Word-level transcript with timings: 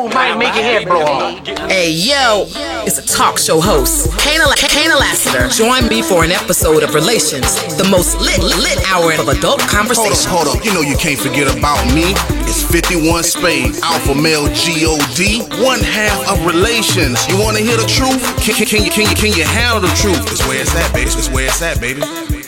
Ooh, 0.00 0.08
might 0.08 0.38
make 0.38 0.54
your 0.54 0.64
head 0.64 0.86
blow 0.86 1.02
off. 1.02 1.46
Hey 1.68 1.92
yo, 1.92 2.46
it's 2.86 2.96
a 2.96 3.04
talk 3.04 3.36
show 3.36 3.60
host, 3.60 4.08
Kaynah, 4.16 4.48
Kaynah 4.56 4.98
Lassiter. 4.98 5.48
Join 5.48 5.88
me 5.88 6.00
for 6.00 6.24
an 6.24 6.32
episode 6.32 6.82
of 6.82 6.94
Relations, 6.94 7.52
the 7.76 7.86
most 7.90 8.16
lit, 8.18 8.40
lit 8.40 8.80
hour 8.88 9.12
of 9.20 9.28
adult 9.28 9.60
conversation. 9.60 10.30
Hold 10.30 10.48
up, 10.48 10.56
hold 10.56 10.56
up. 10.56 10.64
You 10.64 10.72
know 10.72 10.80
you 10.80 10.96
can't 10.96 11.20
forget 11.20 11.52
about 11.52 11.84
me. 11.92 12.16
It's 12.48 12.64
51 12.64 13.24
Spades, 13.24 13.80
Alpha 13.82 14.14
Male 14.14 14.48
G-O-D, 14.54 15.40
one 15.62 15.80
half 15.80 16.16
of 16.32 16.46
relations. 16.46 17.20
You 17.28 17.36
wanna 17.38 17.60
hear 17.60 17.76
the 17.76 17.84
truth? 17.84 18.24
Can, 18.40 18.54
can, 18.54 18.66
can 18.66 18.84
you, 18.84 18.90
can 18.90 19.04
you, 19.04 19.14
can 19.14 19.32
you 19.36 19.44
handle 19.44 19.82
the 19.84 19.94
truth? 20.00 20.32
It's 20.32 20.40
where 20.48 20.62
it's 20.62 20.74
at, 20.76 20.94
baby. 20.94 21.10
It's 21.10 21.28
where 21.28 21.44
it's 21.44 21.60
at, 21.60 21.78
baby. 21.78 22.39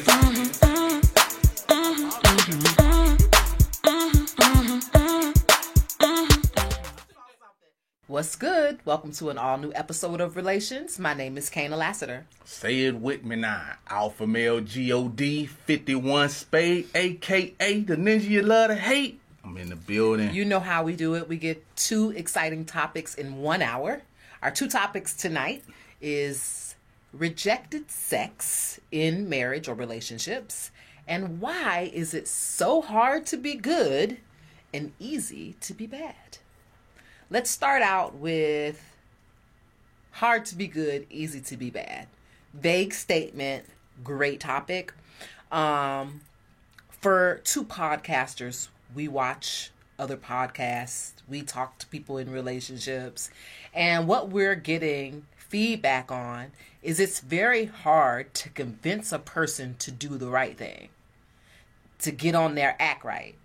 What's 8.12 8.36
good? 8.36 8.78
Welcome 8.84 9.12
to 9.12 9.30
an 9.30 9.38
all 9.38 9.56
new 9.56 9.72
episode 9.74 10.20
of 10.20 10.36
Relations. 10.36 10.98
My 10.98 11.14
name 11.14 11.38
is 11.38 11.48
Kaynah 11.48 11.78
Lassiter. 11.78 12.26
Say 12.44 12.80
it 12.80 12.96
with 12.96 13.24
me 13.24 13.36
now. 13.36 13.76
Alpha 13.88 14.26
male 14.26 14.60
God 14.60 15.48
51 15.48 16.28
Spade, 16.28 16.88
aka 16.94 17.80
the 17.80 17.96
ninja 17.96 18.28
you 18.28 18.42
love 18.42 18.68
to 18.68 18.76
hate. 18.76 19.18
I'm 19.42 19.56
in 19.56 19.70
the 19.70 19.76
building. 19.76 20.34
You 20.34 20.44
know 20.44 20.60
how 20.60 20.82
we 20.82 20.94
do 20.94 21.14
it. 21.14 21.26
We 21.26 21.38
get 21.38 21.64
two 21.74 22.10
exciting 22.10 22.66
topics 22.66 23.14
in 23.14 23.38
one 23.38 23.62
hour. 23.62 24.02
Our 24.42 24.50
two 24.50 24.68
topics 24.68 25.14
tonight 25.14 25.64
is 26.02 26.74
rejected 27.14 27.90
sex 27.90 28.78
in 28.90 29.26
marriage 29.26 29.68
or 29.68 29.74
relationships 29.74 30.70
and 31.08 31.40
why 31.40 31.90
is 31.94 32.12
it 32.12 32.28
so 32.28 32.82
hard 32.82 33.24
to 33.28 33.38
be 33.38 33.54
good 33.54 34.18
and 34.74 34.92
easy 34.98 35.54
to 35.62 35.72
be 35.72 35.86
bad. 35.86 36.36
Let's 37.32 37.50
start 37.50 37.80
out 37.80 38.16
with 38.16 38.78
hard 40.10 40.44
to 40.44 40.54
be 40.54 40.66
good, 40.66 41.06
easy 41.08 41.40
to 41.40 41.56
be 41.56 41.70
bad. 41.70 42.08
Vague 42.52 42.92
statement, 42.92 43.64
great 44.04 44.38
topic. 44.38 44.92
Um, 45.50 46.20
for 46.90 47.40
two 47.42 47.64
podcasters, 47.64 48.68
we 48.94 49.08
watch 49.08 49.70
other 49.98 50.18
podcasts, 50.18 51.12
we 51.26 51.40
talk 51.40 51.78
to 51.78 51.86
people 51.86 52.18
in 52.18 52.30
relationships, 52.30 53.30
and 53.72 54.06
what 54.06 54.28
we're 54.28 54.54
getting 54.54 55.24
feedback 55.34 56.12
on 56.12 56.52
is 56.82 57.00
it's 57.00 57.20
very 57.20 57.64
hard 57.64 58.34
to 58.34 58.50
convince 58.50 59.10
a 59.10 59.18
person 59.18 59.76
to 59.78 59.90
do 59.90 60.18
the 60.18 60.28
right 60.28 60.58
thing, 60.58 60.90
to 62.00 62.10
get 62.10 62.34
on 62.34 62.56
their 62.56 62.76
act 62.78 63.02
right. 63.02 63.36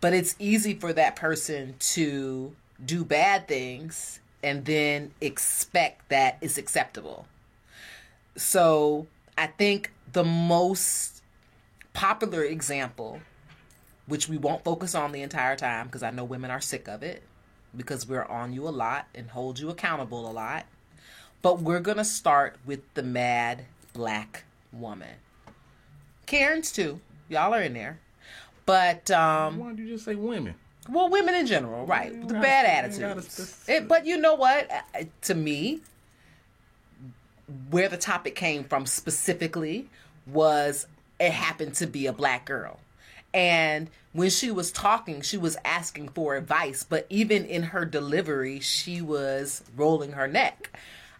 But 0.00 0.12
it's 0.12 0.34
easy 0.40 0.74
for 0.74 0.92
that 0.94 1.14
person 1.14 1.76
to 1.78 2.56
do 2.84 3.04
bad 3.04 3.48
things 3.48 4.20
and 4.42 4.64
then 4.64 5.12
expect 5.20 6.08
that 6.08 6.38
it's 6.40 6.58
acceptable. 6.58 7.26
So 8.36 9.06
I 9.38 9.46
think 9.46 9.92
the 10.12 10.24
most 10.24 11.22
popular 11.92 12.42
example, 12.42 13.20
which 14.06 14.28
we 14.28 14.36
won't 14.36 14.64
focus 14.64 14.94
on 14.94 15.12
the 15.12 15.22
entire 15.22 15.56
time 15.56 15.86
because 15.86 16.02
I 16.02 16.10
know 16.10 16.24
women 16.24 16.50
are 16.50 16.60
sick 16.60 16.88
of 16.88 17.02
it 17.02 17.22
because 17.76 18.06
we're 18.08 18.24
on 18.24 18.52
you 18.52 18.68
a 18.68 18.70
lot 18.70 19.06
and 19.14 19.30
hold 19.30 19.58
you 19.58 19.70
accountable 19.70 20.28
a 20.28 20.32
lot. 20.32 20.66
But 21.40 21.60
we're 21.60 21.80
going 21.80 21.96
to 21.96 22.04
start 22.04 22.56
with 22.64 22.80
the 22.94 23.02
mad 23.02 23.64
black 23.92 24.44
woman. 24.72 25.16
Karen's 26.26 26.72
too. 26.72 27.00
Y'all 27.28 27.54
are 27.54 27.62
in 27.62 27.74
there. 27.74 27.98
But 28.64 29.10
um 29.10 29.58
Why 29.58 29.66
don't 29.68 29.78
you 29.78 29.88
just 29.88 30.04
say 30.04 30.14
women? 30.14 30.54
Well, 30.88 31.08
women 31.08 31.34
in 31.34 31.46
general, 31.46 31.86
right? 31.86 32.12
The 32.12 32.34
gotta- 32.34 32.40
bad 32.40 32.84
gotta 32.90 33.06
attitudes. 33.06 33.64
It, 33.68 33.88
but 33.88 34.06
you 34.06 34.16
know 34.16 34.34
what? 34.34 34.70
To 35.22 35.34
me, 35.34 35.80
where 37.70 37.88
the 37.88 37.96
topic 37.96 38.34
came 38.34 38.64
from 38.64 38.86
specifically 38.86 39.88
was 40.26 40.86
it 41.20 41.32
happened 41.32 41.74
to 41.74 41.86
be 41.86 42.06
a 42.06 42.12
black 42.12 42.44
girl. 42.46 42.80
And 43.34 43.88
when 44.12 44.30
she 44.30 44.50
was 44.50 44.70
talking, 44.70 45.22
she 45.22 45.38
was 45.38 45.56
asking 45.64 46.10
for 46.10 46.36
advice, 46.36 46.84
but 46.84 47.06
even 47.08 47.44
in 47.44 47.62
her 47.64 47.84
delivery, 47.84 48.60
she 48.60 49.00
was 49.00 49.62
rolling 49.76 50.12
her 50.12 50.28
neck. 50.28 50.70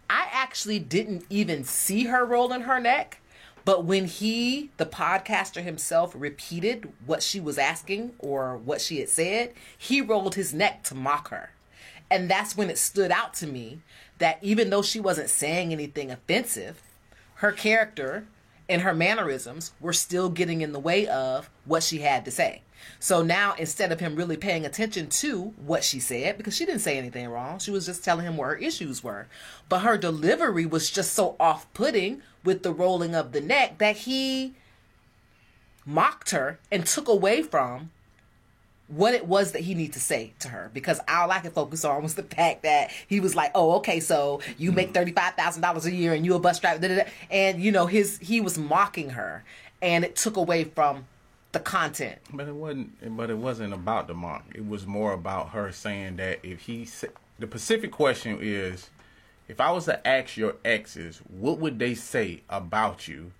I 0.09 0.27
actually 0.31 0.79
didn't 0.79 1.25
even 1.29 1.63
see 1.63 2.05
her 2.05 2.25
rolling 2.25 2.61
her 2.61 2.79
neck. 2.79 3.19
But 3.65 3.85
when 3.85 4.05
he, 4.05 4.71
the 4.77 4.85
podcaster 4.85 5.63
himself, 5.63 6.13
repeated 6.17 6.91
what 7.05 7.23
she 7.23 7.39
was 7.39 7.57
asking 7.57 8.13
or 8.19 8.57
what 8.57 8.81
she 8.81 8.99
had 8.99 9.09
said, 9.09 9.53
he 9.77 10.01
rolled 10.01 10.35
his 10.35 10.53
neck 10.53 10.83
to 10.83 10.95
mock 10.95 11.29
her. 11.29 11.51
And 12.11 12.29
that's 12.29 12.57
when 12.57 12.69
it 12.69 12.77
stood 12.77 13.11
out 13.11 13.33
to 13.35 13.47
me 13.47 13.79
that 14.19 14.37
even 14.41 14.69
though 14.69 14.81
she 14.81 14.99
wasn't 14.99 15.29
saying 15.29 15.71
anything 15.71 16.11
offensive, 16.11 16.81
her 17.35 17.51
character 17.51 18.25
and 18.69 18.81
her 18.81 18.93
mannerisms 18.93 19.71
were 19.79 19.93
still 19.93 20.29
getting 20.29 20.61
in 20.61 20.73
the 20.73 20.79
way 20.79 21.07
of 21.07 21.49
what 21.65 21.83
she 21.83 21.99
had 21.99 22.25
to 22.25 22.31
say. 22.31 22.61
So 22.99 23.21
now 23.21 23.55
instead 23.57 23.91
of 23.91 23.99
him 23.99 24.15
really 24.15 24.37
paying 24.37 24.65
attention 24.65 25.07
to 25.07 25.53
what 25.65 25.83
she 25.83 25.99
said, 25.99 26.37
because 26.37 26.55
she 26.55 26.65
didn't 26.65 26.81
say 26.81 26.97
anything 26.97 27.27
wrong, 27.29 27.59
she 27.59 27.71
was 27.71 27.85
just 27.85 28.03
telling 28.03 28.25
him 28.25 28.37
where 28.37 28.49
her 28.49 28.55
issues 28.55 29.03
were. 29.03 29.27
But 29.69 29.79
her 29.79 29.97
delivery 29.97 30.65
was 30.65 30.89
just 30.89 31.13
so 31.13 31.35
off 31.39 31.71
putting 31.73 32.21
with 32.43 32.63
the 32.63 32.73
rolling 32.73 33.15
of 33.15 33.31
the 33.31 33.41
neck 33.41 33.77
that 33.77 33.97
he 33.97 34.53
mocked 35.85 36.31
her 36.31 36.59
and 36.71 36.85
took 36.85 37.07
away 37.07 37.41
from 37.41 37.91
what 38.87 39.13
it 39.13 39.25
was 39.25 39.53
that 39.53 39.61
he 39.61 39.73
needed 39.73 39.93
to 39.93 39.99
say 39.99 40.33
to 40.39 40.49
her 40.49 40.69
because 40.73 40.99
all 41.07 41.31
I 41.31 41.39
could 41.39 41.53
focus 41.53 41.85
on 41.85 42.03
was 42.03 42.15
the 42.15 42.23
fact 42.23 42.63
that 42.63 42.91
he 43.07 43.19
was 43.19 43.35
like, 43.35 43.51
"Oh, 43.55 43.73
okay, 43.77 43.99
so 43.99 44.41
you 44.57 44.71
make 44.71 44.87
hmm. 44.87 44.93
thirty 44.93 45.11
five 45.11 45.35
thousand 45.35 45.61
dollars 45.61 45.85
a 45.85 45.91
year 45.91 46.13
and 46.13 46.25
you 46.25 46.35
a 46.35 46.39
bus 46.39 46.59
driver," 46.59 46.79
da, 46.79 46.87
da, 46.89 47.03
da. 47.03 47.09
and 47.31 47.61
you 47.61 47.71
know 47.71 47.87
his 47.87 48.19
he 48.19 48.41
was 48.41 48.57
mocking 48.57 49.11
her, 49.11 49.43
and 49.81 50.03
it 50.03 50.15
took 50.15 50.37
away 50.37 50.65
from 50.65 51.05
the 51.53 51.59
content. 51.59 52.19
But 52.33 52.49
it 52.49 52.55
wasn't. 52.55 53.15
But 53.17 53.29
it 53.29 53.37
wasn't 53.37 53.73
about 53.73 54.07
the 54.07 54.13
mark. 54.13 54.43
It 54.53 54.67
was 54.67 54.85
more 54.85 55.13
about 55.13 55.49
her 55.49 55.71
saying 55.71 56.17
that 56.17 56.39
if 56.43 56.59
he 56.61 56.85
the 57.39 57.47
specific 57.47 57.91
question 57.91 58.39
is, 58.41 58.89
if 59.47 59.61
I 59.61 59.71
was 59.71 59.85
to 59.85 60.05
ask 60.05 60.35
your 60.35 60.55
exes, 60.65 61.21
what 61.29 61.59
would 61.59 61.79
they 61.79 61.95
say 61.95 62.41
about 62.49 63.07
you? 63.07 63.31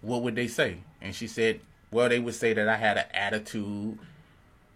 What 0.00 0.22
would 0.22 0.36
they 0.36 0.48
say? 0.48 0.78
And 1.00 1.14
she 1.14 1.26
said, 1.26 1.60
well, 1.90 2.08
they 2.08 2.18
would 2.18 2.34
say 2.34 2.52
that 2.52 2.68
I 2.68 2.76
had 2.76 2.98
an 2.98 3.06
attitude, 3.12 3.98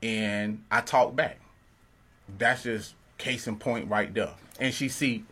and 0.03 0.62
I 0.70 0.81
talked 0.81 1.14
back. 1.14 1.38
That's 2.38 2.62
just 2.62 2.94
case 3.19 3.47
in 3.47 3.56
point 3.56 3.88
right 3.91 4.12
there. 4.12 4.32
And 4.59 4.72
she 4.72 4.88
see 4.88 5.25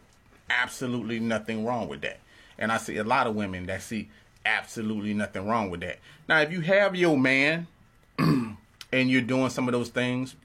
absolutely 0.48 1.20
nothing 1.20 1.64
wrong 1.64 1.88
with 1.88 2.02
that. 2.02 2.20
And 2.58 2.70
I 2.70 2.76
see 2.76 2.98
a 2.98 3.04
lot 3.04 3.26
of 3.26 3.34
women 3.34 3.66
that 3.66 3.82
see 3.82 4.10
absolutely 4.44 5.14
nothing 5.14 5.46
wrong 5.46 5.70
with 5.70 5.80
that. 5.80 5.98
Now, 6.28 6.40
if 6.40 6.52
you 6.52 6.60
have 6.60 6.96
your 6.96 7.18
man 7.18 7.66
and 8.18 8.56
you're 8.92 9.20
doing 9.20 9.50
some 9.50 9.68
of 9.68 9.72
those 9.72 9.88
things, 9.88 10.36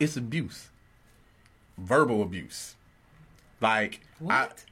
it's 0.00 0.16
abuse. 0.16 0.68
Verbal 1.78 2.22
abuse. 2.22 2.74
Like 3.60 4.00
I, 4.20 4.24
What? 4.24 4.64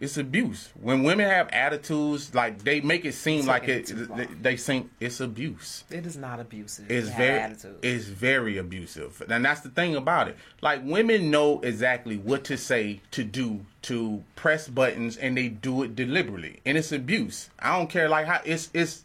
It's 0.00 0.16
abuse. 0.16 0.70
When 0.80 1.02
women 1.02 1.28
have 1.28 1.48
attitudes, 1.48 2.34
like 2.34 2.62
they 2.62 2.80
make 2.80 3.04
it 3.04 3.14
seem 3.14 3.40
It's 3.40 3.48
like 3.48 3.68
it, 3.68 3.86
they, 4.16 4.26
they 4.26 4.56
think 4.56 4.90
it's 5.00 5.20
abuse. 5.20 5.84
It 5.90 6.06
is 6.06 6.16
not 6.16 6.40
abusive. 6.40 6.90
It's 6.90 7.08
very 7.08 7.38
attitude. 7.38 7.78
is 7.82 8.08
very 8.08 8.58
abusive. 8.58 9.22
And 9.28 9.44
that's 9.44 9.60
the 9.60 9.70
thing 9.70 9.96
about 9.96 10.28
it. 10.28 10.36
Like 10.60 10.82
women 10.84 11.30
know 11.30 11.60
exactly 11.60 12.16
what 12.16 12.44
to 12.44 12.56
say 12.56 13.00
to 13.12 13.24
do 13.24 13.64
to 13.82 14.22
press 14.34 14.68
buttons 14.68 15.16
and 15.16 15.36
they 15.36 15.48
do 15.48 15.82
it 15.82 15.96
deliberately. 15.96 16.60
And 16.66 16.76
it's 16.76 16.92
abuse. 16.92 17.50
I 17.58 17.78
don't 17.78 17.88
care 17.88 18.08
like 18.08 18.26
how 18.26 18.40
it's 18.44 18.70
it's 18.74 19.04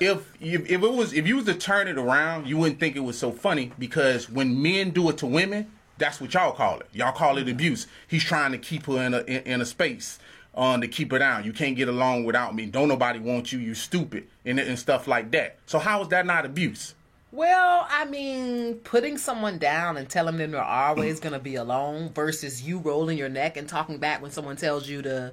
if 0.00 0.32
if, 0.40 0.70
if 0.70 0.82
it 0.82 0.92
was 0.92 1.12
if 1.12 1.26
you 1.26 1.36
was 1.36 1.44
to 1.46 1.54
turn 1.54 1.88
it 1.88 1.98
around 1.98 2.46
you 2.46 2.56
wouldn't 2.56 2.80
think 2.80 2.96
it 2.96 3.00
was 3.00 3.18
so 3.18 3.32
funny. 3.32 3.72
Because 3.78 4.30
when 4.30 4.62
men 4.62 4.90
do 4.90 5.08
it 5.10 5.18
to 5.18 5.26
women 5.26 5.70
that's 5.98 6.20
what 6.20 6.32
y'all 6.34 6.52
call 6.52 6.80
it 6.80 6.88
y'all 6.92 7.12
call 7.12 7.38
it 7.38 7.48
abuse 7.48 7.86
he's 8.08 8.24
trying 8.24 8.52
to 8.52 8.58
keep 8.58 8.86
her 8.86 9.02
in 9.02 9.14
a 9.14 9.20
in, 9.20 9.42
in 9.42 9.60
a 9.60 9.64
space 9.64 10.18
um, 10.56 10.80
to 10.80 10.88
keep 10.88 11.12
her 11.12 11.18
down. 11.18 11.44
You 11.44 11.52
can't 11.52 11.76
get 11.76 11.88
along 11.88 12.24
without 12.24 12.54
me. 12.54 12.66
Don't 12.66 12.88
nobody 12.88 13.18
want 13.18 13.52
you. 13.52 13.58
You 13.58 13.74
stupid 13.74 14.28
and, 14.44 14.58
and 14.58 14.78
stuff 14.78 15.06
like 15.06 15.30
that. 15.32 15.58
So 15.66 15.78
how 15.78 16.02
is 16.02 16.08
that 16.08 16.26
not 16.26 16.46
abuse? 16.46 16.94
Well, 17.32 17.86
I 17.90 18.04
mean, 18.04 18.76
putting 18.76 19.18
someone 19.18 19.58
down 19.58 19.96
and 19.96 20.08
telling 20.08 20.36
them 20.36 20.52
they're 20.52 20.62
always 20.62 21.18
going 21.18 21.32
to 21.32 21.40
be 21.40 21.56
alone 21.56 22.10
versus 22.14 22.62
you 22.62 22.78
rolling 22.78 23.18
your 23.18 23.28
neck 23.28 23.56
and 23.56 23.68
talking 23.68 23.98
back 23.98 24.22
when 24.22 24.30
someone 24.30 24.54
tells 24.54 24.88
you 24.88 25.02
to, 25.02 25.32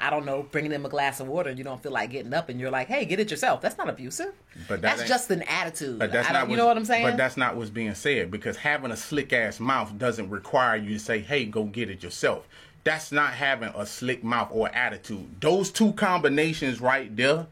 I 0.00 0.10
don't 0.10 0.24
know, 0.24 0.46
bringing 0.50 0.70
them 0.70 0.86
a 0.86 0.88
glass 0.88 1.18
of 1.18 1.26
water 1.26 1.50
and 1.50 1.58
you 1.58 1.64
don't 1.64 1.82
feel 1.82 1.90
like 1.90 2.10
getting 2.10 2.32
up 2.32 2.48
and 2.48 2.60
you're 2.60 2.70
like, 2.70 2.86
hey, 2.86 3.04
get 3.04 3.18
it 3.18 3.30
yourself. 3.30 3.60
That's 3.60 3.76
not 3.76 3.88
abusive. 3.88 4.32
But 4.68 4.80
that 4.82 4.98
that's 4.98 5.08
just 5.08 5.30
an 5.30 5.42
attitude. 5.42 5.98
But 5.98 6.12
that's 6.12 6.30
not 6.30 6.48
you 6.48 6.56
know 6.56 6.66
what 6.66 6.76
I'm 6.76 6.84
saying? 6.84 7.04
But 7.04 7.16
that's 7.16 7.36
not 7.36 7.56
what's 7.56 7.70
being 7.70 7.94
said 7.94 8.30
because 8.30 8.56
having 8.56 8.92
a 8.92 8.96
slick 8.96 9.32
ass 9.32 9.58
mouth 9.58 9.96
doesn't 9.98 10.30
require 10.30 10.76
you 10.76 10.94
to 10.94 10.98
say, 11.00 11.18
"Hey, 11.18 11.44
go 11.46 11.64
get 11.64 11.90
it 11.90 12.02
yourself." 12.02 12.46
That's 12.84 13.10
not 13.10 13.32
having 13.32 13.70
a 13.74 13.84
slick 13.84 14.22
mouth 14.22 14.48
or 14.52 14.68
attitude. 14.68 15.40
Those 15.40 15.70
two 15.70 15.92
combinations 15.94 16.80
right 16.80 17.14
there 17.14 17.48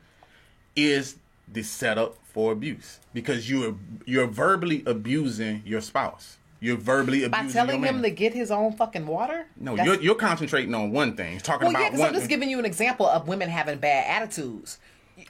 is 0.76 1.16
the 1.52 1.62
setup 1.62 2.16
for 2.24 2.52
abuse 2.52 3.00
because 3.12 3.50
you're 3.50 3.74
you're 4.04 4.26
verbally 4.28 4.82
abusing 4.86 5.62
your 5.64 5.80
spouse. 5.80 6.36
You're 6.60 6.76
verbally 6.76 7.24
abusing 7.24 7.46
By 7.48 7.52
telling 7.52 7.82
him 7.82 8.02
to 8.02 8.10
get 8.10 8.32
his 8.32 8.50
own 8.50 8.72
fucking 8.72 9.06
water? 9.06 9.46
no, 9.56 9.76
That's- 9.76 9.94
you're, 9.94 10.02
you're 10.02 10.14
concentrating 10.14 10.74
on 10.74 10.90
one 10.90 11.14
thing, 11.16 11.38
talking 11.38 11.66
Well, 11.66 11.72
yeah, 11.72 11.78
about 11.80 11.86
because 11.92 12.00
one. 12.00 12.08
I'm 12.08 12.14
just 12.14 12.28
giving 12.28 12.48
you 12.50 12.58
an 12.58 12.64
example 12.64 13.06
of 13.06 13.28
women 13.28 13.48
having 13.48 13.78
bad 13.78 14.22
attitudes. 14.22 14.78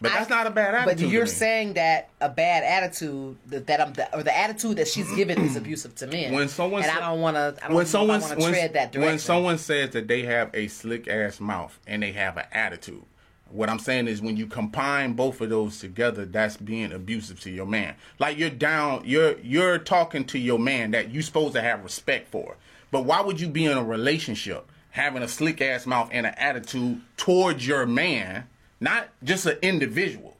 But 0.00 0.12
that's 0.12 0.28
not 0.28 0.48
a 0.48 0.50
bad 0.50 0.74
attitude 0.74 1.04
But 1.04 1.12
you're 1.12 1.26
saying 1.26 1.74
that 1.74 2.08
a 2.20 2.28
bad 2.28 2.64
attitude 2.64 3.36
that, 3.46 3.68
that 3.68 3.80
I'm 3.80 3.92
the, 3.92 4.16
or 4.16 4.24
the 4.24 4.36
attitude 4.36 4.78
that 4.78 4.88
she's 4.88 5.08
given 5.14 5.40
is 5.40 5.54
abusive 5.62 5.94
to 5.96 6.08
men. 6.08 6.32
when 6.34 6.48
someone 6.48 6.82
and 6.82 6.90
I 6.90 6.98
don't 6.98 7.20
want 7.20 7.36
to. 7.36 7.56
When 7.72 7.86
someone 7.86 8.20
want 8.20 8.32
to 8.32 8.38
when, 8.40 8.52
tread 8.52 8.72
that 8.74 8.90
direction. 8.92 9.00
when 9.02 9.18
someone 9.20 9.58
says 9.58 9.90
that 9.90 10.08
they 10.08 10.22
have 10.22 10.50
a 10.54 10.66
slick 10.68 11.06
ass 11.06 11.38
mouth 11.38 11.78
and 11.86 12.02
they 12.02 12.10
have 12.12 12.36
an 12.36 12.46
attitude, 12.50 13.04
what 13.50 13.70
I'm 13.70 13.78
saying 13.78 14.08
is 14.08 14.20
when 14.20 14.36
you 14.36 14.46
combine 14.46 15.12
both 15.12 15.40
of 15.40 15.50
those 15.50 15.78
together, 15.78 16.24
that's 16.24 16.56
being 16.56 16.92
abusive 16.92 17.40
to 17.40 17.50
your 17.50 17.66
man. 17.66 17.94
Like 18.18 18.38
you're 18.38 18.50
down, 18.50 19.02
you're 19.04 19.38
you're 19.40 19.78
talking 19.78 20.24
to 20.26 20.38
your 20.38 20.58
man 20.58 20.90
that 20.92 21.10
you're 21.10 21.22
supposed 21.22 21.54
to 21.54 21.62
have 21.62 21.82
respect 21.82 22.28
for. 22.28 22.56
But 22.90 23.04
why 23.04 23.20
would 23.20 23.40
you 23.40 23.48
be 23.48 23.66
in 23.66 23.76
a 23.76 23.84
relationship 23.84 24.70
having 24.90 25.22
a 25.22 25.28
slick 25.28 25.60
ass 25.60 25.86
mouth 25.86 26.08
and 26.12 26.26
an 26.26 26.34
attitude 26.36 27.00
towards 27.16 27.66
your 27.66 27.86
man, 27.86 28.46
not 28.80 29.08
just 29.22 29.46
an 29.46 29.58
individual? 29.62 30.36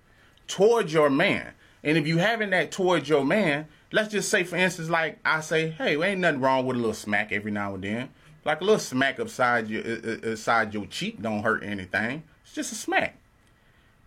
towards 0.46 0.92
your 0.92 1.10
man. 1.10 1.52
And 1.82 1.96
if 1.96 2.06
you 2.06 2.18
having 2.18 2.50
that 2.50 2.72
towards 2.72 3.08
your 3.08 3.24
man, 3.24 3.66
let's 3.92 4.12
just 4.12 4.28
say 4.28 4.44
for 4.44 4.56
instance, 4.56 4.88
like 4.88 5.18
I 5.24 5.40
say, 5.40 5.70
hey, 5.70 6.00
ain't 6.02 6.20
nothing 6.20 6.40
wrong 6.40 6.66
with 6.66 6.76
a 6.76 6.78
little 6.78 6.94
smack 6.94 7.32
every 7.32 7.50
now 7.50 7.74
and 7.74 7.84
then. 7.84 8.08
Like 8.44 8.60
a 8.60 8.64
little 8.64 8.80
smack 8.80 9.18
upside 9.18 9.68
your 9.68 9.84
uh, 9.84 10.28
uh, 10.28 10.32
upside 10.32 10.72
your 10.72 10.86
cheek 10.86 11.20
don't 11.20 11.42
hurt 11.42 11.64
anything. 11.64 12.22
Just 12.56 12.72
a 12.72 12.74
smack. 12.74 13.18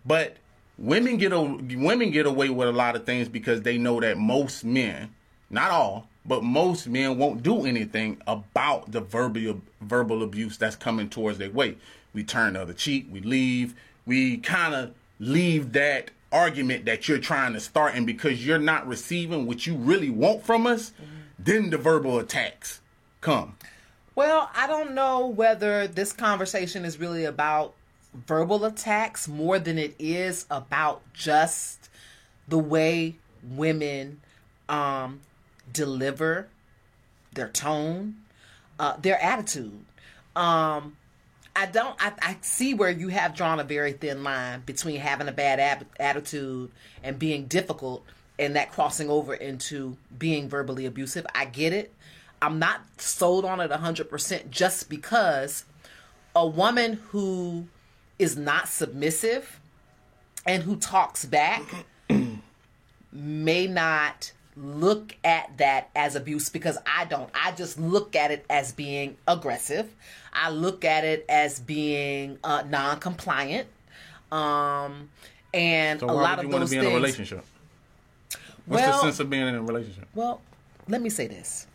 But 0.04 0.36
women 0.76 1.18
get 1.18 1.32
a, 1.32 1.40
women 1.40 2.10
get 2.10 2.26
away 2.26 2.48
with 2.48 2.66
a 2.66 2.72
lot 2.72 2.96
of 2.96 3.06
things 3.06 3.28
because 3.28 3.62
they 3.62 3.78
know 3.78 4.00
that 4.00 4.18
most 4.18 4.64
men, 4.64 5.14
not 5.50 5.70
all, 5.70 6.08
but 6.26 6.42
most 6.42 6.88
men 6.88 7.16
won't 7.16 7.44
do 7.44 7.64
anything 7.64 8.20
about 8.26 8.90
the 8.90 9.00
verbal 9.00 9.60
verbal 9.80 10.24
abuse 10.24 10.56
that's 10.56 10.74
coming 10.74 11.08
towards 11.08 11.38
their 11.38 11.50
way. 11.50 11.76
We 12.12 12.24
turn 12.24 12.54
the 12.54 12.62
other 12.62 12.72
cheek, 12.72 13.06
we 13.08 13.20
leave, 13.20 13.76
we 14.04 14.38
kind 14.38 14.74
of 14.74 14.94
leave 15.20 15.70
that 15.74 16.10
argument 16.32 16.86
that 16.86 17.06
you're 17.06 17.18
trying 17.18 17.52
to 17.52 17.60
start, 17.60 17.94
and 17.94 18.04
because 18.04 18.44
you're 18.44 18.58
not 18.58 18.84
receiving 18.84 19.46
what 19.46 19.64
you 19.64 19.76
really 19.76 20.10
want 20.10 20.42
from 20.44 20.66
us, 20.66 20.90
then 21.38 21.70
the 21.70 21.78
verbal 21.78 22.18
attacks 22.18 22.80
come. 23.20 23.54
Well, 24.16 24.50
I 24.56 24.66
don't 24.66 24.92
know 24.96 25.28
whether 25.28 25.86
this 25.86 26.12
conversation 26.12 26.84
is 26.84 26.98
really 26.98 27.26
about 27.26 27.74
verbal 28.14 28.64
attacks 28.64 29.28
more 29.28 29.58
than 29.58 29.78
it 29.78 29.94
is 29.98 30.46
about 30.50 31.02
just 31.12 31.88
the 32.48 32.58
way 32.58 33.16
women 33.42 34.20
um, 34.68 35.20
deliver 35.72 36.48
their 37.32 37.48
tone, 37.48 38.16
uh, 38.78 38.96
their 38.96 39.22
attitude. 39.22 39.84
Um, 40.34 40.96
I 41.54 41.66
don't. 41.66 41.96
I, 42.00 42.12
I 42.22 42.36
see 42.40 42.74
where 42.74 42.90
you 42.90 43.08
have 43.08 43.34
drawn 43.34 43.60
a 43.60 43.64
very 43.64 43.92
thin 43.92 44.22
line 44.22 44.62
between 44.64 45.00
having 45.00 45.28
a 45.28 45.32
bad 45.32 45.58
ab- 45.58 45.86
attitude 45.98 46.70
and 47.02 47.18
being 47.18 47.46
difficult, 47.46 48.04
and 48.38 48.56
that 48.56 48.70
crossing 48.70 49.10
over 49.10 49.34
into 49.34 49.96
being 50.16 50.48
verbally 50.48 50.86
abusive. 50.86 51.26
I 51.34 51.44
get 51.46 51.72
it. 51.72 51.92
I'm 52.42 52.58
not 52.58 52.80
sold 52.98 53.44
on 53.44 53.60
it 53.60 53.70
100% 53.70 54.50
just 54.50 54.88
because 54.88 55.64
a 56.34 56.46
woman 56.46 56.94
who 57.10 57.66
is 58.20 58.36
not 58.36 58.68
submissive 58.68 59.60
and 60.46 60.62
who 60.62 60.76
talks 60.76 61.24
back 61.24 61.62
may 63.12 63.66
not 63.66 64.32
look 64.56 65.16
at 65.24 65.56
that 65.58 65.88
as 65.96 66.16
abuse 66.16 66.48
because 66.48 66.76
I 66.86 67.04
don't. 67.06 67.30
I 67.34 67.52
just 67.52 67.78
look 67.78 68.14
at 68.16 68.30
it 68.30 68.44
as 68.50 68.72
being 68.72 69.16
aggressive. 69.26 69.94
I 70.32 70.50
look 70.50 70.84
at 70.84 71.04
it 71.04 71.24
as 71.28 71.60
being 71.60 72.38
uh, 72.44 72.62
non-compliant. 72.68 73.68
Um, 74.30 75.10
and 75.52 76.00
So 76.00 76.08
a 76.08 76.12
lot 76.12 76.38
of 76.38 76.44
you 76.44 76.50
want 76.50 76.60
those 76.62 76.70
to 76.70 76.74
be 76.74 76.78
in 76.78 76.82
things. 76.84 76.92
a 76.92 76.96
relationship? 76.96 77.44
What's 78.66 78.84
the 78.86 79.00
sense 79.00 79.20
of 79.20 79.30
being 79.30 79.48
in 79.48 79.54
a 79.56 79.62
relationship? 79.62 80.08
Well, 80.14 80.40
let 80.88 81.02
me 81.02 81.10
say 81.10 81.26
this. 81.26 81.66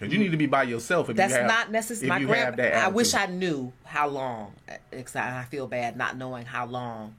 Because 0.00 0.14
you 0.14 0.18
need 0.18 0.30
to 0.30 0.38
be 0.38 0.46
by 0.46 0.62
yourself 0.62 1.10
if 1.10 1.16
That's 1.16 1.32
you 1.32 1.40
have, 1.40 1.46
not 1.46 1.70
necessary. 1.70 2.08
My 2.08 2.24
grand. 2.24 2.58
I 2.58 2.88
wish 2.88 3.12
I 3.12 3.26
knew 3.26 3.70
how 3.84 4.08
long. 4.08 4.54
Because 4.90 5.14
I 5.14 5.44
feel 5.44 5.66
bad 5.66 5.94
not 5.94 6.16
knowing 6.16 6.46
how 6.46 6.64
long 6.64 7.16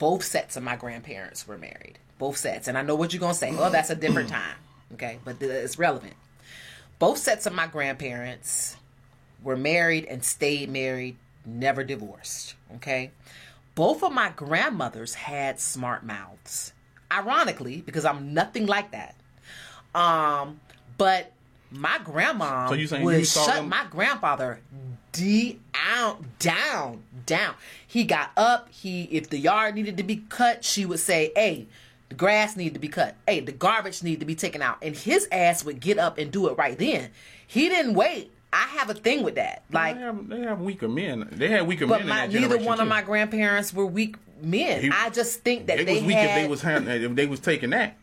both 0.00 0.24
sets 0.24 0.56
of 0.56 0.64
my 0.64 0.74
grandparents 0.74 1.46
were 1.46 1.58
married. 1.58 2.00
Both 2.18 2.38
sets, 2.38 2.66
and 2.66 2.76
I 2.76 2.82
know 2.82 2.96
what 2.96 3.12
you're 3.12 3.20
gonna 3.20 3.34
say. 3.34 3.52
Well, 3.52 3.70
that's 3.70 3.90
a 3.90 3.94
different 3.94 4.28
time. 4.30 4.56
Okay, 4.94 5.20
but 5.24 5.40
it's 5.40 5.78
relevant. 5.78 6.14
Both 6.98 7.18
sets 7.18 7.46
of 7.46 7.52
my 7.52 7.68
grandparents 7.68 8.76
were 9.40 9.56
married 9.56 10.04
and 10.06 10.24
stayed 10.24 10.68
married, 10.70 11.16
never 11.46 11.84
divorced. 11.84 12.56
Okay, 12.76 13.12
both 13.76 14.02
of 14.02 14.12
my 14.12 14.30
grandmothers 14.30 15.14
had 15.14 15.60
smart 15.60 16.04
mouths. 16.04 16.72
Ironically, 17.12 17.80
because 17.80 18.04
I'm 18.04 18.34
nothing 18.34 18.66
like 18.66 18.90
that. 18.90 19.14
Um, 19.94 20.60
but 20.98 21.32
my 21.70 21.98
grandma 22.04 22.68
So 22.68 22.74
you 22.74 22.86
saying 22.86 23.04
would 23.04 23.18
you 23.18 23.24
shut 23.24 23.46
them- 23.46 23.68
my 23.68 23.84
grandfather 23.90 24.60
down, 25.12 26.26
down, 26.38 27.02
down. 27.26 27.54
He 27.86 28.04
got 28.04 28.30
up. 28.36 28.68
He, 28.70 29.04
if 29.04 29.30
the 29.30 29.38
yard 29.38 29.74
needed 29.74 29.96
to 29.96 30.02
be 30.02 30.22
cut, 30.28 30.64
she 30.64 30.84
would 30.86 31.00
say, 31.00 31.32
"Hey, 31.34 31.66
the 32.08 32.14
grass 32.14 32.56
needed 32.56 32.74
to 32.74 32.80
be 32.80 32.88
cut. 32.88 33.16
Hey, 33.26 33.40
the 33.40 33.52
garbage 33.52 34.02
needed 34.02 34.20
to 34.20 34.26
be 34.26 34.34
taken 34.34 34.62
out." 34.62 34.78
And 34.82 34.96
his 34.96 35.26
ass 35.32 35.64
would 35.64 35.80
get 35.80 35.98
up 35.98 36.18
and 36.18 36.30
do 36.30 36.48
it 36.48 36.56
right 36.58 36.78
then. 36.78 37.10
He 37.46 37.68
didn't 37.68 37.94
wait. 37.94 38.32
I 38.52 38.66
have 38.78 38.88
a 38.88 38.94
thing 38.94 39.22
with 39.24 39.34
that. 39.34 39.64
Like, 39.70 39.96
they 39.96 40.00
have, 40.02 40.28
they 40.28 40.40
have 40.40 40.60
weaker 40.60 40.88
men. 40.88 41.28
They 41.32 41.48
had 41.48 41.66
weaker 41.66 41.86
but 41.86 42.00
men. 42.06 42.08
that 42.08 42.32
neither 42.32 42.58
one 42.58 42.80
of 42.80 42.88
my 42.88 43.02
grandparents 43.02 43.74
were 43.74 43.84
weak 43.84 44.16
men. 44.42 44.82
He- 44.82 44.90
I 44.90 45.10
just 45.10 45.40
think 45.40 45.66
that 45.66 45.76
They, 45.78 45.84
they 45.84 45.94
was 45.96 46.02
weak 46.04 46.16
had. 46.16 46.30
if 46.30 46.34
they 46.36 46.48
was 46.48 46.64
if 46.64 47.14
they 47.14 47.26
was 47.26 47.40
taking 47.40 47.70
that. 47.70 47.96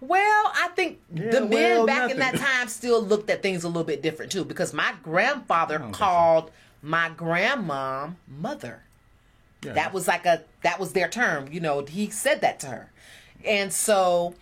Well, 0.00 0.52
I 0.54 0.68
think 0.76 1.00
the 1.10 1.40
men 1.40 1.50
well, 1.50 1.86
back 1.86 2.10
in 2.10 2.18
that 2.18 2.36
time 2.36 2.68
still 2.68 3.02
looked 3.02 3.30
at 3.30 3.42
things 3.42 3.64
a 3.64 3.68
little 3.68 3.84
bit 3.84 4.02
different 4.02 4.30
too, 4.30 4.44
because 4.44 4.74
my 4.74 4.92
grandfather 5.02 5.78
called 5.92 6.50
my 6.82 7.10
grandmom 7.10 8.16
mother. 8.28 8.82
Yeah. 9.62 9.72
That 9.72 9.92
was 9.92 10.06
like 10.06 10.26
a 10.26 10.44
that 10.62 10.78
was 10.78 10.92
their 10.92 11.08
term, 11.08 11.48
you 11.50 11.60
know. 11.60 11.84
He 11.84 12.10
said 12.10 12.42
that 12.42 12.60
to 12.60 12.66
her, 12.68 12.92
and 13.44 13.72
so 13.72 14.34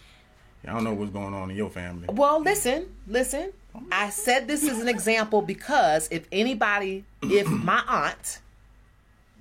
I 0.67 0.73
don't 0.73 0.85
know 0.85 0.93
what's 0.93 1.13
going 1.13 1.35
on 1.35 1.51
in 1.51 1.57
your 1.57 1.71
family. 1.71 2.07
well, 2.09 2.41
listen, 2.41 2.95
listen. 3.07 3.53
Oh. 3.75 3.83
I 3.91 4.11
said 4.11 4.49
this 4.49 4.63
is 4.65 4.81
an 4.81 4.89
example 4.89 5.41
because 5.41 6.09
if 6.11 6.27
anybody, 6.33 7.05
if 7.23 7.47
my 7.49 7.83
aunt 7.87 8.41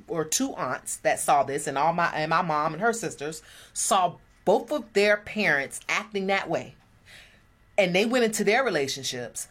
or 0.07 0.23
two 0.23 0.53
aunts 0.55 0.97
that 0.97 1.19
saw 1.19 1.43
this, 1.43 1.67
and 1.67 1.77
all 1.77 1.91
my 1.91 2.07
and 2.13 2.29
my 2.29 2.41
mom 2.41 2.73
and 2.73 2.81
her 2.81 2.93
sisters 2.93 3.41
saw 3.73 4.15
both 4.45 4.71
of 4.71 4.91
their 4.93 5.17
parents 5.17 5.79
acting 5.87 6.27
that 6.27 6.49
way, 6.49 6.75
and 7.77 7.95
they 7.95 8.05
went 8.05 8.25
into 8.25 8.43
their 8.43 8.63
relationships, 8.63 9.47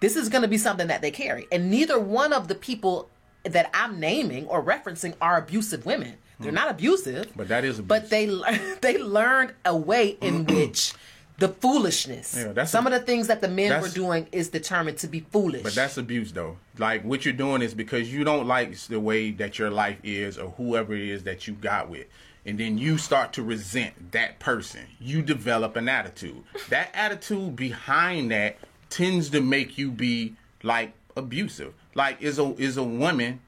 this 0.00 0.16
is 0.16 0.28
going 0.28 0.42
to 0.42 0.48
be 0.48 0.58
something 0.58 0.88
that 0.88 1.02
they 1.02 1.10
carry. 1.10 1.46
And 1.50 1.70
neither 1.70 1.98
one 1.98 2.32
of 2.32 2.48
the 2.48 2.54
people 2.54 3.08
that 3.44 3.70
I'm 3.74 4.00
naming 4.00 4.46
or 4.46 4.62
referencing 4.62 5.14
are 5.20 5.38
abusive 5.38 5.86
women. 5.86 6.14
They're 6.40 6.50
mm. 6.50 6.56
not 6.56 6.70
abusive, 6.70 7.32
But 7.36 7.48
that 7.48 7.64
is 7.64 7.80
but 7.80 8.10
they 8.10 8.26
they 8.80 8.98
learned 8.98 9.54
a 9.64 9.76
way 9.76 10.18
in 10.20 10.44
which 10.46 10.94
the 11.38 11.48
foolishness. 11.48 12.36
Yeah, 12.36 12.52
that's 12.52 12.70
some 12.70 12.86
a- 12.86 12.90
of 12.90 13.00
the 13.00 13.06
things 13.06 13.26
that 13.28 13.40
the 13.40 13.48
men 13.48 13.80
were 13.80 13.88
doing 13.88 14.26
is 14.32 14.48
determined 14.48 14.98
to 14.98 15.08
be 15.08 15.20
foolish. 15.20 15.62
But 15.62 15.74
that's 15.74 15.96
abuse, 15.96 16.32
though. 16.32 16.58
Like 16.78 17.04
what 17.04 17.24
you're 17.24 17.34
doing 17.34 17.62
is 17.62 17.74
because 17.74 18.12
you 18.12 18.24
don't 18.24 18.46
like 18.46 18.76
the 18.78 19.00
way 19.00 19.30
that 19.32 19.58
your 19.58 19.70
life 19.70 19.98
is, 20.02 20.38
or 20.38 20.50
whoever 20.52 20.94
it 20.94 21.08
is 21.08 21.24
that 21.24 21.46
you 21.46 21.54
got 21.54 21.88
with, 21.88 22.06
and 22.46 22.58
then 22.58 22.76
you 22.78 22.98
start 22.98 23.32
to 23.34 23.42
resent 23.42 24.12
that 24.12 24.38
person. 24.38 24.82
You 25.00 25.22
develop 25.22 25.76
an 25.76 25.88
attitude. 25.88 26.42
That 26.68 26.90
attitude 26.94 27.56
behind 27.56 28.30
that 28.30 28.56
tends 28.90 29.30
to 29.30 29.40
make 29.40 29.78
you 29.78 29.90
be 29.90 30.34
like 30.62 30.92
abusive. 31.16 31.74
Like 31.94 32.20
is 32.20 32.38
a 32.38 32.54
is 32.58 32.76
a 32.76 32.82
woman, 32.82 33.40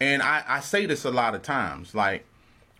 and 0.00 0.22
I 0.22 0.44
I 0.46 0.60
say 0.60 0.86
this 0.86 1.04
a 1.04 1.10
lot 1.10 1.34
of 1.34 1.42
times. 1.42 1.94
Like 1.94 2.24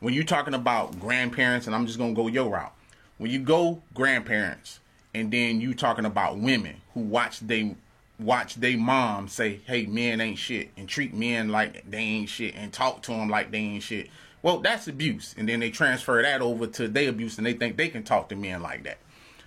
when 0.01 0.15
you're 0.15 0.25
talking 0.25 0.55
about 0.55 0.99
grandparents, 1.01 1.67
and 1.67 1.75
I'm 1.75 1.87
just 1.87 1.99
gonna 1.99 2.15
go 2.15 2.29
your 2.29 2.51
route. 2.51 2.73
When 3.17 3.31
you 3.31 3.41
go 3.41 3.83
grandparents, 3.95 4.81
and 5.15 5.31
then 5.31 5.61
you 5.61 5.75
talking 5.75 6.05
about 6.05 6.39
women 6.39 6.77
who 6.95 7.01
watch 7.01 7.41
they 7.41 7.75
watch 8.19 8.57
they 8.57 8.77
mom 8.77 9.29
say, 9.29 9.61
"Hey, 9.67 9.87
men 9.87 10.21
ain't 10.21 10.39
shit," 10.39 10.71
and 10.77 10.89
treat 10.89 11.15
men 11.15 11.49
like 11.49 11.89
they 11.89 11.99
ain't 11.99 12.29
shit, 12.29 12.55
and 12.55 12.73
talk 12.73 13.03
to 13.03 13.13
them 13.13 13.29
like 13.29 13.51
they 13.51 13.59
ain't 13.59 13.83
shit. 13.83 14.11
Well, 14.43 14.59
that's 14.59 14.87
abuse, 14.87 15.35
and 15.37 15.49
then 15.49 15.61
they 15.61 15.71
transfer 15.71 16.23
that 16.23 16.41
over 16.41 16.67
to 16.67 16.89
their 16.89 17.09
abuse, 17.09 17.39
and 17.39 17.47
they 17.47 17.55
think 17.55 17.77
they 17.77 17.89
can 17.89 18.05
talk 18.05 18.29
to 18.29 18.37
men 18.37 18.63
like 18.63 18.85
that. 18.85 18.99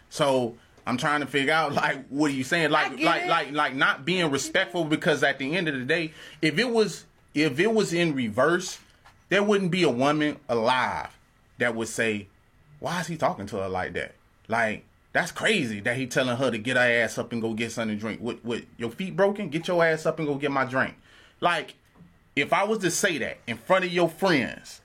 So 0.09 0.55
I'm 0.85 0.97
trying 0.97 1.21
to 1.21 1.27
figure 1.27 1.53
out 1.53 1.73
like 1.73 2.05
what 2.09 2.31
are 2.31 2.33
you 2.33 2.43
saying? 2.43 2.71
Like 2.71 2.99
like 2.99 3.23
it. 3.23 3.27
like 3.27 3.51
like 3.51 3.75
not 3.75 4.05
being 4.05 4.29
respectful 4.31 4.83
because 4.83 5.23
at 5.23 5.39
the 5.39 5.55
end 5.55 5.67
of 5.67 5.75
the 5.75 5.85
day, 5.85 6.13
if 6.41 6.57
it 6.57 6.69
was 6.69 7.05
if 7.33 7.59
it 7.59 7.73
was 7.73 7.93
in 7.93 8.13
reverse, 8.13 8.79
there 9.29 9.43
wouldn't 9.43 9.71
be 9.71 9.83
a 9.83 9.89
woman 9.89 10.37
alive 10.49 11.17
that 11.57 11.75
would 11.75 11.87
say, 11.87 12.27
Why 12.79 12.99
is 12.99 13.07
he 13.07 13.17
talking 13.17 13.45
to 13.47 13.57
her 13.57 13.69
like 13.69 13.93
that? 13.93 14.15
Like 14.47 14.83
That's 15.13 15.31
crazy 15.31 15.79
that 15.81 15.95
he 15.95 16.07
telling 16.07 16.35
her 16.35 16.51
to 16.51 16.57
get 16.57 16.75
her 16.75 16.83
ass 16.83 17.17
up 17.17 17.31
and 17.31 17.41
go 17.41 17.53
get 17.53 17.71
something 17.71 17.95
to 17.95 18.01
drink. 18.01 18.19
What 18.19 18.43
what 18.43 18.63
your 18.77 18.91
feet 18.91 19.15
broken? 19.15 19.49
Get 19.49 19.67
your 19.67 19.83
ass 19.83 20.05
up 20.05 20.19
and 20.19 20.27
go 20.27 20.35
get 20.35 20.51
my 20.51 20.65
drink. 20.65 20.95
Like, 21.39 21.75
if 22.35 22.53
I 22.53 22.63
was 22.63 22.79
to 22.79 22.91
say 22.91 23.17
that 23.17 23.37
in 23.47 23.57
front 23.57 23.83
of 23.83 23.91
your 23.91 24.07
friends, 24.07 24.80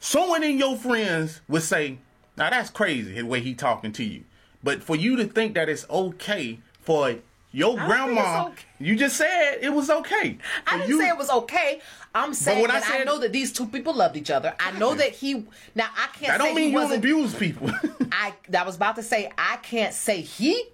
someone 0.00 0.42
in 0.42 0.58
your 0.58 0.76
friends 0.76 1.40
would 1.48 1.62
say, 1.62 1.98
Now 2.36 2.50
that's 2.50 2.70
crazy 2.70 3.14
the 3.14 3.22
way 3.22 3.40
he 3.40 3.54
talking 3.54 3.92
to 3.92 4.04
you. 4.04 4.24
But 4.62 4.82
for 4.82 4.96
you 4.96 5.16
to 5.16 5.24
think 5.24 5.54
that 5.54 5.68
it's 5.68 5.88
okay 5.88 6.58
for 6.82 7.16
your 7.52 7.74
grandma, 7.76 8.46
okay. 8.48 8.64
you 8.78 8.94
just 8.96 9.16
said 9.16 9.58
it 9.60 9.72
was 9.72 9.90
okay. 9.90 10.38
I 10.66 10.78
didn't 10.78 10.90
you- 10.90 11.00
say 11.00 11.08
it 11.08 11.16
was 11.18 11.30
okay. 11.30 11.80
I'm 12.14 12.34
saying 12.34 12.62
when 12.62 12.70
I 12.70 12.80
that 12.80 12.90
I, 12.90 12.98
said- 12.98 13.06
know 13.06 13.18
that 13.20 13.32
these 13.32 13.52
two 13.52 13.66
people 13.66 13.94
loved 13.94 14.16
each 14.16 14.30
other. 14.30 14.54
I 14.58 14.72
know 14.72 14.94
that 14.94 15.12
he. 15.12 15.46
Now 15.74 15.88
I 15.96 16.08
can't 16.16 16.32
I 16.32 16.38
don't 16.38 16.54
mean 16.54 16.66
he 16.66 16.72
you 16.72 16.80
don't 16.80 16.92
abuse 16.92 17.34
people. 17.34 17.70
I 18.12 18.34
I 18.56 18.62
was 18.64 18.76
about 18.76 18.96
to 18.96 19.02
say 19.02 19.30
I 19.38 19.56
can't 19.58 19.94
say 19.94 20.20
he 20.20 20.64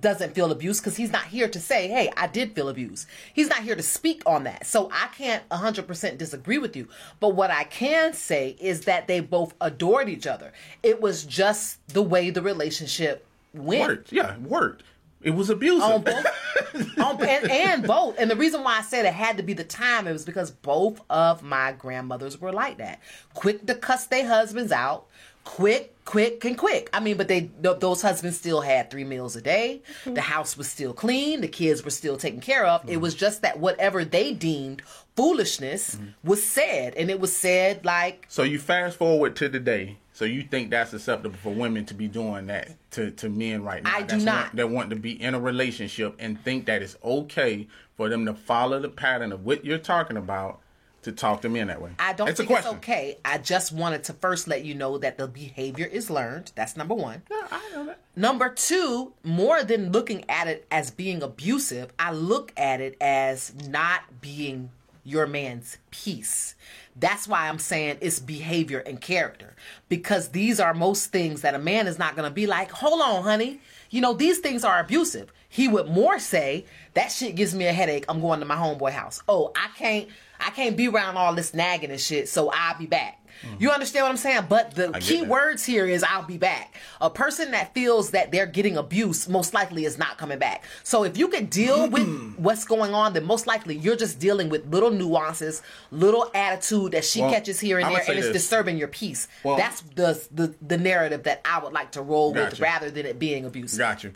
doesn't 0.00 0.34
feel 0.34 0.50
abused 0.50 0.82
because 0.82 0.96
he's 0.96 1.12
not 1.12 1.24
here 1.24 1.48
to 1.48 1.60
say, 1.60 1.88
hey, 1.88 2.10
I 2.16 2.26
did 2.26 2.54
feel 2.54 2.68
abused. 2.68 3.06
He's 3.34 3.48
not 3.48 3.58
here 3.62 3.76
to 3.76 3.82
speak 3.82 4.22
on 4.26 4.44
that. 4.44 4.66
So 4.66 4.90
I 4.92 5.08
can't 5.08 5.46
100% 5.50 6.18
disagree 6.18 6.58
with 6.58 6.76
you. 6.76 6.88
But 7.20 7.30
what 7.30 7.50
I 7.50 7.64
can 7.64 8.14
say 8.14 8.56
is 8.60 8.82
that 8.82 9.06
they 9.06 9.20
both 9.20 9.54
adored 9.60 10.08
each 10.08 10.26
other. 10.26 10.52
It 10.82 11.00
was 11.00 11.24
just 11.24 11.86
the 11.88 12.02
way 12.02 12.30
the 12.30 12.42
relationship 12.42 13.26
went. 13.52 13.88
worked. 13.88 14.12
Yeah, 14.12 14.34
it 14.34 14.42
worked. 14.42 14.84
It 15.22 15.30
was 15.30 15.50
abusive. 15.50 15.82
on 15.82 16.02
both 16.02 16.26
on, 16.98 17.22
and, 17.24 17.50
and 17.50 17.86
both 17.86 18.16
and 18.18 18.30
the 18.30 18.36
reason 18.36 18.64
why 18.64 18.78
i 18.78 18.82
said 18.82 19.04
it 19.04 19.14
had 19.14 19.36
to 19.36 19.42
be 19.42 19.52
the 19.52 19.64
time 19.64 20.08
it 20.08 20.12
was 20.12 20.24
because 20.24 20.50
both 20.50 21.00
of 21.08 21.42
my 21.42 21.72
grandmothers 21.72 22.40
were 22.40 22.52
like 22.52 22.78
that 22.78 23.00
quick 23.34 23.64
to 23.66 23.74
cuss 23.74 24.06
their 24.06 24.26
husbands 24.26 24.72
out 24.72 25.06
quick 25.44 25.88
quick 26.04 26.44
and 26.44 26.58
quick. 26.58 26.90
I 26.92 27.00
mean 27.00 27.16
but 27.16 27.28
they 27.28 27.50
th- 27.62 27.78
those 27.80 28.02
husbands 28.02 28.38
still 28.38 28.60
had 28.60 28.90
three 28.90 29.04
meals 29.04 29.36
a 29.36 29.40
day. 29.40 29.82
Mm-hmm. 30.00 30.14
The 30.14 30.20
house 30.20 30.56
was 30.56 30.68
still 30.68 30.92
clean. 30.92 31.40
The 31.40 31.48
kids 31.48 31.84
were 31.84 31.90
still 31.90 32.16
taken 32.16 32.40
care 32.40 32.66
of. 32.66 32.84
It 32.84 32.92
mm-hmm. 32.92 33.00
was 33.00 33.14
just 33.14 33.42
that 33.42 33.58
whatever 33.58 34.04
they 34.04 34.32
deemed 34.32 34.82
foolishness 35.16 35.94
mm-hmm. 35.94 36.28
was 36.28 36.42
said 36.42 36.94
and 36.94 37.10
it 37.10 37.20
was 37.20 37.36
said 37.36 37.84
like 37.84 38.26
So 38.28 38.42
you 38.42 38.58
fast 38.58 38.96
forward 38.96 39.36
to 39.36 39.48
today. 39.48 39.98
So 40.14 40.26
you 40.26 40.42
think 40.42 40.70
that's 40.70 40.92
acceptable 40.92 41.36
for 41.36 41.54
women 41.54 41.86
to 41.86 41.94
be 41.94 42.06
doing 42.06 42.46
that 42.48 42.76
to, 42.92 43.10
to 43.12 43.30
men 43.30 43.62
right 43.62 43.82
now? 43.82 43.92
I 43.94 44.00
do 44.02 44.06
That's 44.08 44.24
not. 44.24 44.34
Want, 44.34 44.56
that 44.56 44.70
want 44.70 44.90
to 44.90 44.96
be 44.96 45.20
in 45.20 45.34
a 45.34 45.40
relationship 45.40 46.14
and 46.18 46.38
think 46.44 46.66
that 46.66 46.82
it's 46.82 46.96
okay 47.02 47.66
for 47.96 48.08
them 48.08 48.26
to 48.26 48.34
follow 48.34 48.78
the 48.78 48.90
pattern 48.90 49.32
of 49.32 49.44
what 49.44 49.64
you're 49.64 49.78
talking 49.78 50.18
about 50.18 50.60
to 51.02 51.12
talk 51.12 51.42
to 51.42 51.48
men 51.48 51.66
that 51.66 51.80
way. 51.80 51.90
I 51.98 52.12
don't 52.12 52.28
it's 52.28 52.38
think 52.38 52.50
a 52.50 52.52
it's 52.54 52.62
question. 52.62 52.78
okay. 52.78 53.18
I 53.24 53.38
just 53.38 53.72
wanted 53.72 54.04
to 54.04 54.12
first 54.14 54.48
let 54.48 54.64
you 54.64 54.74
know 54.74 54.98
that 54.98 55.18
the 55.18 55.26
behavior 55.28 55.86
is 55.86 56.10
learned. 56.10 56.52
That's 56.54 56.76
number 56.76 56.94
one. 56.94 57.22
Yeah, 57.30 57.46
I 57.50 57.70
know 57.72 57.86
that. 57.86 57.98
Number 58.14 58.48
two, 58.48 59.12
more 59.24 59.62
than 59.64 59.90
looking 59.92 60.24
at 60.28 60.46
it 60.46 60.66
as 60.70 60.90
being 60.90 61.22
abusive, 61.22 61.92
I 61.98 62.12
look 62.12 62.52
at 62.56 62.80
it 62.80 62.96
as 63.00 63.52
not 63.68 64.20
being 64.20 64.70
your 65.04 65.26
man's 65.26 65.78
peace. 65.90 66.54
That's 66.94 67.26
why 67.26 67.48
I'm 67.48 67.58
saying 67.58 67.98
it's 68.00 68.20
behavior 68.20 68.78
and 68.78 69.00
character. 69.00 69.56
Because 69.88 70.28
these 70.28 70.60
are 70.60 70.74
most 70.74 71.06
things 71.10 71.40
that 71.40 71.54
a 71.56 71.58
man 71.58 71.88
is 71.88 71.98
not 71.98 72.14
going 72.14 72.28
to 72.28 72.34
be 72.34 72.46
like, 72.46 72.70
hold 72.70 73.00
on, 73.00 73.24
honey. 73.24 73.60
You 73.90 74.00
know, 74.00 74.12
these 74.12 74.38
things 74.38 74.62
are 74.62 74.78
abusive. 74.78 75.32
He 75.48 75.68
would 75.68 75.88
more 75.88 76.18
say, 76.18 76.66
that 76.94 77.10
shit 77.10 77.34
gives 77.34 77.54
me 77.54 77.66
a 77.66 77.72
headache. 77.72 78.04
I'm 78.08 78.20
going 78.20 78.40
to 78.40 78.46
my 78.46 78.54
homeboy 78.56 78.92
house. 78.92 79.22
Oh, 79.28 79.52
I 79.56 79.68
can't, 79.76 80.08
I 80.44 80.50
can't 80.50 80.76
be 80.76 80.88
around 80.88 81.16
all 81.16 81.34
this 81.34 81.54
nagging 81.54 81.90
and 81.90 82.00
shit, 82.00 82.28
so 82.28 82.50
I'll 82.52 82.78
be 82.78 82.86
back. 82.86 83.18
Mm-hmm. 83.44 83.62
You 83.62 83.70
understand 83.70 84.04
what 84.04 84.10
I'm 84.10 84.16
saying? 84.18 84.46
But 84.48 84.74
the 84.74 84.92
key 85.00 85.20
that. 85.20 85.28
words 85.28 85.64
here 85.64 85.86
is 85.86 86.04
I'll 86.04 86.22
be 86.22 86.38
back. 86.38 86.76
A 87.00 87.10
person 87.10 87.50
that 87.52 87.74
feels 87.74 88.10
that 88.10 88.30
they're 88.30 88.46
getting 88.46 88.76
abuse 88.76 89.28
most 89.28 89.52
likely 89.52 89.84
is 89.84 89.98
not 89.98 90.16
coming 90.18 90.38
back. 90.38 90.64
So 90.84 91.02
if 91.02 91.16
you 91.16 91.26
can 91.28 91.46
deal 91.46 91.88
with 91.90 92.34
what's 92.36 92.64
going 92.64 92.94
on, 92.94 93.14
then 93.14 93.24
most 93.24 93.46
likely 93.48 93.76
you're 93.76 93.96
just 93.96 94.20
dealing 94.20 94.48
with 94.48 94.66
little 94.66 94.90
nuances, 94.90 95.62
little 95.90 96.30
attitude 96.34 96.92
that 96.92 97.04
she 97.04 97.20
Well, 97.20 97.32
catches 97.32 97.58
here 97.58 97.78
and 97.80 97.90
there, 97.92 98.04
and 98.06 98.18
it's 98.18 98.28
this. 98.28 98.32
disturbing 98.44 98.76
your 98.78 98.88
peace. 98.88 99.26
Well- 99.42 99.56
That's 99.56 99.80
the, 99.80 100.22
the 100.30 100.54
the 100.60 100.78
narrative 100.78 101.24
that 101.24 101.40
I 101.44 101.58
would 101.58 101.72
like 101.72 101.92
to 101.92 102.02
roll 102.02 102.32
with 102.32 102.60
rather 102.60 102.90
than 102.90 103.06
it 103.06 103.18
being 103.18 103.44
abusive. 103.44 103.78
Got 103.78 104.04
you. 104.04 104.12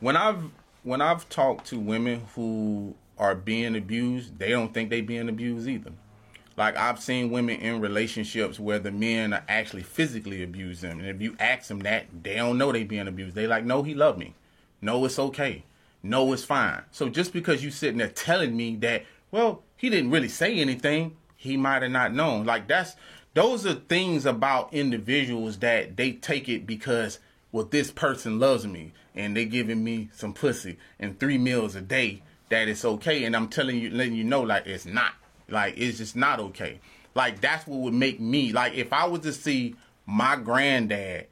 When 0.00 0.16
I've 0.16 0.44
when 0.82 1.00
I've 1.02 1.28
talked 1.28 1.66
to 1.68 1.78
women 1.78 2.22
who 2.34 2.94
are 3.22 3.36
being 3.36 3.76
abused, 3.76 4.38
they 4.38 4.50
don't 4.50 4.74
think 4.74 4.90
they 4.90 5.00
being 5.00 5.28
abused 5.28 5.68
either. 5.68 5.92
Like 6.56 6.76
I've 6.76 7.00
seen 7.00 7.30
women 7.30 7.60
in 7.60 7.80
relationships 7.80 8.58
where 8.58 8.80
the 8.80 8.90
men 8.90 9.32
are 9.32 9.44
actually 9.48 9.84
physically 9.84 10.42
abusing 10.42 10.90
them, 10.90 10.98
and 10.98 11.08
if 11.08 11.22
you 11.22 11.36
ask 11.38 11.68
them 11.68 11.80
that, 11.80 12.06
they 12.22 12.34
don't 12.34 12.58
know 12.58 12.72
they 12.72 12.84
being 12.84 13.08
abused. 13.08 13.34
They 13.34 13.46
like, 13.46 13.64
no, 13.64 13.82
he 13.82 13.94
loved 13.94 14.18
me. 14.18 14.34
No, 14.80 15.04
it's 15.04 15.18
okay. 15.18 15.64
No, 16.02 16.32
it's 16.32 16.44
fine. 16.44 16.82
So 16.90 17.08
just 17.08 17.32
because 17.32 17.62
you 17.62 17.70
sitting 17.70 17.98
there 17.98 18.08
telling 18.08 18.56
me 18.56 18.74
that, 18.76 19.04
well, 19.30 19.62
he 19.76 19.88
didn't 19.88 20.10
really 20.10 20.28
say 20.28 20.58
anything, 20.58 21.16
he 21.36 21.56
might 21.56 21.82
have 21.82 21.92
not 21.92 22.12
known. 22.12 22.44
Like 22.44 22.66
that's 22.66 22.96
those 23.34 23.64
are 23.64 23.74
things 23.74 24.26
about 24.26 24.74
individuals 24.74 25.58
that 25.58 25.96
they 25.96 26.12
take 26.12 26.48
it 26.48 26.66
because 26.66 27.18
well 27.50 27.64
this 27.64 27.90
person 27.90 28.38
loves 28.38 28.66
me 28.66 28.92
and 29.14 29.36
they 29.36 29.44
giving 29.44 29.82
me 29.82 30.10
some 30.12 30.34
pussy 30.34 30.76
and 30.98 31.18
three 31.18 31.38
meals 31.38 31.74
a 31.74 31.80
day 31.80 32.22
that 32.52 32.68
it's 32.68 32.84
okay 32.84 33.24
and 33.24 33.36
I'm 33.36 33.48
telling 33.48 33.78
you 33.78 33.90
letting 33.90 34.14
you 34.14 34.24
know 34.24 34.42
like 34.42 34.66
it's 34.66 34.86
not. 34.86 35.12
Like 35.48 35.74
it's 35.76 35.98
just 35.98 36.16
not 36.16 36.40
okay. 36.40 36.80
Like 37.14 37.40
that's 37.40 37.66
what 37.66 37.80
would 37.80 37.94
make 37.94 38.20
me 38.20 38.52
like 38.52 38.74
if 38.74 38.92
I 38.92 39.06
was 39.06 39.20
to 39.20 39.32
see 39.32 39.74
my 40.06 40.36
granddad 40.36 41.26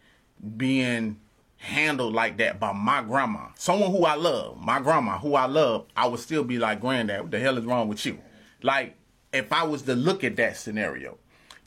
being 0.57 1.19
handled 1.61 2.15
like 2.15 2.39
that 2.39 2.59
by 2.59 2.73
my 2.73 3.03
grandma, 3.03 3.49
someone 3.55 3.91
who 3.91 4.05
I 4.05 4.15
love, 4.15 4.59
my 4.59 4.81
grandma 4.81 5.19
who 5.19 5.35
I 5.35 5.45
love, 5.45 5.87
I 5.95 6.09
would 6.09 6.21
still 6.21 6.43
be 6.43 6.59
like, 6.59 6.81
Granddad, 6.81 7.23
what 7.23 7.31
the 7.31 7.39
hell 7.39 7.59
is 7.59 7.67
wrong 7.67 7.89
with 7.89 8.05
you? 8.07 8.19
Like, 8.63 8.97
if 9.33 9.53
I 9.53 9.63
was 9.65 9.83
to 9.83 9.95
look 9.95 10.25
at 10.25 10.37
that 10.37 10.57
scenario, 10.57 11.19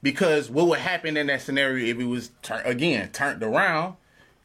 because 0.02 0.50
what 0.50 0.68
would 0.68 0.80
happen 0.80 1.16
in 1.16 1.28
that 1.28 1.42
scenario 1.42 1.86
if 1.86 2.00
it 2.00 2.06
was 2.06 2.32
tur- 2.42 2.64
again 2.66 3.10
turned 3.12 3.44
around, 3.44 3.96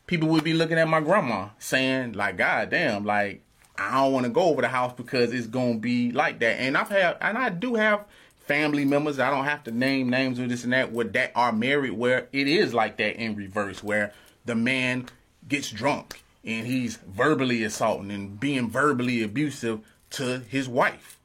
people 0.06 0.28
would 0.28 0.44
be 0.44 0.54
looking 0.54 0.78
at 0.78 0.86
my 0.86 1.00
grandma 1.00 1.48
saying, 1.58 2.12
like, 2.12 2.36
God 2.36 2.70
damn, 2.70 3.04
like 3.04 3.42
I 3.78 3.94
don't 3.94 4.12
want 4.12 4.26
to 4.26 4.32
go 4.32 4.42
over 4.42 4.60
the 4.60 4.68
house 4.68 4.92
because 4.92 5.32
it's 5.32 5.46
gonna 5.46 5.78
be 5.78 6.10
like 6.10 6.40
that. 6.40 6.60
And 6.60 6.76
I've 6.76 6.88
had, 6.88 7.16
and 7.20 7.38
I 7.38 7.48
do 7.50 7.76
have 7.76 8.04
family 8.40 8.84
members. 8.84 9.18
I 9.20 9.30
don't 9.30 9.44
have 9.44 9.62
to 9.64 9.70
name 9.70 10.10
names 10.10 10.40
or 10.40 10.48
this 10.48 10.64
and 10.64 10.72
that. 10.72 10.92
Where 10.92 11.06
that 11.06 11.32
are 11.34 11.52
married, 11.52 11.92
where 11.92 12.28
it 12.32 12.48
is 12.48 12.74
like 12.74 12.96
that 12.96 13.16
in 13.16 13.36
reverse, 13.36 13.82
where 13.82 14.12
the 14.44 14.56
man 14.56 15.06
gets 15.46 15.70
drunk 15.70 16.22
and 16.44 16.66
he's 16.66 16.96
verbally 16.96 17.62
assaulting 17.62 18.10
and 18.10 18.40
being 18.40 18.68
verbally 18.68 19.22
abusive 19.22 19.80
to 20.10 20.40
his 20.40 20.68
wife. 20.68 21.18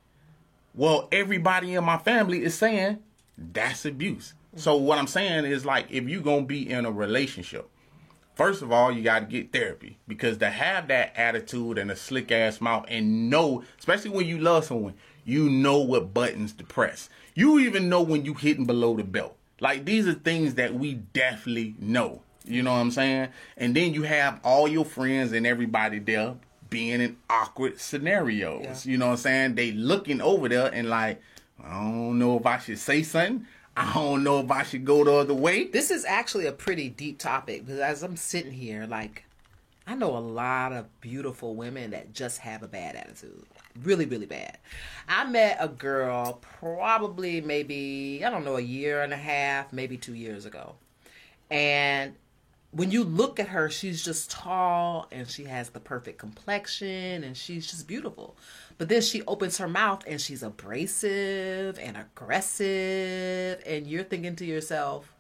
Well, 0.76 1.08
everybody 1.12 1.74
in 1.74 1.84
my 1.84 1.98
family 1.98 2.44
is 2.44 2.56
saying 2.56 3.00
that's 3.38 3.86
abuse. 3.86 4.34
So 4.56 4.76
what 4.76 4.98
I'm 4.98 5.08
saying 5.08 5.46
is 5.46 5.66
like 5.66 5.88
if 5.90 6.08
you're 6.08 6.22
gonna 6.22 6.44
be 6.44 6.70
in 6.70 6.86
a 6.86 6.92
relationship, 6.92 7.70
first 8.36 8.62
of 8.62 8.72
all, 8.72 8.92
you 8.92 9.04
gotta 9.04 9.26
get 9.26 9.52
therapy. 9.52 9.98
Because 10.08 10.38
to 10.38 10.50
have 10.50 10.88
that 10.88 11.14
attitude 11.16 11.78
and 11.78 11.92
a 11.92 11.96
slick 11.96 12.32
ass 12.32 12.62
mouth 12.62 12.86
and 12.88 13.30
know, 13.30 13.64
especially 13.80 14.12
when 14.12 14.28
you 14.28 14.40
love 14.40 14.66
someone, 14.66 14.96
you 15.26 15.50
know 15.50 15.80
what 15.80 16.14
buttons 16.14 16.54
to 16.54 16.64
press. 16.64 17.10
You 17.36 17.60
even 17.60 17.90
know 17.90 18.02
when 18.02 18.26
you 18.26 18.34
hitting 18.34 18.66
below 18.66 18.96
the 18.96 19.04
belt. 19.04 19.36
Like 19.60 19.86
these 19.86 20.08
are 20.08 20.14
things 20.14 20.56
that 20.56 20.74
we 20.74 20.96
definitely 20.96 21.76
know. 21.80 22.22
You 22.46 22.62
know 22.62 22.74
what 22.74 22.80
I'm 22.80 22.92
saying? 22.92 23.30
And 23.56 23.76
then 23.76 23.94
you 23.94 24.04
have 24.04 24.40
all 24.44 24.68
your 24.68 24.86
friends 24.86 25.32
and 25.32 25.48
everybody 25.48 26.00
there 26.00 26.36
being 26.70 27.02
in 27.02 27.18
awkward 27.30 27.80
scenarios. 27.80 28.86
Yeah. 28.86 28.92
You 28.92 28.98
know 28.98 29.08
what 29.08 29.12
I'm 29.14 29.18
saying? 29.18 29.56
They 29.56 29.72
looking 29.72 30.22
over 30.22 30.50
there 30.50 30.74
and 30.74 30.90
like, 30.90 31.22
I 31.64 31.80
don't 31.80 32.20
know 32.20 32.38
if 32.38 32.46
I 32.46 32.58
should 32.58 32.80
say 32.80 33.04
something. 33.04 33.48
I 33.76 33.94
don't 33.94 34.24
know 34.24 34.40
if 34.40 34.52
I 34.52 34.64
should 34.64 34.86
go 34.86 35.04
the 35.04 35.14
other 35.14 35.34
way. 35.34 35.66
This 35.66 35.90
is 35.90 36.06
actually 36.06 36.46
a 36.46 36.52
pretty 36.52 36.90
deep 36.90 37.18
topic 37.18 37.66
because 37.66 37.80
as 37.80 38.04
I'm 38.04 38.16
sitting 38.16 38.52
here, 38.52 38.86
like, 38.86 39.26
I 39.88 39.96
know 39.96 40.16
a 40.16 40.20
lot 40.20 40.72
of 40.72 41.02
beautiful 41.02 41.56
women 41.56 41.92
that 41.92 42.14
just 42.14 42.40
have 42.40 42.64
a 42.64 42.68
bad 42.68 42.96
attitude. 42.96 43.44
Really, 43.82 44.06
really 44.06 44.28
bad. 44.28 44.60
I 45.10 45.26
met 45.26 45.58
a 45.60 45.68
girl 45.68 46.40
probably 46.60 47.42
maybe, 47.42 48.22
I 48.24 48.30
don't 48.30 48.46
know, 48.46 48.58
a 48.58 48.62
year 48.62 49.02
and 49.02 49.12
a 49.12 49.18
half, 49.18 49.74
maybe 49.74 49.98
two 49.98 50.14
years 50.14 50.46
ago. 50.46 50.76
And 51.50 52.14
when 52.76 52.90
you 52.90 53.04
look 53.04 53.40
at 53.40 53.50
her, 53.50 53.70
she's 53.70 54.04
just 54.04 54.32
tall 54.32 55.08
and 55.12 55.30
she 55.30 55.44
has 55.44 55.70
the 55.70 55.80
perfect 55.80 56.18
complexion 56.18 57.24
and 57.24 57.38
she's 57.38 57.70
just 57.70 57.88
beautiful. 57.88 58.36
But 58.80 58.90
then 58.90 59.02
she 59.02 59.22
opens 59.28 59.60
her 59.60 59.68
mouth 59.68 60.04
and 60.08 60.20
she's 60.20 60.42
abrasive 60.42 61.78
and 61.78 61.96
aggressive, 61.96 63.62
and 63.66 63.86
you're 63.86 64.04
thinking 64.04 64.36
to 64.38 64.46
yourself, 64.46 65.14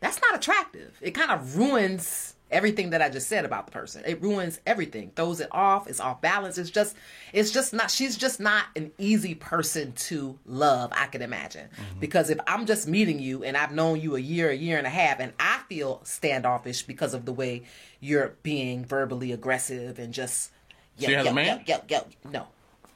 that's 0.00 0.20
not 0.20 0.34
attractive. 0.34 0.98
It 1.00 1.12
kind 1.12 1.30
of 1.30 1.56
ruins 1.56 2.34
everything 2.52 2.90
that 2.90 3.02
I 3.02 3.08
just 3.08 3.28
said 3.28 3.44
about 3.44 3.66
the 3.66 3.72
person. 3.72 4.02
It 4.06 4.22
ruins 4.22 4.60
everything, 4.66 5.10
throws 5.16 5.40
it 5.40 5.48
off. 5.50 5.88
It's 5.88 5.98
off 6.00 6.20
balance. 6.20 6.58
It's 6.58 6.70
just, 6.70 6.94
it's 7.32 7.50
just 7.50 7.72
not. 7.72 7.90
She's 7.90 8.16
just 8.16 8.38
not 8.38 8.66
an 8.76 8.92
easy 8.98 9.34
person 9.34 9.92
to 9.92 10.38
love. 10.46 10.92
I 10.94 11.06
can 11.06 11.22
imagine 11.22 11.68
mm-hmm. 11.68 12.00
because 12.00 12.30
if 12.30 12.38
I'm 12.46 12.66
just 12.66 12.86
meeting 12.86 13.18
you 13.18 13.42
and 13.42 13.56
I've 13.56 13.72
known 13.72 14.00
you 14.00 14.16
a 14.16 14.20
year, 14.20 14.50
a 14.50 14.54
year 14.54 14.78
and 14.78 14.86
a 14.86 14.90
half, 14.90 15.18
and 15.18 15.32
I 15.40 15.60
feel 15.68 16.00
standoffish 16.04 16.82
because 16.82 17.14
of 17.14 17.24
the 17.24 17.32
way 17.32 17.62
you're 18.00 18.34
being 18.42 18.84
verbally 18.84 19.32
aggressive 19.32 19.98
and 19.98 20.12
just. 20.12 20.50
Yep, 20.98 21.08
She 21.08 21.14
has 21.14 21.22
a 21.22 21.26
yep, 21.26 21.34
man? 21.34 21.46
Yep, 21.46 21.68
yep, 21.68 21.90
yep. 21.90 22.10
No, 22.30 22.46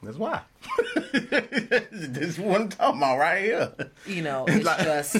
That's 0.02 0.18
why. 0.18 0.42
this 1.12 2.28
is 2.28 2.38
what 2.38 2.60
I'm 2.60 2.68
talking 2.68 2.98
about 2.98 3.18
right 3.18 3.42
here. 3.42 3.72
you 4.06 4.20
know 4.22 4.44
it's 4.46 4.64
Like- 4.64 4.84
just 4.84 5.16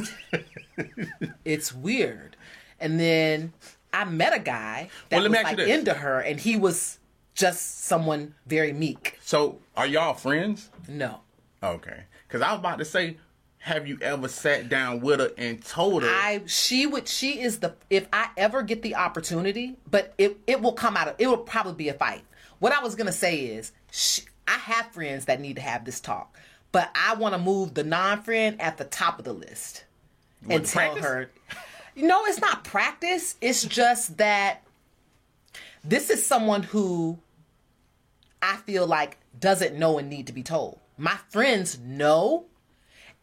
it's 1.44 1.72
weird 1.72 2.36
and 2.78 3.00
then 3.00 3.52
i 3.96 4.04
met 4.04 4.34
a 4.34 4.38
guy 4.38 4.88
that 5.10 5.16
Well, 5.20 5.28
was 5.30 5.42
like 5.42 5.58
into 5.58 5.94
her 5.94 6.20
and 6.20 6.38
he 6.40 6.56
was 6.56 6.98
just 7.34 7.84
someone 7.84 8.34
very 8.46 8.72
meek 8.72 9.18
So, 9.22 9.58
are 9.76 9.86
y'all 9.86 10.14
friends? 10.14 10.70
no 10.88 11.20
Okay. 11.62 12.04
Because 12.28 12.42
I 12.42 12.50
was 12.52 12.60
about 12.60 12.78
to 12.78 12.84
say, 12.84 13.16
have 13.58 13.88
you 13.88 13.98
ever 14.02 14.28
sat 14.28 14.68
down 14.68 15.00
with 15.00 15.20
her 15.20 15.30
and 15.38 15.64
told 15.64 16.02
her? 16.02 16.08
i 16.08 16.42
she 16.46 16.86
would 16.86 17.08
she 17.08 17.40
is 17.40 17.58
the 17.58 17.74
if 17.90 18.06
i 18.12 18.28
ever 18.36 18.62
get 18.62 18.82
the 18.82 18.94
opportunity 18.94 19.76
but 19.90 20.14
it 20.18 20.38
it 20.46 20.60
will 20.60 20.72
come 20.72 20.96
out 20.96 21.08
of 21.08 21.14
it 21.18 21.26
will 21.26 21.38
probably 21.38 21.72
be 21.74 21.88
a 21.88 21.94
fight 21.94 22.22
what 22.60 22.72
i 22.72 22.80
was 22.82 22.94
gonna 22.94 23.10
say 23.12 23.38
is 23.40 23.72
she, 23.90 24.22
i 24.46 24.52
have 24.52 24.86
friends 24.92 25.24
that 25.24 25.40
need 25.40 25.56
to 25.56 25.62
have 25.62 25.84
this 25.84 25.98
talk 26.00 26.36
but 26.72 26.88
i 26.94 27.14
want 27.16 27.34
to 27.34 27.38
move 27.40 27.74
the 27.74 27.82
non-friend 27.84 28.60
at 28.60 28.76
the 28.78 28.84
top 28.84 29.18
of 29.18 29.24
the 29.24 29.32
list 29.32 29.84
and 30.42 30.50
What, 30.60 30.64
tell 30.66 30.92
practice? 30.92 31.04
her 31.04 31.30
no 31.96 32.24
it's 32.26 32.40
not 32.40 32.64
practice. 32.64 33.36
It's 33.40 33.64
just 33.64 34.18
that 34.18 34.62
this 35.82 36.10
is 36.10 36.24
someone 36.24 36.62
who 36.64 37.18
i 38.42 38.56
feel 38.56 38.86
like 38.86 39.18
doesn't 39.38 39.76
know 39.76 39.98
and 39.98 40.08
need 40.08 40.26
to 40.26 40.32
be 40.32 40.42
told. 40.42 40.78
My 40.98 41.16
friends 41.28 41.78
know 41.78 42.46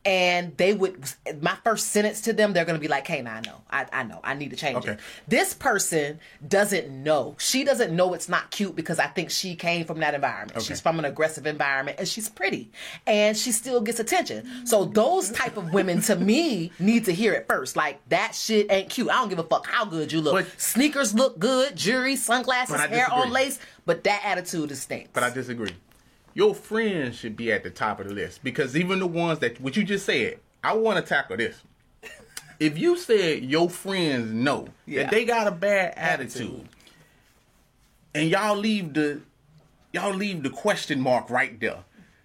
and 0.05 0.55
they 0.57 0.74
would 0.74 1.01
my 1.41 1.55
first 1.63 1.88
sentence 1.88 2.22
to 2.22 2.33
them 2.33 2.51
they're 2.53 2.65
going 2.65 2.75
to 2.77 2.81
be 2.81 2.88
like 2.88 3.07
hey 3.07 3.22
now 3.22 3.36
i 3.36 3.39
know. 3.41 3.62
I, 3.72 3.86
I 3.91 4.03
know. 4.03 4.19
I 4.24 4.33
need 4.36 4.50
to 4.51 4.55
change 4.55 4.77
Okay. 4.77 4.91
it 4.93 5.00
this 5.27 5.53
person 5.53 6.19
doesn't 6.48 6.89
know. 6.89 7.36
She 7.39 7.63
doesn't 7.63 7.95
know 7.95 8.13
it's 8.13 8.29
not 8.29 8.51
cute 8.51 8.75
because 8.75 9.00
i 9.00 9.07
think 9.07 9.31
she 9.31 9.55
came 9.55 9.86
from 9.86 10.00
that 10.01 10.13
environment. 10.13 10.62
She's 10.62 10.79
from 10.81 11.00
an 11.00 11.05
aggressive 11.05 11.48
environment 11.48 11.98
and 12.00 12.07
she's 12.07 12.29
pretty 12.29 12.72
and 13.07 13.36
she 13.38 13.51
still 13.51 13.81
gets 13.81 14.00
attention. 14.00 14.67
So 14.67 14.86
those 14.86 15.31
type 15.31 15.57
of 15.57 15.74
women 15.74 16.01
to 16.03 16.15
me 16.15 16.72
need 16.79 17.05
to 17.05 17.13
hear 17.13 17.33
it 17.33 17.48
first. 17.48 17.75
Like 17.75 18.07
that 18.10 18.36
shit 18.36 18.72
ain't 18.72 18.89
cute. 18.89 19.10
I 19.10 19.13
don't 19.13 19.29
give 19.29 19.39
a 19.39 19.43
fuck 19.43 19.65
how 19.67 19.86
good 19.86 20.12
you 20.12 20.22
look. 20.22 20.33
But- 20.33 20.60
sneakers 20.62 21.13
look 21.13 21.39
good 21.39 21.75
jewelry 21.75 22.15
sunglasses 22.15 22.79
hair 22.79 23.12
on 23.12 23.31
lace 23.31 23.60
but 23.86 24.03
that 24.03 24.22
attitude 24.24 24.72
is 24.72 24.81
stinks 24.81 25.10
But 25.13 25.24
I 25.24 25.29
disagree. 25.29 25.72
Your 26.34 26.56
friends 26.56 27.18
should 27.18 27.36
be 27.36 27.52
at 27.52 27.63
the 27.63 27.70
top 27.70 28.00
of 28.00 28.08
the 28.08 28.13
list 28.13 28.44
because 28.44 28.75
even 28.75 29.00
the 29.00 29.08
ones 29.08 29.40
that 29.40 29.60
what 29.62 29.75
you 29.78 29.84
just 29.84 30.06
said, 30.06 30.40
I 30.63 30.74
want 30.74 30.98
to 31.04 31.08
tackle 31.08 31.38
this. 31.38 31.62
If 32.60 32.78
you 32.78 32.98
said 32.98 33.44
your 33.44 33.70
friends 33.70 34.32
know 34.32 34.68
Yeah. 34.86 35.04
that 35.04 35.12
they 35.12 35.25
got 35.25 35.48
a 35.48 35.52
bad 35.52 35.94
attitude, 35.98 36.42
Attitude. 36.42 36.70
and 38.16 38.30
y'all 38.30 38.56
leave 38.56 38.94
the 38.94 39.22
y'all 39.92 40.13
leave 40.13 40.42
the 40.44 40.50
question 40.50 41.00
mark 41.02 41.30
right 41.30 41.60
there, 41.60 41.80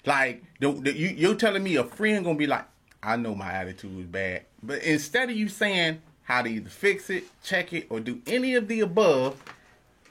like 0.07 0.43
the, 0.61 0.73
the, 0.73 0.97
you, 0.97 1.09
you're 1.09 1.35
telling 1.35 1.62
me 1.62 1.77
a 1.77 1.85
friend 1.85 2.25
gonna 2.25 2.38
be 2.38 2.47
like, 2.47 2.65
I 3.03 3.17
know 3.17 3.35
my 3.35 3.53
attitude 3.53 3.99
is 4.00 4.07
bad, 4.07 4.43
but 4.62 4.83
instead 4.83 5.29
of 5.31 5.37
you 5.37 5.49
saying 5.49 6.00
how 6.23 6.43
to 6.43 6.49
either 6.49 6.71
fix 6.71 7.11
it, 7.11 7.25
check 7.43 7.73
it, 7.73 7.87
or 7.91 8.00
do 8.00 8.21
any 8.27 8.55
of 8.55 8.69
the 8.69 8.81
above, 8.81 9.43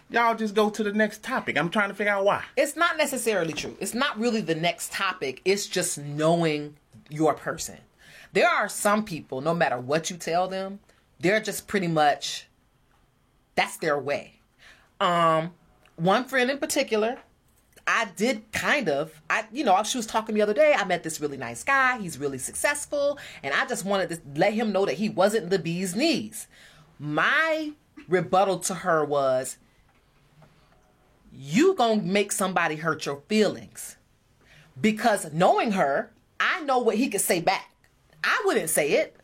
y'all 0.10 0.36
just 0.36 0.56
go 0.56 0.70
to 0.70 0.84
the 0.84 0.94
next 0.94 1.24
topic. 1.24 1.58
I'm 1.58 1.70
trying 1.70 1.90
to 1.90 1.96
figure 1.96 2.14
out 2.14 2.26
why. 2.26 2.44
it's 2.56 2.76
not 2.76 2.98
necessarily 2.98 3.54
true. 3.54 3.76
It's 3.80 3.94
not 3.94 4.20
really 4.20 4.42
the 4.42 4.56
next 4.56 4.92
topic. 4.92 5.42
It's 5.46 5.68
just 5.68 5.98
knowing 5.98 6.76
your 7.10 7.34
person. 7.34 7.78
There 8.34 8.48
are 8.48 8.70
some 8.70 9.04
people, 9.04 9.42
no 9.42 9.54
matter 9.54 9.80
what 9.80 10.10
you 10.10 10.18
tell 10.18 10.48
them, 10.48 10.80
they're 11.20 11.40
just 11.40 11.68
pretty 11.68 11.88
much 11.88 12.48
that's 13.56 13.78
their 13.78 13.98
way. 13.98 14.40
Um, 15.00 15.54
one 15.96 16.26
friend 16.26 16.52
in 16.52 16.60
particular, 16.60 17.18
I 17.88 18.10
did 18.16 18.52
kind 18.52 18.90
of, 18.90 19.22
I 19.30 19.46
you 19.52 19.64
know, 19.64 19.82
she 19.84 19.98
was 19.98 20.06
talking 20.06 20.36
the 20.36 20.42
other 20.42 20.54
day. 20.54 20.76
I 20.78 20.84
met 20.86 21.04
this 21.04 21.22
really 21.22 21.38
nice 21.38 21.64
guy. 21.64 21.98
He's 22.00 22.20
really 22.20 22.38
successful, 22.38 23.18
and 23.42 23.54
I 23.54 23.66
just 23.66 23.86
wanted 23.86 24.10
to 24.10 24.20
let 24.36 24.54
him 24.54 24.72
know 24.72 24.86
that 24.86 24.96
he 24.96 25.10
wasn't 25.10 25.50
the 25.50 25.60
bee's 25.60 25.96
knees. 25.96 26.48
My 27.00 27.72
rebuttal 28.08 28.60
to 28.60 28.74
her 28.76 29.06
was, 29.06 29.58
you 31.40 31.76
gonna 31.76 32.02
make 32.02 32.32
somebody 32.32 32.76
hurt 32.76 33.06
your 33.06 33.22
feelings. 33.30 33.96
Because 34.80 35.32
knowing 35.32 35.72
her 35.74 36.12
i 36.40 36.62
know 36.62 36.80
what 36.80 36.96
he 36.96 37.10
could 37.10 37.22
say 37.22 37.40
back. 37.40 37.70
I 38.24 38.42
wouldn't 38.46 38.70
say 38.70 38.94
it. 38.94 39.16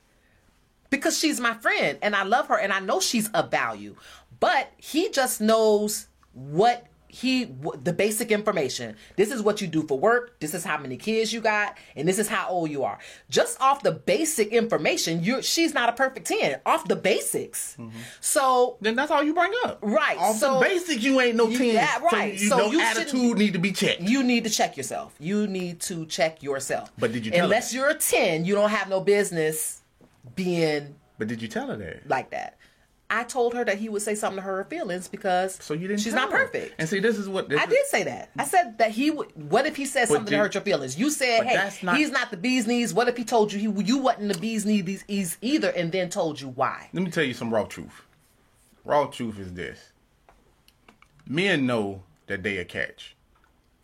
Because 0.91 1.17
she's 1.17 1.39
my 1.39 1.55
friend 1.55 1.97
and 2.03 2.15
i 2.15 2.23
love 2.23 2.47
her 2.47 2.57
and 2.57 2.71
i 2.71 2.79
know 2.79 2.99
she's 2.99 3.29
of 3.29 3.49
value. 3.49 3.95
But 4.39 4.71
he 4.77 5.09
just 5.09 5.41
knows 5.41 6.07
what 6.33 6.85
he 7.13 7.45
the 7.83 7.93
basic 7.93 8.31
information 8.31 8.95
this 9.17 9.31
is 9.31 9.39
what 9.39 9.61
you 9.61 9.67
do 9.67 9.83
for 9.83 9.99
work 9.99 10.39
this 10.39 10.55
is 10.55 10.63
how 10.63 10.79
many 10.79 10.97
kids 10.97 11.31
you 11.31 11.39
got 11.39 11.77
and 11.95 12.07
this 12.07 12.17
is 12.17 12.27
how 12.27 12.49
old 12.49 12.71
you 12.71 12.83
are 12.83 12.97
just 13.29 13.61
off 13.61 13.83
the 13.83 13.91
basic 13.91 14.47
information 14.47 15.23
you're 15.23 15.41
she's 15.43 15.75
not 15.75 15.89
a 15.89 15.91
perfect 15.93 16.25
10 16.25 16.59
off 16.65 16.87
the 16.87 16.95
basics 16.95 17.77
mm-hmm. 17.79 17.95
so 18.19 18.77
then 18.81 18.95
that's 18.95 19.11
all 19.11 19.21
you 19.21 19.33
bring 19.35 19.51
up. 19.65 19.77
Right, 19.81 20.17
Off 20.17 20.37
so- 20.37 20.55
the 20.55 20.65
basics, 20.65 21.03
you 21.03 21.21
ain't 21.21 21.35
no 21.35 21.47
10. 21.47 21.61
yeah, 21.61 21.99
right, 21.99 22.37
So, 22.39 22.43
you, 22.43 22.49
so 22.49 22.57
no 22.57 22.71
you 22.71 22.81
attitude 22.81 23.37
need 23.37 23.53
to 23.53 23.59
be 23.59 23.71
checked. 23.71 24.01
you 24.01 24.23
need 24.23 24.43
to 24.45 24.49
check 24.49 24.75
yourself. 24.75 25.13
You 25.19 25.45
need 25.45 25.81
to 25.81 26.05
check 26.07 26.41
yourself. 26.41 26.91
But 26.97 27.11
did 27.11 27.25
you 27.25 27.31
tell 27.31 27.45
Unless 27.45 27.73
you're 27.73 27.89
a 27.89 27.95
10, 27.95 28.45
you 28.45 28.55
don't 28.55 28.69
have 28.71 28.89
no 28.89 29.01
business 29.01 29.81
being 30.35 30.95
but 31.19 31.27
did 31.27 31.41
you 31.41 31.47
tell 31.47 31.67
her 31.67 31.75
that? 31.77 32.09
like 32.09 32.31
that. 32.31 32.57
I 33.09 33.23
told 33.23 33.53
her 33.53 33.63
that 33.63 33.77
he 33.77 33.89
would 33.89 34.01
say 34.01 34.15
something 34.15 34.37
to 34.37 34.41
her 34.41 34.63
feelings 34.63 35.07
because 35.07 35.57
So 35.61 35.75
you 35.75 35.87
didn't 35.87 35.99
she's 36.01 36.13
not 36.15 36.31
her. 36.31 36.45
perfect. 36.45 36.75
And 36.79 36.89
see, 36.89 36.99
this 36.99 37.17
is 37.17 37.29
what 37.29 37.47
this 37.47 37.59
I 37.59 37.63
is- 37.65 37.69
did 37.69 37.85
say 37.87 38.03
that. 38.05 38.31
I 38.37 38.43
said 38.45 38.77
that 38.79 38.91
he 38.91 39.11
would. 39.11 39.27
What 39.51 39.67
if 39.67 39.75
he 39.75 39.85
said 39.85 40.07
something 40.07 40.31
to 40.31 40.37
hurt 40.37 40.55
your 40.55 40.63
feelings? 40.63 40.97
You 40.97 41.11
said, 41.11 41.43
"Hey, 41.45 41.71
not- 41.83 41.97
he's 41.97 42.09
not 42.09 42.31
the 42.31 42.37
bee's 42.37 42.65
knees." 42.65 42.93
What 42.93 43.07
if 43.07 43.15
he 43.17 43.23
told 43.23 43.53
you 43.53 43.59
he 43.59 43.83
you 43.83 43.97
wasn't 43.99 44.33
the 44.33 44.39
bee's 44.39 44.65
knees 44.65 45.37
either, 45.41 45.69
and 45.69 45.91
then 45.91 46.09
told 46.09 46.41
you 46.41 46.49
why? 46.49 46.89
Let 46.91 47.03
me 47.03 47.11
tell 47.11 47.23
you 47.23 47.33
some 47.35 47.53
raw 47.53 47.65
truth. 47.65 48.01
Raw 48.83 49.05
truth 49.07 49.37
is 49.39 49.53
this. 49.53 49.91
Men 51.27 51.65
know 51.65 52.03
that 52.27 52.43
they 52.43 52.57
a 52.57 52.65
catch. 52.65 53.15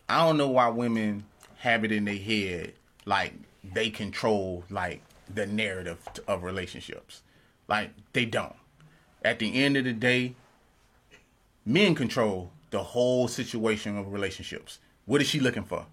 I 0.08 0.26
don't 0.26 0.36
know 0.36 0.48
why 0.48 0.68
women 0.68 1.24
have 1.58 1.84
it 1.84 1.92
in 1.92 2.04
their 2.04 2.16
head 2.18 2.74
like 3.04 3.34
they 3.62 3.90
control 3.90 4.64
like 4.70 5.02
the 5.32 5.46
narrative 5.46 5.98
of 6.26 6.42
relationships. 6.42 7.22
Like 7.68 7.90
they 8.12 8.24
don't. 8.24 8.56
At 9.24 9.38
the 9.38 9.62
end 9.62 9.76
of 9.76 9.84
the 9.84 9.92
day, 9.92 10.34
men 11.66 11.94
control 11.94 12.50
the 12.70 12.82
whole 12.82 13.28
situation 13.28 13.98
of 13.98 14.12
relationships. 14.12 14.78
What 15.06 15.20
is 15.20 15.28
she 15.28 15.40
looking 15.40 15.64
for? 15.64 15.86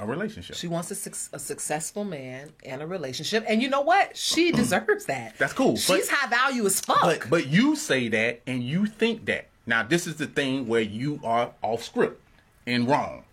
A 0.00 0.06
relationship. 0.06 0.54
She 0.56 0.68
wants 0.68 0.90
a, 0.92 0.94
suc- 0.94 1.32
a 1.32 1.38
successful 1.40 2.04
man 2.04 2.52
and 2.64 2.82
a 2.82 2.86
relationship, 2.86 3.44
and 3.48 3.60
you 3.60 3.68
know 3.68 3.80
what? 3.80 4.16
She 4.16 4.52
deserves 4.62 5.06
that. 5.06 5.36
That's 5.38 5.52
cool, 5.52 5.72
but- 5.72 5.80
She's 5.80 6.08
high 6.08 6.28
value 6.28 6.66
as 6.66 6.80
fuck. 6.80 7.00
But 7.02 7.30
but 7.30 7.46
you 7.48 7.74
say 7.74 8.08
that 8.08 8.40
and 8.46 8.62
you 8.62 8.86
think 8.86 9.24
that. 9.26 9.48
Now 9.66 9.82
this 9.82 10.06
is 10.06 10.16
the 10.16 10.26
thing 10.26 10.66
where 10.68 10.80
you 10.80 11.20
are 11.24 11.52
off 11.62 11.82
script 11.82 12.20
and 12.66 12.88
wrong. 12.88 13.24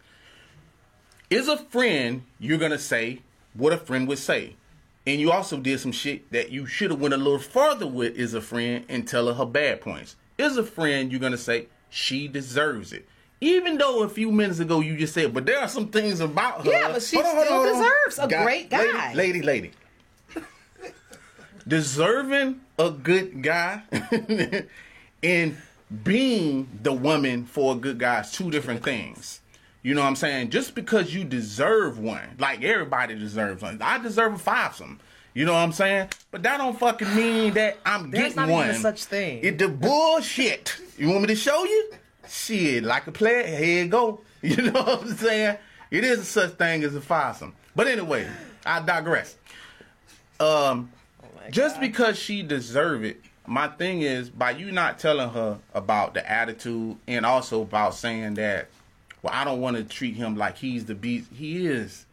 Is 1.30 1.48
a 1.48 1.58
friend 1.58 2.24
you're 2.39 2.58
gonna 2.58 2.80
say 2.80 3.21
what 3.54 3.71
a 3.74 3.78
friend 3.78 4.08
would 4.08 4.19
say. 4.19 4.56
And 5.08 5.22
you 5.22 5.32
also 5.32 5.58
did 5.60 5.80
some 5.80 5.91
shit 5.91 6.32
that 6.32 6.52
you 6.52 6.65
should 6.65 6.91
have 6.91 7.00
went 7.00 7.13
a 7.13 7.18
little 7.18 7.39
further 7.39 7.86
with 7.88 8.15
is 8.15 8.34
a 8.34 8.41
friend 8.41 8.86
and 8.89 9.08
tell 9.08 9.28
her 9.28 9.34
her 9.34 9.46
bad 9.46 9.82
points. 9.82 10.15
Is 10.38 10.58
a 10.58 10.63
friend 10.63 11.12
you're 11.12 11.22
gonna 11.22 11.38
say 11.38 11.68
she 11.89 12.28
deserves 12.28 12.91
it. 12.91 13.08
Even 13.41 13.78
though 13.78 14.04
a 14.04 14.10
few 14.10 14.32
minutes 14.32 14.60
ago 14.60 14.80
you 14.80 14.98
just 14.98 15.13
said, 15.13 15.34
but 15.34 15.46
there 15.46 15.60
are 15.60 15.68
some 15.68 15.88
things 15.88 16.20
about 16.20 16.65
her. 16.65 16.72
Yeah, 16.72 16.91
but 16.91 17.02
she 17.04 17.18
Hold 17.18 17.28
on, 17.28 17.36
hold 17.36 17.46
still 17.46 17.58
on, 17.60 17.65
hold 17.65 17.76
on. 17.76 17.84
deserves 17.84 18.20
a 18.20 18.44
great 18.44 18.70
guy. 18.70 19.13
Lady, 19.13 19.41
lady, 19.41 19.41
lady 19.41 19.72
deserving 21.68 22.62
a 22.78 22.91
good 22.91 23.41
guy 23.41 23.82
and 25.24 25.58
being 26.04 26.68
the 26.82 26.94
woman 26.94 27.46
for 27.46 27.74
a 27.74 27.76
good 27.76 27.98
guy 28.00 28.22
is 28.22 28.32
two 28.32 28.52
different 28.52 28.84
things. 28.84 29.41
You 29.86 29.93
know 29.93 30.02
what 30.02 30.08
I'm 30.08 30.15
saying? 30.15 30.50
Just 30.50 30.74
because 30.74 31.13
you 31.13 31.24
deserve 31.24 32.00
one, 32.00 32.38
like 32.39 32.63
everybody 32.63 33.13
deserves 33.13 33.62
one. 33.62 33.80
I 33.84 34.00
deserve 34.00 34.34
a 34.34 34.38
fivesome. 34.39 34.98
You 35.36 35.45
know 35.45 35.54
what 35.54 35.60
I'm 35.60 35.74
saying? 35.74 36.10
But 36.32 36.41
that 36.41 36.58
don't 36.58 36.76
fucking 36.80 37.15
mean 37.15 37.54
that 37.54 37.78
I'm 37.86 38.10
getting 38.10 38.10
one. 38.10 38.12
There's 38.12 38.34
getting 38.34 38.36
not 38.36 38.50
one. 38.50 38.63
even 38.65 38.78
a 38.78 38.80
such 38.80 39.04
thing. 39.04 39.43
It 39.43 39.60
the 39.60 39.67
bullshit. 39.67 40.76
You 40.98 41.10
want 41.10 41.21
me 41.21 41.28
to 41.28 41.36
show 41.36 41.65
you? 41.65 41.91
Shit, 42.28 42.84
like 42.84 43.06
a 43.06 43.12
player, 43.12 43.45
here 43.45 43.84
you 43.84 43.89
go. 43.89 44.21
You 44.41 44.71
know 44.71 44.82
what 44.82 45.04
I'm 45.04 45.15
saying? 45.17 45.58
It 45.91 46.04
is 46.04 46.19
a 46.19 46.26
such 46.26 46.54
thing 46.54 46.84
as 46.84 46.95
a 46.95 47.00
fivesome. 47.00 47.54
But 47.76 47.86
anyway, 47.86 48.28
I 48.65 48.80
digress. 48.80 49.38
Um, 50.39 50.91
just 51.52 51.80
because 51.80 52.17
she 52.17 52.41
deserve 52.41 53.04
it 53.04 53.21
my 53.48 53.67
thing 53.67 54.02
is 54.02 54.30
by 54.30 54.52
you 54.52 54.71
not 54.71 55.00
telling 55.00 55.30
her 55.30 55.60
about 55.74 56.13
the 56.13 56.30
attitude 56.30 56.98
and 57.08 57.26
also 57.26 57.62
about 57.62 57.93
saying 57.93 58.36
that, 58.36 58.69
well, 59.26 59.34
I 59.34 59.44
don't 59.44 59.60
want 59.60 59.76
to 59.76 59.84
treat 59.84 60.16
him 60.16 60.36
like 60.36 60.60
he's 60.60 60.86
the 60.86 60.94
beast. 60.94 61.32
He 61.34 61.66
is 61.66 62.06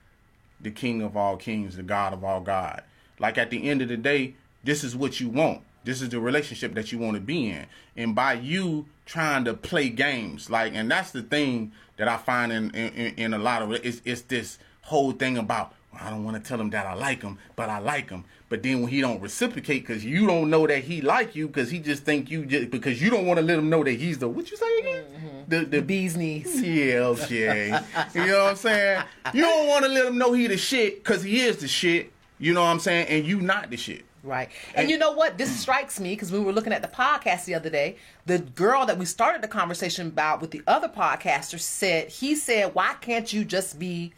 the 0.63 0.71
king 0.71 1.03
of 1.03 1.15
all 1.15 1.37
kings, 1.37 1.77
the 1.77 1.83
God 1.83 2.15
of 2.15 2.25
all 2.25 2.41
God. 2.41 2.83
Like 3.19 3.37
at 3.37 3.51
the 3.51 3.69
end 3.69 3.83
of 3.83 3.89
the 3.89 3.99
day, 3.99 4.33
this 4.65 4.83
is 4.83 4.97
what 4.97 5.21
you 5.21 5.29
want. 5.29 5.61
This 5.85 6.01
is 6.01 6.09
the 6.09 6.21
relationship 6.21 6.73
that 6.73 6.91
you 6.91 6.99
want 6.99 7.17
to 7.17 7.21
be 7.21 7.51
in. 7.51 7.67
And 7.99 8.15
by 8.15 8.33
you 8.33 8.87
trying 9.05 9.45
to 9.45 9.53
play 9.53 9.91
games, 9.91 10.49
like, 10.49 10.73
and 10.75 10.91
that's 10.91 11.11
the 11.11 11.21
thing 11.21 11.73
that 11.99 12.09
I 12.09 12.17
find 12.17 12.51
in 12.51 12.71
in, 12.71 13.15
in 13.17 13.35
a 13.35 13.39
lot 13.39 13.61
of 13.61 13.73
it, 13.73 13.85
it's, 13.85 14.01
it's 14.07 14.23
this 14.23 14.59
whole 14.81 15.13
thing 15.13 15.37
about 15.37 15.75
I 16.01 16.09
don't 16.09 16.25
want 16.25 16.43
to 16.43 16.49
tell 16.49 16.59
him 16.59 16.71
that 16.71 16.87
I 16.87 16.95
like 16.95 17.21
him, 17.21 17.37
but 17.57 17.69
I 17.69 17.79
like 17.79 18.09
him. 18.09 18.25
But 18.53 18.63
then 18.63 18.83
when 18.83 18.91
he 18.91 19.01
don't 19.01 19.19
reciprocate, 19.23 19.87
because 19.87 20.05
you 20.05 20.27
don't 20.27 20.51
know 20.51 20.67
that 20.67 20.85
he 20.85 21.01
like 21.01 21.35
you, 21.35 21.47
because 21.47 21.71
he 21.71 21.79
just 21.79 22.03
think 22.03 22.31
you 22.31 22.45
just 22.45 22.71
because 22.71 23.01
you 23.01 23.09
don't 23.09 23.25
want 23.25 23.41
to 23.41 23.43
let 23.43 23.59
him 23.59 23.71
know 23.71 23.83
that 23.83 23.93
he's 23.93 24.19
the 24.19 24.29
what 24.29 24.51
you 24.51 24.59
say 24.59 24.79
again, 24.81 25.05
mm-hmm. 25.05 25.39
the 25.49 25.59
the 25.61 25.65
The 25.65 25.81
bee's 25.81 26.19
knees. 26.19 26.61
yeah, 26.63 26.97
okay. 26.97 27.81
you 28.15 28.27
know 28.27 28.43
what 28.43 28.51
I'm 28.51 28.57
saying? 28.57 29.05
You 29.33 29.41
don't 29.41 29.69
want 29.69 29.87
to 29.87 29.91
let 29.91 30.05
him 30.05 30.19
know 30.19 30.35
he 30.35 30.49
the 30.49 30.59
shit 30.59 31.03
because 31.03 31.23
he 31.23 31.41
is 31.41 31.57
the 31.57 31.67
shit. 31.67 32.13
You 32.39 32.53
know 32.53 32.61
what 32.61 32.69
I'm 32.69 32.79
saying? 32.79 33.07
And 33.09 33.25
you 33.25 33.41
not 33.41 33.71
the 33.71 33.79
shit. 33.79 34.05
Right. 34.23 34.51
And 34.75 34.91
you 34.91 34.99
know 34.99 35.13
what? 35.13 35.39
This 35.39 35.59
strikes 35.59 35.99
me 35.99 36.11
because 36.11 36.31
we 36.31 36.39
were 36.39 36.53
looking 36.53 36.75
at 36.75 36.83
the 36.83 36.89
podcast 36.89 37.47
the 37.47 37.55
other 37.55 37.71
day. 37.71 37.97
The 38.27 38.41
girl 38.41 38.85
that 38.85 38.99
we 38.99 39.07
started 39.07 39.41
the 39.41 39.49
conversation 39.49 40.09
about 40.09 40.43
with 40.43 40.51
the 40.51 40.63
other 40.67 40.91
podcaster 40.91 41.59
said, 41.59 42.11
he 42.11 42.37
said, 42.37 42.75
why 42.75 42.97
can't 43.01 43.33
you 43.33 43.47
just 43.47 43.79
be, 43.79 44.13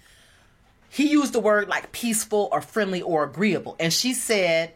he 0.95 1.11
used 1.11 1.33
the 1.33 1.41
word 1.41 1.67
like 1.67 1.91
peaceful 1.91 2.49
or 2.53 2.61
friendly 2.61 3.03
or 3.03 3.25
agreeable. 3.25 3.75
And 3.81 3.93
she 3.93 4.15
said, 4.15 4.75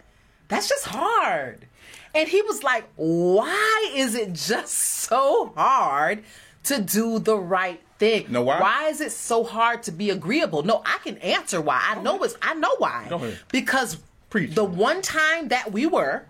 that's 0.48 0.68
just 0.68 0.84
hard. 0.84 1.68
And 2.12 2.28
he 2.28 2.42
was 2.42 2.64
like, 2.64 2.84
why 2.96 3.92
is 3.94 4.16
it 4.16 4.32
just 4.32 4.74
so 4.74 5.52
hard 5.54 6.24
to 6.64 6.80
do 6.80 7.20
the 7.20 7.38
right 7.38 7.80
thing? 8.00 8.32
Know 8.32 8.42
why? 8.42 8.60
Why 8.60 8.88
is 8.88 9.00
it 9.00 9.12
so 9.12 9.44
hard 9.44 9.84
to 9.84 9.92
be 9.92 10.10
agreeable? 10.10 10.64
No, 10.64 10.82
I 10.84 10.98
can 11.04 11.18
answer 11.18 11.60
why. 11.60 11.80
I 11.84 12.02
know 12.02 12.20
it's, 12.24 12.36
I 12.42 12.54
know 12.54 12.74
why. 12.78 13.32
Because 13.52 13.98
Preach. 14.28 14.56
the 14.56 14.64
one 14.64 15.02
time 15.02 15.48
that 15.48 15.70
we 15.70 15.86
were, 15.86 16.26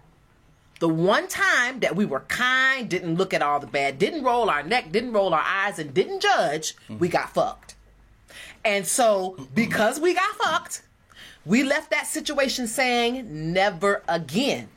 the 0.81 0.89
one 0.89 1.29
time 1.29 1.81
that 1.81 1.97
we 1.97 2.05
were 2.05 2.21
kind, 2.29 2.91
didn't 2.91 3.15
look 3.15 3.33
at 3.33 3.41
all 3.41 3.59
the 3.59 3.67
bad, 3.67 3.99
didn't 3.99 4.23
roll 4.23 4.51
our 4.51 4.63
neck, 4.63 4.93
didn't 4.93 5.15
roll 5.15 5.33
our 5.33 5.45
eyes, 5.45 5.79
and 5.79 5.95
didn't 5.95 6.21
judge, 6.21 6.77
we 6.99 7.09
got 7.09 7.33
fucked. 7.33 7.75
And 8.65 8.87
so, 8.87 9.49
because 9.55 10.01
we 10.01 10.15
got 10.15 10.35
fucked, 10.37 10.83
we 11.45 11.63
left 11.63 11.91
that 11.91 12.07
situation 12.07 12.67
saying 12.67 13.53
never 13.53 14.03
again. 14.09 14.69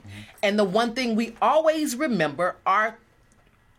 And 0.44 0.58
the 0.58 0.64
one 0.64 0.94
thing 0.94 1.16
we 1.16 1.36
always 1.42 1.96
remember 1.96 2.56
are, 2.66 2.98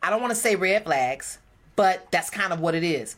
I 0.02 0.10
don't 0.10 0.20
want 0.20 0.30
to 0.30 0.38
say 0.38 0.56
red 0.56 0.84
flags, 0.84 1.38
but 1.76 2.10
that's 2.10 2.30
kind 2.30 2.52
of 2.52 2.60
what 2.60 2.74
it 2.74 2.84
is. 2.84 3.16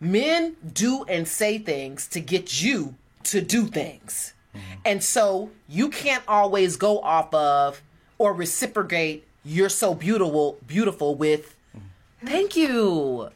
Men 0.00 0.56
do 0.72 1.04
and 1.04 1.28
say 1.28 1.58
things 1.58 2.08
to 2.08 2.20
get 2.20 2.62
you 2.62 2.94
to 3.24 3.40
do 3.40 3.66
things. 3.66 4.32
Mm-hmm. 4.54 4.80
And 4.84 5.04
so 5.04 5.50
you 5.68 5.90
can't 5.90 6.24
always 6.26 6.76
go 6.76 7.00
off 7.00 7.32
of 7.34 7.82
or 8.18 8.32
reciprocate 8.32 9.26
you're 9.44 9.68
so 9.68 9.94
beautiful 9.94 10.58
beautiful 10.66 11.14
with 11.14 11.54
mm-hmm. 11.76 12.26
thank 12.26 12.56
you. 12.56 13.30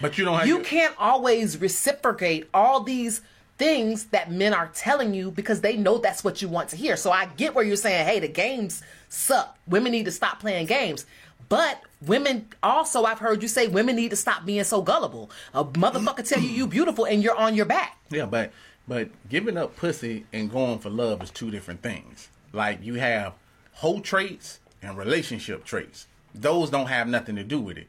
But 0.00 0.18
you 0.18 0.24
don't 0.24 0.38
have 0.38 0.46
You 0.46 0.58
to- 0.58 0.64
can't 0.64 0.94
always 0.98 1.58
reciprocate 1.58 2.48
all 2.54 2.80
these 2.80 3.20
things 3.58 4.04
that 4.06 4.30
men 4.30 4.54
are 4.54 4.68
telling 4.74 5.12
you 5.14 5.30
because 5.32 5.60
they 5.62 5.76
know 5.76 5.98
that's 5.98 6.22
what 6.22 6.40
you 6.40 6.48
want 6.48 6.68
to 6.68 6.76
hear. 6.76 6.96
So 6.96 7.10
I 7.10 7.26
get 7.26 7.54
where 7.54 7.64
you're 7.64 7.76
saying, 7.76 8.06
hey, 8.06 8.20
the 8.20 8.28
games 8.28 8.82
suck. 9.08 9.58
Women 9.66 9.90
need 9.92 10.04
to 10.04 10.12
stop 10.12 10.38
playing 10.38 10.66
games. 10.66 11.06
But 11.48 11.80
women 12.06 12.46
also, 12.62 13.04
I've 13.04 13.18
heard 13.18 13.42
you 13.42 13.48
say 13.48 13.66
women 13.68 13.96
need 13.96 14.10
to 14.10 14.16
stop 14.16 14.44
being 14.44 14.62
so 14.64 14.82
gullible. 14.82 15.30
A 15.54 15.64
motherfucker 15.64 16.28
tell 16.28 16.40
you 16.40 16.48
you 16.50 16.66
beautiful 16.78 17.04
and 17.06 17.22
you're 17.22 17.36
on 17.36 17.54
your 17.54 17.64
back. 17.66 17.96
Yeah, 18.10 18.26
but 18.26 18.52
but 18.86 19.08
giving 19.28 19.56
up 19.56 19.74
pussy 19.76 20.24
and 20.32 20.50
going 20.50 20.78
for 20.78 20.90
love 20.90 21.22
is 21.22 21.30
two 21.30 21.50
different 21.50 21.82
things. 21.82 22.28
Like 22.52 22.82
you 22.84 22.94
have 22.94 23.32
whole 23.72 24.00
traits 24.00 24.60
and 24.82 24.96
relationship 24.96 25.64
traits. 25.64 26.06
Those 26.34 26.70
don't 26.70 26.86
have 26.86 27.08
nothing 27.08 27.34
to 27.36 27.44
do 27.44 27.60
with 27.60 27.78
it. 27.78 27.86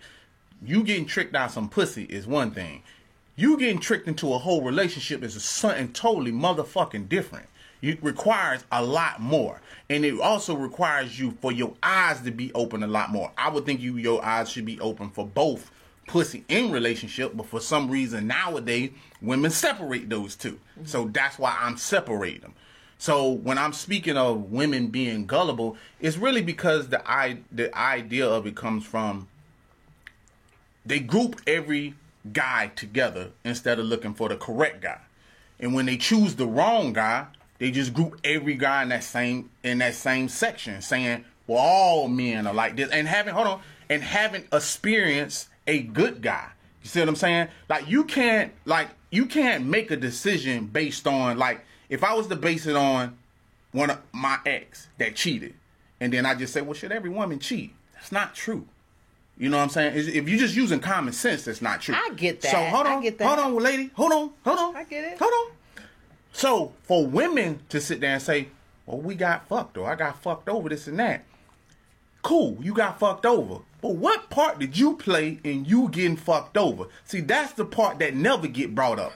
You 0.66 0.84
getting 0.84 1.06
tricked 1.06 1.36
out 1.36 1.52
some 1.52 1.70
pussy 1.70 2.04
is 2.04 2.28
one 2.28 2.52
thing. 2.52 2.84
You 3.38 3.58
getting 3.58 3.80
tricked 3.80 4.10
into 4.10 4.34
a 4.34 4.38
whole 4.38 4.62
relationship 4.62 5.24
is 5.24 5.42
something 5.42 5.94
totally 5.94 6.34
motherfucking 6.34 7.08
different. 7.08 7.48
It 7.82 8.04
requires 8.04 8.66
a 8.70 8.84
lot 8.84 9.22
more, 9.22 9.62
and 9.90 10.04
it 10.04 10.20
also 10.20 10.54
requires 10.54 11.18
you 11.18 11.32
for 11.40 11.54
your 11.54 11.74
eyes 11.82 12.20
to 12.22 12.32
be 12.32 12.52
open 12.54 12.84
a 12.84 12.88
lot 12.88 13.10
more. 13.10 13.32
I 13.38 13.50
would 13.50 13.66
think 13.66 13.80
you 13.80 13.96
your 13.96 14.24
eyes 14.24 14.50
should 14.50 14.66
be 14.66 14.82
open 14.82 15.12
for 15.12 15.26
both 15.26 15.72
pussy 16.06 16.44
in 16.50 16.72
relationship, 16.72 17.38
but 17.38 17.46
for 17.46 17.62
some 17.62 17.90
reason 17.90 18.28
nowadays 18.28 18.92
women 19.22 19.52
separate 19.52 20.10
those 20.10 20.36
2 20.36 20.60
So 20.84 21.06
that's 21.14 21.40
why 21.40 21.56
I'm 21.58 21.78
separating 21.78 22.42
them. 22.42 22.54
So 22.98 23.30
when 23.32 23.58
I'm 23.58 23.72
speaking 23.72 24.18
of 24.18 24.52
women 24.52 24.88
being 24.88 25.26
gullible, 25.26 25.78
it's 26.02 26.18
really 26.18 26.42
because 26.42 26.90
the 26.90 27.02
i 27.10 27.38
the 27.50 27.74
idea 27.78 28.28
of 28.28 28.46
it 28.46 28.56
comes 28.56 28.84
from 28.86 29.30
they 30.86 31.00
group 31.00 31.42
every 31.48 31.96
guy 32.34 32.72
together 32.76 33.32
instead 33.44 33.80
of 33.80 33.86
looking 33.86 34.14
for 34.14 34.30
the 34.30 34.36
correct 34.36 34.82
guy. 34.82 35.00
And 35.60 35.74
when 35.74 35.86
they 35.86 35.98
choose 35.98 36.36
the 36.36 36.48
wrong 36.48 36.94
guy, 36.94 37.28
they 37.58 37.72
just 37.72 37.94
group 37.94 38.20
every 38.24 38.56
guy 38.56 38.84
in 38.84 38.90
that 38.90 39.04
same 39.04 39.50
in 39.64 39.80
that 39.80 39.96
same 39.96 40.30
section, 40.30 40.82
saying, 40.82 41.26
"Well, 41.48 41.60
all 41.60 42.08
men 42.08 42.48
are 42.48 42.54
like 42.54 42.76
this," 42.78 42.90
and 42.90 43.08
having 43.08 43.34
hold 43.34 43.48
on, 43.48 43.62
and 43.90 44.02
having 44.02 44.46
experienced 44.54 45.50
a 45.68 45.82
good 45.82 46.22
guy. 46.22 46.48
You 46.82 46.90
see 46.90 47.00
what 47.02 47.10
I'm 47.10 47.16
saying? 47.16 47.50
Like 47.68 47.90
you 47.90 48.06
can't 48.06 48.54
like 48.66 48.90
you 49.12 49.26
can't 49.26 49.66
make 49.66 49.92
a 49.92 49.98
decision 49.98 50.68
based 50.68 51.06
on 51.06 51.38
like 51.38 51.66
if 51.90 52.04
I 52.04 52.14
was 52.14 52.28
to 52.28 52.36
base 52.36 52.66
it 52.66 52.76
on 52.76 53.18
one 53.72 53.90
of 53.90 54.00
my 54.14 54.40
ex 54.46 54.88
that 54.98 55.16
cheated, 55.16 55.54
and 56.00 56.14
then 56.14 56.26
I 56.26 56.36
just 56.36 56.54
say, 56.54 56.62
"Well, 56.62 56.74
should 56.74 56.94
every 56.94 57.10
woman 57.10 57.40
cheat?" 57.40 57.74
That's 57.96 58.14
not 58.14 58.34
true. 58.34 58.68
You 59.40 59.48
know 59.48 59.56
what 59.58 59.64
I'm 59.64 59.70
saying? 59.70 59.94
If 59.96 60.28
you're 60.28 60.38
just 60.38 60.54
using 60.54 60.82
common 60.82 61.14
sense, 61.14 61.46
that's 61.46 61.62
not 61.62 61.80
true. 61.80 61.96
I 61.96 62.12
get 62.14 62.42
that. 62.42 62.52
So 62.52 62.58
hold 62.58 62.86
on, 62.86 63.02
get 63.02 63.18
that. 63.20 63.26
hold 63.26 63.40
on, 63.40 63.64
lady, 63.64 63.90
hold 63.94 64.12
on, 64.12 64.32
hold 64.44 64.60
on. 64.60 64.76
I 64.76 64.84
get 64.84 65.14
it. 65.14 65.18
Hold 65.18 65.32
on. 65.32 65.84
So 66.34 66.74
for 66.84 67.08
women 67.08 67.62
to 67.70 67.80
sit 67.80 68.02
there 68.02 68.12
and 68.12 68.22
say, 68.22 68.50
"Well, 68.86 69.00
we 69.00 69.16
got 69.16 69.48
fucked, 69.48 69.78
or 69.78 69.90
I 69.90 69.96
got 69.96 70.22
fucked 70.22 70.50
over 70.50 70.68
this 70.68 70.88
and 70.88 71.00
that," 71.00 71.24
cool, 72.22 72.58
you 72.62 72.74
got 72.74 73.00
fucked 73.00 73.26
over. 73.26 73.60
But 73.82 73.96
what 73.96 74.30
part 74.30 74.60
did 74.60 74.78
you 74.78 74.98
play 74.98 75.40
in 75.46 75.64
you 75.64 75.88
getting 75.88 76.18
fucked 76.18 76.58
over? 76.58 76.88
See, 77.06 77.22
that's 77.22 77.54
the 77.54 77.64
part 77.64 78.00
that 78.00 78.14
never 78.16 78.46
get 78.48 78.76
brought 78.76 79.00
up. 79.00 79.14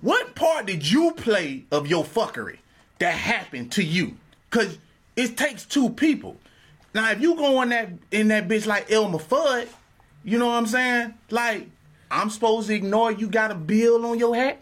What 0.00 0.34
part 0.34 0.66
did 0.66 0.90
you 0.90 1.12
play 1.12 1.64
of 1.70 1.86
your 1.86 2.02
fuckery 2.04 2.58
that 2.98 3.14
happened 3.14 3.70
to 3.72 3.84
you? 3.84 4.16
Cause 4.50 4.78
it 5.14 5.36
takes 5.36 5.64
two 5.64 5.90
people. 5.90 6.38
Now, 6.94 7.10
if 7.10 7.20
you 7.20 7.36
go 7.36 7.62
in 7.62 7.68
that 7.70 7.90
in 8.10 8.28
that 8.28 8.48
bitch 8.48 8.66
like 8.66 8.90
Elmer 8.90 9.18
Fudd, 9.18 9.68
you 10.24 10.38
know 10.38 10.46
what 10.48 10.54
I'm 10.54 10.66
saying? 10.66 11.14
Like, 11.30 11.68
I'm 12.10 12.30
supposed 12.30 12.68
to 12.68 12.74
ignore 12.74 13.12
you 13.12 13.28
got 13.28 13.50
a 13.50 13.54
bill 13.54 14.04
on 14.06 14.18
your 14.18 14.34
hat. 14.34 14.60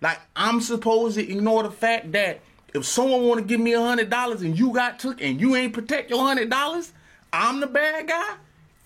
Like, 0.00 0.18
I'm 0.34 0.60
supposed 0.60 1.16
to 1.16 1.30
ignore 1.30 1.62
the 1.62 1.70
fact 1.70 2.12
that 2.12 2.40
if 2.74 2.84
someone 2.84 3.24
want 3.24 3.40
to 3.40 3.44
give 3.46 3.60
me 3.60 3.72
a 3.74 3.80
hundred 3.80 4.10
dollars 4.10 4.42
and 4.42 4.58
you 4.58 4.72
got 4.72 4.98
took 4.98 5.20
and 5.20 5.40
you 5.40 5.56
ain't 5.56 5.72
protect 5.72 6.10
your 6.10 6.20
hundred 6.20 6.50
dollars, 6.50 6.92
I'm 7.32 7.60
the 7.60 7.66
bad 7.66 8.08
guy. 8.08 8.34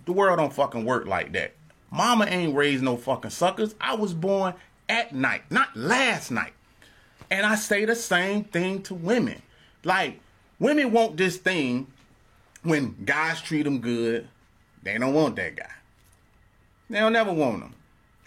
The 0.07 0.13
world 0.13 0.39
don't 0.39 0.53
fucking 0.53 0.85
work 0.85 1.07
like 1.07 1.33
that. 1.33 1.53
Mama 1.91 2.25
ain't 2.27 2.57
raised 2.57 2.83
no 2.83 2.97
fucking 2.97 3.31
suckers. 3.31 3.75
I 3.81 3.95
was 3.95 4.15
born 4.15 4.55
at 4.89 5.15
night, 5.15 5.43
not 5.51 5.77
last 5.77 6.31
night. 6.31 6.53
And 7.31 7.47
I 7.47 7.55
say 7.55 7.85
the 7.85 7.95
same 7.95 8.45
thing 8.45 8.83
to 8.85 8.95
women. 8.95 9.43
Like, 9.85 10.21
women 10.59 10.93
want 10.93 11.17
this 11.17 11.37
thing 11.37 11.87
when 12.63 12.97
guys 13.05 13.41
treat 13.41 13.63
them 13.63 13.81
good, 13.81 14.29
they 14.83 14.99
don't 14.99 15.15
want 15.15 15.37
that 15.37 15.57
guy. 15.57 15.71
They'll 16.91 17.11
never 17.11 17.33
want 17.33 17.63
him. 17.63 17.75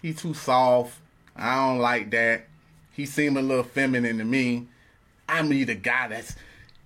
He 0.02 0.12
too 0.12 0.34
soft. 0.34 0.98
I 1.34 1.56
don't 1.56 1.78
like 1.78 2.10
that. 2.10 2.46
He 2.92 3.06
seem 3.06 3.36
a 3.36 3.42
little 3.42 3.64
feminine 3.64 4.18
to 4.18 4.24
me. 4.24 4.66
I 5.28 5.42
need 5.42 5.70
a 5.70 5.74
guy 5.74 6.08
that's 6.08 6.36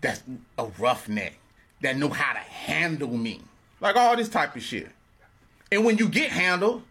that's 0.01 0.23
a 0.59 0.67
roughneck 0.79 1.39
that 1.83 1.97
know 1.97 2.09
how 2.09 2.33
to 2.33 2.39
handle 2.39 3.11
me. 3.11 3.41
Like 3.81 3.97
all 3.97 4.17
this 4.17 4.29
type 4.29 4.57
of 4.57 4.63
shit. 4.63 4.89
And 5.73 5.85
when 5.85 5.99
you 5.99 6.09
get 6.09 6.31
handled, 6.31 6.83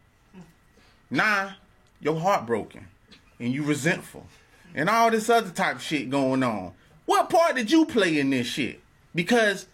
nah, 1.10 1.52
your 2.00 2.20
heart 2.20 2.46
broken 2.46 2.88
and 3.40 3.54
you 3.54 3.64
resentful 3.64 4.26
and 4.74 4.90
all 4.90 5.12
this 5.12 5.30
other 5.30 5.50
type 5.50 5.78
of 5.78 5.82
shit 5.82 6.10
going 6.10 6.44
on. 6.44 6.74
What 7.06 7.30
part 7.30 7.56
did 7.56 7.72
you 7.72 7.86
play 7.86 8.20
in 8.20 8.30
this 8.30 8.48
shit? 8.48 8.80
Because 9.14 9.66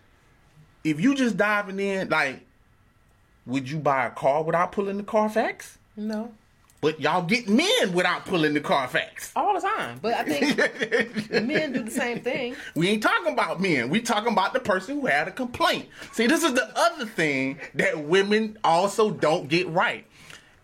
if 0.86 1.02
you 1.02 1.16
just 1.16 1.36
diving 1.36 1.80
in, 1.80 2.08
like, 2.10 2.40
would 3.46 3.70
you 3.70 3.78
buy 3.80 4.06
a 4.06 4.12
car 4.12 4.44
without 4.44 4.72
pulling 4.72 4.98
the 4.98 5.04
Carfax? 5.04 5.78
No. 5.98 6.32
but 6.82 7.00
y'all 7.00 7.24
get 7.24 7.48
men 7.50 7.94
without 7.94 8.26
pulling 8.26 8.54
the 8.54 8.60
Carfax. 8.62 9.32
all 9.36 9.54
the 9.56 9.62
time. 9.62 9.98
But 10.02 10.14
I 10.14 10.24
think 10.24 11.30
men 11.32 11.74
do 11.74 11.84
the 11.84 11.92
same 11.92 12.20
thing. 12.22 12.56
We 12.76 12.90
ain't 12.90 13.02
talking 13.04 13.34
about 13.34 13.60
men. 13.62 13.90
We 13.90 14.02
talking 14.02 14.32
about 14.34 14.54
the 14.54 14.60
person 14.60 15.00
who 15.00 15.08
had 15.08 15.28
a 15.28 15.32
complaint. 15.32 15.88
See, 16.12 16.28
this 16.28 16.44
is 16.44 16.54
the 16.54 16.72
other 16.78 17.06
thing 17.06 17.60
that 17.76 18.04
women 18.04 18.58
also 18.64 19.10
don't 19.12 19.48
get 19.48 19.68
right. 19.70 20.06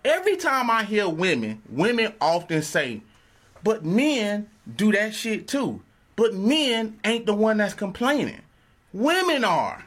Every 0.06 0.36
time 0.38 0.70
I 0.70 0.84
hear 0.84 1.08
women, 1.08 1.62
women 1.70 2.14
often 2.20 2.62
say, 2.64 3.02
"But 3.64 3.86
men 3.86 4.50
do 4.76 4.92
that 4.92 5.14
shit 5.16 5.48
too." 5.48 5.82
But 6.16 6.34
men 6.34 7.00
ain't 7.04 7.26
the 7.26 7.34
one 7.34 7.58
that's 7.58 7.74
complaining. 7.74 8.42
Women 8.94 9.44
are. 9.44 9.86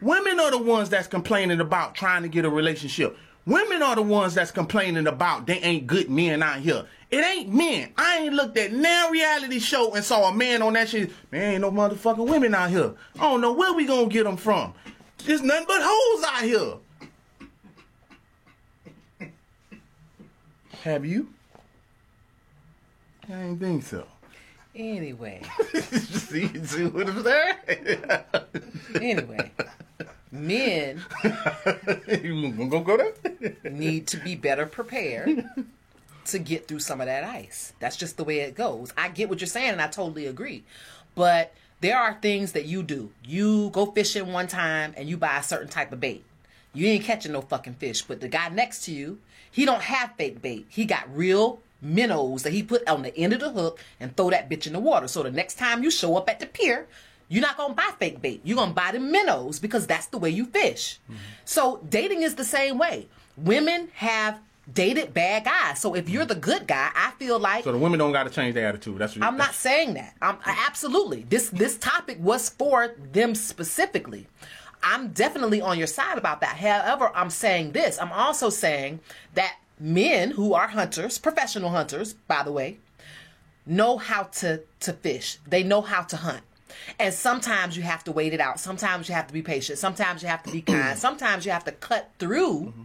Women 0.00 0.40
are 0.40 0.50
the 0.50 0.58
ones 0.58 0.88
that's 0.88 1.06
complaining 1.06 1.60
about 1.60 1.94
trying 1.94 2.22
to 2.22 2.28
get 2.28 2.44
a 2.44 2.50
relationship. 2.50 3.16
Women 3.46 3.82
are 3.82 3.96
the 3.96 4.02
ones 4.02 4.34
that's 4.34 4.50
complaining 4.50 5.06
about 5.06 5.46
they 5.46 5.58
ain't 5.58 5.86
good 5.86 6.10
men 6.10 6.42
out 6.42 6.60
here. 6.60 6.84
It 7.10 7.24
ain't 7.24 7.52
men. 7.52 7.92
I 7.96 8.18
ain't 8.18 8.34
looked 8.34 8.56
at 8.56 8.72
no 8.72 9.10
reality 9.10 9.58
show 9.58 9.94
and 9.94 10.04
saw 10.04 10.28
a 10.28 10.34
man 10.34 10.62
on 10.62 10.74
that 10.74 10.88
shit. 10.88 11.10
Man, 11.32 11.54
ain't 11.54 11.60
no 11.62 11.70
motherfucking 11.70 12.28
women 12.28 12.54
out 12.54 12.70
here. 12.70 12.94
I 13.16 13.22
don't 13.22 13.40
know 13.40 13.52
where 13.52 13.72
we 13.72 13.86
gonna 13.86 14.06
get 14.06 14.24
them 14.24 14.36
from. 14.36 14.74
There's 15.24 15.42
nothing 15.42 15.66
but 15.66 15.80
hoes 15.82 16.24
out 16.24 16.42
here. 19.20 19.28
Have 20.82 21.04
you? 21.04 21.28
I 23.28 23.42
ain't 23.42 23.60
think 23.60 23.82
so. 23.84 24.06
Anyway, 24.74 25.42
see, 25.74 26.46
see 26.64 26.84
what 26.86 27.08
I'm 27.08 27.24
saying? 27.24 27.56
anyway, 28.94 29.50
men 30.32 31.02
you 32.08 32.52
gonna 32.52 32.84
go 32.84 32.96
there? 32.96 33.56
need 33.70 34.06
to 34.06 34.16
be 34.18 34.36
better 34.36 34.66
prepared 34.66 35.44
to 36.26 36.38
get 36.38 36.68
through 36.68 36.78
some 36.78 37.00
of 37.00 37.06
that 37.06 37.24
ice. 37.24 37.72
That's 37.80 37.96
just 37.96 38.16
the 38.16 38.24
way 38.24 38.40
it 38.40 38.54
goes. 38.54 38.92
I 38.96 39.08
get 39.08 39.28
what 39.28 39.40
you're 39.40 39.48
saying, 39.48 39.70
and 39.70 39.82
I 39.82 39.88
totally 39.88 40.26
agree. 40.26 40.62
But 41.14 41.52
there 41.80 41.98
are 41.98 42.18
things 42.20 42.52
that 42.52 42.66
you 42.66 42.82
do. 42.82 43.10
You 43.24 43.70
go 43.70 43.86
fishing 43.86 44.32
one 44.32 44.46
time 44.46 44.94
and 44.96 45.08
you 45.08 45.16
buy 45.16 45.38
a 45.38 45.42
certain 45.42 45.68
type 45.68 45.92
of 45.92 46.00
bait. 46.00 46.24
You 46.72 46.86
ain't 46.86 47.04
catching 47.04 47.32
no 47.32 47.40
fucking 47.40 47.74
fish, 47.74 48.02
but 48.02 48.20
the 48.20 48.28
guy 48.28 48.48
next 48.48 48.84
to 48.84 48.92
you, 48.92 49.18
he 49.50 49.64
don't 49.64 49.82
have 49.82 50.12
fake 50.16 50.40
bait. 50.40 50.66
He 50.68 50.84
got 50.84 51.14
real 51.14 51.60
minnows 51.82 52.42
that 52.42 52.52
he 52.52 52.62
put 52.62 52.86
on 52.86 53.02
the 53.02 53.16
end 53.16 53.32
of 53.32 53.40
the 53.40 53.50
hook 53.50 53.80
and 53.98 54.14
throw 54.16 54.30
that 54.30 54.48
bitch 54.48 54.66
in 54.66 54.74
the 54.74 54.78
water. 54.78 55.08
So 55.08 55.22
the 55.22 55.30
next 55.30 55.54
time 55.56 55.82
you 55.82 55.90
show 55.90 56.16
up 56.16 56.28
at 56.28 56.38
the 56.38 56.46
pier, 56.46 56.86
you're 57.30 57.40
not 57.40 57.56
gonna 57.56 57.74
buy 57.74 57.92
fake 57.98 58.20
bait. 58.20 58.40
You're 58.44 58.56
gonna 58.56 58.72
buy 58.72 58.90
the 58.90 58.98
minnows 58.98 59.60
because 59.60 59.86
that's 59.86 60.06
the 60.06 60.18
way 60.18 60.30
you 60.30 60.46
fish. 60.46 60.98
Mm-hmm. 61.04 61.20
So 61.44 61.80
dating 61.88 62.22
is 62.22 62.34
the 62.34 62.44
same 62.44 62.76
way. 62.76 63.06
Women 63.36 63.88
have 63.94 64.40
dated 64.72 65.14
bad 65.14 65.44
guys. 65.44 65.78
So 65.78 65.94
if 65.94 66.08
you're 66.08 66.24
the 66.24 66.34
mm-hmm. 66.34 66.40
good 66.40 66.66
guy, 66.66 66.90
I 66.94 67.12
feel 67.12 67.38
like 67.38 67.62
So 67.64 67.72
the 67.72 67.78
women 67.78 68.00
don't 68.00 68.12
got 68.12 68.24
to 68.24 68.30
change 68.30 68.54
their 68.54 68.66
attitude. 68.66 68.98
That's 68.98 69.16
what 69.16 69.24
I'm 69.24 69.36
not 69.36 69.54
saying 69.54 69.94
that. 69.94 70.14
I'm 70.20 70.38
absolutely. 70.44 71.24
This 71.28 71.50
this 71.50 71.78
topic 71.78 72.18
was 72.20 72.48
for 72.48 72.96
them 73.12 73.36
specifically. 73.36 74.26
I'm 74.82 75.08
definitely 75.08 75.60
on 75.60 75.78
your 75.78 75.86
side 75.86 76.18
about 76.18 76.40
that. 76.40 76.56
However, 76.56 77.12
I'm 77.14 77.30
saying 77.30 77.72
this. 77.72 78.00
I'm 78.00 78.12
also 78.12 78.50
saying 78.50 79.00
that 79.34 79.56
men 79.78 80.32
who 80.32 80.54
are 80.54 80.66
hunters, 80.66 81.18
professional 81.18 81.70
hunters, 81.70 82.14
by 82.14 82.42
the 82.42 82.50
way, 82.50 82.78
know 83.66 83.98
how 83.98 84.24
to 84.24 84.62
to 84.80 84.92
fish. 84.94 85.38
They 85.46 85.62
know 85.62 85.80
how 85.80 86.02
to 86.02 86.16
hunt. 86.16 86.42
And 86.98 87.12
sometimes 87.14 87.76
you 87.76 87.82
have 87.82 88.04
to 88.04 88.12
wait 88.12 88.32
it 88.32 88.40
out. 88.40 88.60
Sometimes 88.60 89.08
you 89.08 89.14
have 89.14 89.26
to 89.26 89.32
be 89.32 89.42
patient. 89.42 89.78
Sometimes 89.78 90.22
you 90.22 90.28
have 90.28 90.42
to 90.44 90.52
be 90.52 90.62
kind. 90.62 90.98
Sometimes 90.98 91.44
you 91.44 91.52
have 91.52 91.64
to 91.64 91.72
cut 91.72 92.10
through 92.18 92.60
mm-hmm. 92.60 92.82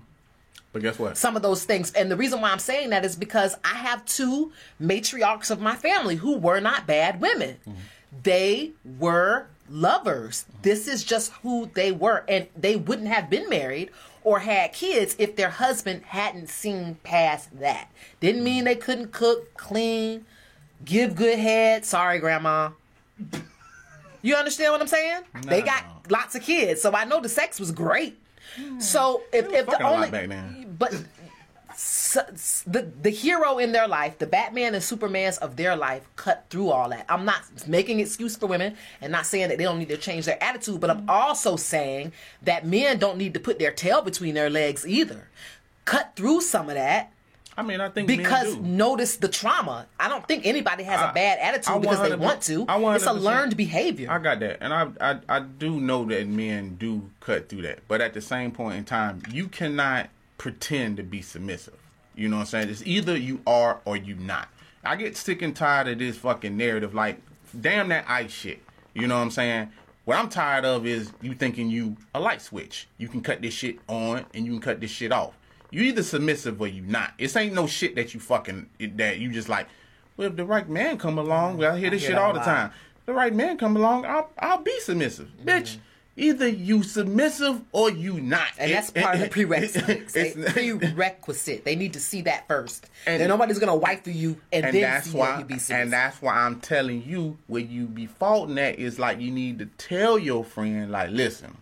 But 0.75 0.81
guess 0.81 0.99
what? 0.99 1.17
some 1.17 1.38
of 1.38 1.41
those 1.41 1.63
things. 1.63 1.93
And 1.93 2.12
the 2.12 2.17
reason 2.17 2.41
why 2.41 2.51
I'm 2.51 2.60
saying 2.60 2.89
that 2.89 3.05
is 3.05 3.15
because 3.15 3.55
I 3.63 3.75
have 3.75 4.05
two 4.05 4.51
matriarchs 4.81 5.49
of 5.49 5.62
my 5.62 5.73
family 5.73 6.17
who 6.17 6.38
were 6.38 6.60
not 6.60 6.86
bad 6.86 7.21
women. 7.21 7.55
Mm-hmm. 7.62 7.79
They 8.23 8.71
were 8.99 9.47
lovers. 9.69 10.45
This 10.63 10.89
is 10.89 11.05
just 11.05 11.31
who 11.43 11.69
they 11.73 11.93
were. 11.93 12.25
And 12.27 12.47
they 12.58 12.75
wouldn't 12.75 13.08
have 13.08 13.29
been 13.29 13.47
married 13.47 13.89
or 14.25 14.39
had 14.39 14.73
kids 14.73 15.15
if 15.17 15.38
their 15.38 15.51
husband 15.51 16.03
hadn't 16.08 16.49
seen 16.49 16.95
past 17.03 17.58
that. 17.60 17.89
Didn't 18.19 18.43
mean 18.43 18.65
they 18.65 18.75
couldn't 18.75 19.13
cook, 19.13 19.53
clean, 19.53 20.25
give 20.84 21.15
good 21.15 21.39
head. 21.39 21.86
Sorry, 21.86 22.19
grandma. 22.19 22.71
You 24.25 24.35
understand 24.35 24.71
what 24.71 24.81
I'm 24.81 24.88
saying? 24.88 25.21
They 25.43 25.61
got 25.61 25.83
lots 26.09 26.33
of 26.33 26.41
kids, 26.41 26.81
so 26.81 26.91
I 26.95 27.05
know 27.05 27.21
the 27.21 27.29
sex 27.29 27.59
was 27.59 27.71
great. 27.71 28.19
So 28.79 29.21
if, 29.31 29.45
if 29.45 29.67
the 29.67 29.71
fucking 29.73 29.85
a 29.85 29.89
lot 29.89 29.95
only 29.95 30.09
back 30.09 30.29
then. 30.29 30.75
but 30.79 30.93
s- 31.69 32.17
s- 32.17 32.63
the 32.65 32.89
the 33.01 33.11
hero 33.11 33.59
in 33.59 33.71
their 33.71 33.88
life, 33.88 34.17
the 34.17 34.25
Batman 34.25 34.73
and 34.73 34.83
Supermans 34.83 35.38
of 35.39 35.57
their 35.57 35.75
life, 35.75 36.07
cut 36.15 36.45
through 36.49 36.71
all 36.71 36.89
that. 36.89 37.05
I'm 37.07 37.23
not 37.23 37.43
making 37.67 37.99
excuse 37.99 38.35
for 38.35 38.47
women 38.47 38.75
and 38.99 39.11
not 39.11 39.27
saying 39.27 39.49
that 39.49 39.59
they 39.59 39.63
don't 39.63 39.77
need 39.77 39.89
to 39.89 39.97
change 39.97 40.25
their 40.25 40.43
attitude, 40.43 40.79
but 40.79 40.89
I'm 40.89 41.01
mm-hmm. 41.01 41.09
also 41.11 41.55
saying 41.55 42.11
that 42.43 42.65
men 42.65 42.97
don't 42.97 43.17
need 43.17 43.35
to 43.35 43.39
put 43.39 43.59
their 43.59 43.71
tail 43.71 44.01
between 44.01 44.33
their 44.33 44.49
legs 44.49 44.88
either. 44.88 45.27
Cut 45.83 46.13
through 46.15 46.41
some 46.41 46.69
of 46.69 46.75
that 46.75 47.11
I 47.57 47.63
mean, 47.63 47.79
I 47.79 47.89
think 47.89 48.07
because 48.07 48.57
notice 48.57 49.15
the 49.15 49.29
trauma. 49.29 49.87
I 49.99 50.09
don't 50.09 50.27
think 50.27 50.45
anybody 50.45 50.83
has 50.83 50.99
a 50.99 51.07
I- 51.09 51.11
bad 51.13 51.39
attitude 51.39 51.81
because 51.81 52.01
they 52.01 52.15
100% 52.15 52.19
want 52.19 52.41
to. 52.43 52.65
I 52.67 52.95
It's 52.95 53.05
a 53.05 53.13
learned 53.13 53.55
behavior. 53.55 54.11
I 54.11 54.19
got 54.19 54.39
that, 54.41 54.57
and 54.61 54.73
I, 54.73 54.89
I 54.99 55.19
I 55.29 55.39
do 55.39 55.79
know 55.79 56.03
that 56.05 56.27
men 56.27 56.75
do 56.75 57.09
cut 57.21 57.47
through 57.47 57.61
that, 57.63 57.79
but 57.87 58.01
at 58.01 58.13
the 58.13 58.21
same 58.21 58.51
point 58.51 58.77
in 58.77 58.83
time, 58.83 59.21
you 59.31 59.47
cannot 59.47 60.09
pretend 60.37 60.97
to 60.97 61.03
be 61.03 61.21
submissive. 61.21 61.77
You 62.15 62.27
know 62.29 62.37
what 62.37 62.41
I'm 62.41 62.47
saying? 62.47 62.69
It's 62.69 62.83
either 62.85 63.17
you 63.17 63.41
are 63.47 63.79
or 63.85 63.97
you 63.97 64.15
not. 64.15 64.49
I 64.83 64.95
get 64.95 65.17
sick 65.17 65.41
and 65.41 65.55
tired 65.55 65.87
of 65.87 65.99
this 65.99 66.17
fucking 66.17 66.55
narrative. 66.55 66.93
Like, 66.93 67.19
damn 67.59 67.89
that 67.89 68.05
ice 68.07 68.31
shit. 68.31 68.61
You 68.93 69.07
know 69.07 69.15
what 69.15 69.21
I'm 69.23 69.31
saying? 69.31 69.71
What 70.05 70.17
I'm 70.17 70.29
tired 70.29 70.63
of 70.65 70.85
is 70.85 71.11
you 71.21 71.33
thinking 71.33 71.69
you 71.69 71.97
a 72.13 72.19
light 72.19 72.41
switch. 72.41 72.87
You 72.97 73.07
can 73.07 73.21
cut 73.21 73.41
this 73.41 73.53
shit 73.53 73.79
on 73.87 74.25
and 74.33 74.45
you 74.45 74.51
can 74.53 74.61
cut 74.61 74.79
this 74.79 74.91
shit 74.91 75.11
off. 75.11 75.33
You 75.75 75.81
either 75.83 76.03
submissive 76.03 76.61
or 76.61 76.67
you 76.69 76.83
not. 76.83 77.17
This 77.19 77.35
ain't 77.35 77.53
no 77.53 77.67
shit 77.67 77.95
that 77.95 78.13
you 78.13 78.21
fucking 78.21 78.69
that 78.95 79.17
you 79.19 79.29
just 79.29 79.49
like. 79.49 79.67
Well, 80.15 80.29
if 80.29 80.38
the 80.38 80.45
right 80.45 80.69
man 80.69 80.97
come 80.97 81.17
along, 81.17 81.57
well, 81.57 81.75
I 81.75 81.77
hear 81.77 81.89
this 81.89 81.99
hear 82.01 82.11
shit 82.11 82.17
all 82.17 82.31
the 82.31 82.39
lot. 82.39 82.45
time. 82.45 82.71
The 83.05 83.13
right 83.13 83.33
man 83.33 83.57
come 83.57 83.75
along, 83.75 84.05
I'll 84.05 84.29
I'll 84.39 84.61
be 84.61 84.79
submissive, 84.79 85.27
mm-hmm. 85.27 85.49
bitch. 85.49 85.75
Either 86.15 86.47
you 86.47 86.81
submissive 86.81 87.61
or 87.73 87.91
you 87.91 88.21
not. 88.21 88.47
and 88.57 88.71
It- 88.71 88.73
that's 88.75 88.89
part 88.91 89.15
of 89.15 89.19
the 89.19 89.25
it- 89.25 89.31
prerequisite. 89.31 89.89
it's- 90.15 90.53
prerequisite. 90.53 91.65
They 91.65 91.75
need 91.75 91.91
to 91.91 91.99
see 91.99 92.21
that 92.21 92.47
first. 92.47 92.89
And- 93.05 93.21
And 93.21 93.27
nobody's 93.29 93.59
gonna 93.59 93.75
wife 93.75 94.07
you 94.07 94.39
and, 94.53 94.65
and 94.67 94.73
then 94.73 94.81
that's 94.81 95.09
see 95.11 95.17
why 95.17 95.39
you 95.39 95.43
be 95.43 95.55
submissive. 95.55 95.75
and 95.75 95.91
that's 95.91 96.21
why 96.21 96.35
I'm 96.35 96.61
telling 96.61 97.03
you 97.03 97.38
where 97.47 97.61
you 97.61 97.85
be 97.88 98.05
faulting 98.05 98.57
at 98.59 98.79
is 98.79 98.97
like 98.97 99.19
you 99.19 99.29
need 99.29 99.59
to 99.59 99.65
tell 99.77 100.17
your 100.17 100.45
friend 100.45 100.89
like 100.89 101.09
listen 101.09 101.57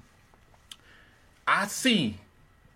I 1.47 1.65
see 1.65 2.19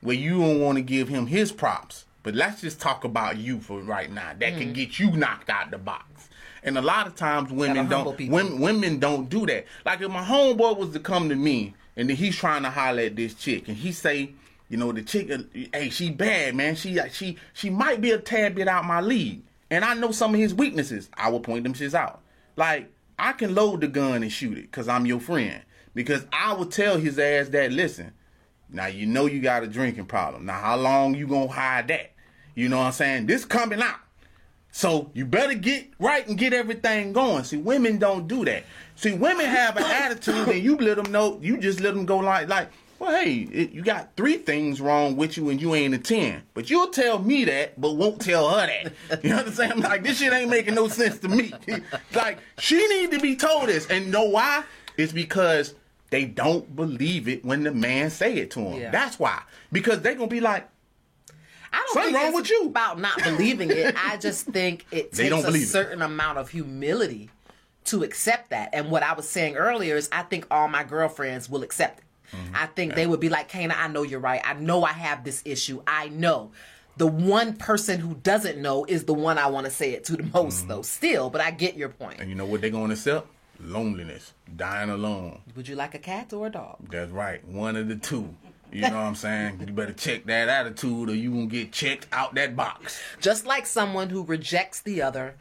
where 0.02 0.16
you 0.16 0.40
don't 0.40 0.60
want 0.62 0.78
to 0.78 0.82
give 0.82 1.08
him 1.10 1.28
his 1.28 1.52
props 1.52 2.06
but 2.24 2.36
let's 2.36 2.60
just 2.60 2.82
talk 2.82 3.06
about 3.06 3.38
you 3.38 3.58
for 3.62 3.80
right 3.80 4.12
now. 4.12 4.34
That 4.38 4.56
Mm. 4.56 4.58
can 4.58 4.74
get 4.74 5.00
you 5.00 5.12
knocked 5.12 5.50
out 5.50 5.72
the 5.72 5.78
box. 5.78 6.28
And 6.62 6.78
a 6.78 6.82
lot 6.82 7.08
of 7.08 7.16
times 7.16 7.52
women 7.52 7.88
don't 7.88 8.20
women, 8.30 8.60
women 8.60 9.00
don't 9.00 9.30
do 9.30 9.46
that. 9.46 9.66
Like 9.86 10.02
if 10.02 10.12
my 10.12 10.26
homeboy 10.26 10.76
was 10.78 10.92
to 10.92 11.00
come 11.00 11.30
to 11.30 11.36
me 11.36 11.74
and 11.96 12.10
then 12.10 12.18
he's 12.18 12.36
trying 12.36 12.64
to 12.64 12.70
holler 12.70 13.04
at 13.04 13.16
this 13.16 13.34
chick 13.34 13.70
and 13.70 13.78
he 13.78 13.94
say 13.94 14.32
you 14.68 14.76
know 14.76 14.92
the 14.92 15.04
chick 15.04 15.32
uh, 15.32 15.38
hey 15.72 15.90
she 15.90 16.10
bad 16.12 16.54
man. 16.56 16.76
She 16.76 17.00
uh, 17.00 17.08
she 17.08 17.38
she 17.54 17.70
might 17.70 18.02
be 18.02 18.12
a 18.12 18.18
tad 18.18 18.56
bit 18.56 18.68
out 18.68 18.84
my 18.84 19.00
league. 19.00 19.44
And 19.72 19.86
I 19.86 19.94
know 19.94 20.12
some 20.12 20.34
of 20.34 20.40
his 20.42 20.54
weaknesses. 20.54 21.10
I 21.14 21.30
will 21.30 21.40
point 21.40 21.64
them 21.64 21.76
shits 21.76 21.94
out. 21.94 22.20
Like 22.58 22.92
I 23.18 23.32
can 23.32 23.56
load 23.56 23.80
the 23.80 23.88
gun 23.88 24.22
and 24.22 24.32
shoot 24.34 24.58
it 24.58 24.64
because 24.64 24.90
I'm 24.90 25.06
your 25.06 25.22
friend. 25.22 25.62
Because 25.96 26.26
I 26.34 26.52
will 26.52 26.66
tell 26.66 26.98
his 26.98 27.18
ass 27.18 27.48
that 27.50 27.72
listen 27.72 28.12
now 28.70 28.88
you 28.88 29.06
know 29.06 29.26
you 29.26 29.42
got 29.42 29.64
a 29.64 29.68
drinking 29.68 30.06
problem. 30.06 30.46
Now 30.46 30.60
how 30.60 30.78
long 30.78 31.16
you 31.16 31.28
gonna 31.28 31.48
hide 31.48 31.88
that? 31.90 32.12
You 32.56 32.70
know 32.70 32.78
what 32.78 32.86
I'm 32.86 32.92
saying? 32.92 33.26
This 33.28 33.46
coming 33.46 33.82
out. 33.82 34.00
So 34.72 35.10
you 35.14 35.26
better 35.26 35.56
get 35.56 35.90
right 36.00 36.28
and 36.28 36.38
get 36.38 36.54
everything 36.54 37.14
going. 37.14 37.44
See, 37.44 37.58
women 37.58 37.98
don't 37.98 38.28
do 38.28 38.46
that. 38.46 38.64
See, 38.96 39.14
women 39.14 39.46
have 39.46 39.78
an 39.78 39.84
attitude 39.84 40.48
and 40.48 40.64
you 40.64 40.76
let 40.78 40.98
them 40.98 41.12
know, 41.12 41.40
you 41.42 41.58
just 41.58 41.80
let 41.80 41.94
them 41.94 42.06
go 42.06 42.18
like, 42.18 42.48
like, 42.48 42.70
well, 43.00 43.12
hey, 43.12 43.48
it, 43.52 43.72
you 43.72 43.84
got 43.84 44.16
three 44.16 44.38
things 44.38 44.82
wrong 44.82 45.16
with 45.16 45.38
you 45.38 45.50
and 45.50 45.62
you 45.62 45.76
ain't 45.76 45.94
a 45.94 46.00
10. 46.00 46.42
But 46.54 46.70
you'll 46.70 46.90
tell 46.90 47.20
me 47.20 47.46
that, 47.46 47.80
but 47.80 47.94
won't 47.94 48.22
tell 48.22 48.50
her 48.50 48.68
that. 48.68 48.94
You 49.24 49.32
know 49.32 49.38
understand? 49.38 49.74
I'm 49.74 49.80
like, 49.82 50.04
this 50.04 50.18
shit 50.18 50.34
ain't 50.34 50.50
making 50.50 50.76
no 50.76 50.88
sense 50.88 51.20
to 51.20 51.28
me. 51.28 51.54
like, 52.16 52.40
she 52.58 52.88
need 52.88 53.12
to 53.12 53.20
be 53.20 53.36
told 53.36 53.70
this. 53.70 53.88
And 53.88 54.12
know 54.12 54.26
why? 54.26 54.64
It's 54.98 55.14
because 55.14 55.76
they 56.10 56.26
don't 56.26 56.76
believe 56.76 57.28
it 57.28 57.44
when 57.44 57.64
the 57.64 57.72
man 57.72 58.10
say 58.10 58.36
it 58.36 58.52
to 58.52 58.60
them. 58.60 58.74
Yeah. 58.80 58.92
That's 58.92 59.20
why. 59.20 59.42
Because 59.72 60.02
they 60.02 60.14
gonna 60.16 60.28
be 60.28 60.40
like, 60.40 60.68
I 61.74 61.78
don't 61.78 61.94
Something 61.94 62.14
think 62.14 62.24
wrong 62.26 62.34
with 62.34 62.50
you. 62.50 62.66
about 62.68 63.00
not 63.00 63.18
believing 63.24 63.70
it. 63.72 63.94
I 63.98 64.18
just 64.18 64.46
think 64.46 64.86
it 64.92 65.12
takes 65.12 65.32
a 65.34 65.42
believe 65.42 65.64
it. 65.64 65.68
certain 65.68 66.02
amount 66.02 66.38
of 66.38 66.50
humility 66.50 67.30
to 67.86 68.04
accept 68.04 68.50
that. 68.52 68.70
And 68.74 68.90
what 68.90 69.04
I 69.04 69.14
was 69.14 69.28
saying 69.28 69.56
earlier 69.58 69.96
is 69.96 70.08
I 70.12 70.24
think 70.24 70.48
all 70.50 70.68
my 70.68 70.84
girlfriends 70.84 71.50
will 71.50 71.64
accept 71.64 72.00
it. 72.00 72.06
Mm-hmm. 72.36 72.56
I 72.56 72.66
think 72.68 72.96
they 72.96 73.06
would 73.08 73.20
be 73.22 73.30
like, 73.30 73.50
Kaynah, 73.52 73.76
I 73.78 73.88
know 73.88 74.04
you're 74.04 74.20
right. 74.20 74.42
I 74.44 74.54
know 74.54 74.84
I 74.84 74.92
have 74.92 75.24
this 75.24 75.42
issue. 75.46 75.82
I 75.88 76.10
know. 76.10 76.52
the 76.98 77.08
one 77.08 77.54
person 77.56 78.00
who 78.00 78.16
doesn't 78.16 78.58
know 78.58 78.84
is 78.86 79.04
the 79.06 79.14
one 79.14 79.38
I 79.38 79.48
want 79.48 79.66
to 79.66 79.72
say 79.72 79.92
it 79.92 80.04
to 80.06 80.18
the 80.18 80.24
most, 80.24 80.60
Mm-hmm. 80.62 80.68
though. 80.70 80.82
Still, 80.82 81.30
but 81.30 81.42
I 81.42 81.52
get 81.52 81.76
your 81.78 81.90
point. 81.90 82.20
And 82.20 82.30
you 82.30 82.36
know 82.36 82.46
what 82.46 82.60
they're 82.62 82.70
going 82.70 82.88
to 82.90 82.94
accept? 82.96 83.28
Loneliness, 83.60 84.34
dying 84.56 84.90
alone. 84.90 85.42
Would 85.56 85.68
you 85.68 85.76
like 85.76 85.96
a 85.96 86.00
cat 86.00 86.32
or 86.34 86.48
a 86.48 86.50
dog? 86.50 86.78
That's 86.90 87.12
right. 87.12 87.46
One 87.48 87.76
of 87.76 87.88
the 87.88 87.96
two. 87.96 88.36
You 88.72 88.82
know 88.82 88.98
what 88.98 89.06
I'm 89.06 89.16
saying? 89.16 89.64
You 89.66 89.74
better 89.74 89.94
check 89.94 90.26
that 90.26 90.50
attitude 90.50 91.10
or 91.10 91.16
you 91.16 91.32
won't 91.32 91.50
get 91.50 91.72
checked 91.72 92.08
out 92.12 92.36
that 92.36 92.56
box. 92.56 93.02
Just 93.22 93.46
like 93.46 93.66
someone 93.66 94.10
who 94.10 94.24
rejects 94.24 94.82
the 94.82 95.02
other 95.02 95.36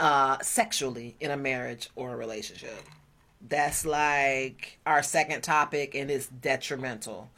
uh, 0.00 0.38
sexually 0.40 1.16
in 1.20 1.30
a 1.30 1.36
marriage 1.36 1.90
or 1.96 2.14
a 2.14 2.16
relationship. 2.16 2.82
That's 3.46 3.84
like 3.84 4.78
our 4.86 5.02
second 5.02 5.42
topic, 5.42 5.94
and 5.94 6.10
it's 6.10 6.26
detrimental 6.26 7.30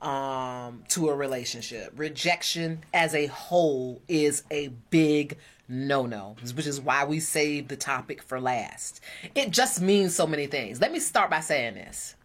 um, 0.00 0.84
to 0.88 1.08
a 1.10 1.14
relationship. 1.14 1.92
Rejection 1.96 2.84
as 2.94 3.14
a 3.14 3.26
whole 3.26 4.00
is 4.08 4.44
a 4.50 4.68
big 4.90 5.36
no 5.70 6.04
no, 6.04 6.34
which 6.54 6.66
is 6.66 6.80
why 6.80 7.04
we 7.04 7.20
saved 7.20 7.68
the 7.68 7.76
topic 7.76 8.22
for 8.22 8.40
last. 8.40 9.00
It 9.36 9.52
just 9.52 9.80
means 9.80 10.14
so 10.14 10.26
many 10.26 10.46
things. 10.46 10.80
Let 10.80 10.90
me 10.90 10.98
start 10.98 11.30
by 11.30 11.40
saying 11.40 11.74
this. 11.74 12.16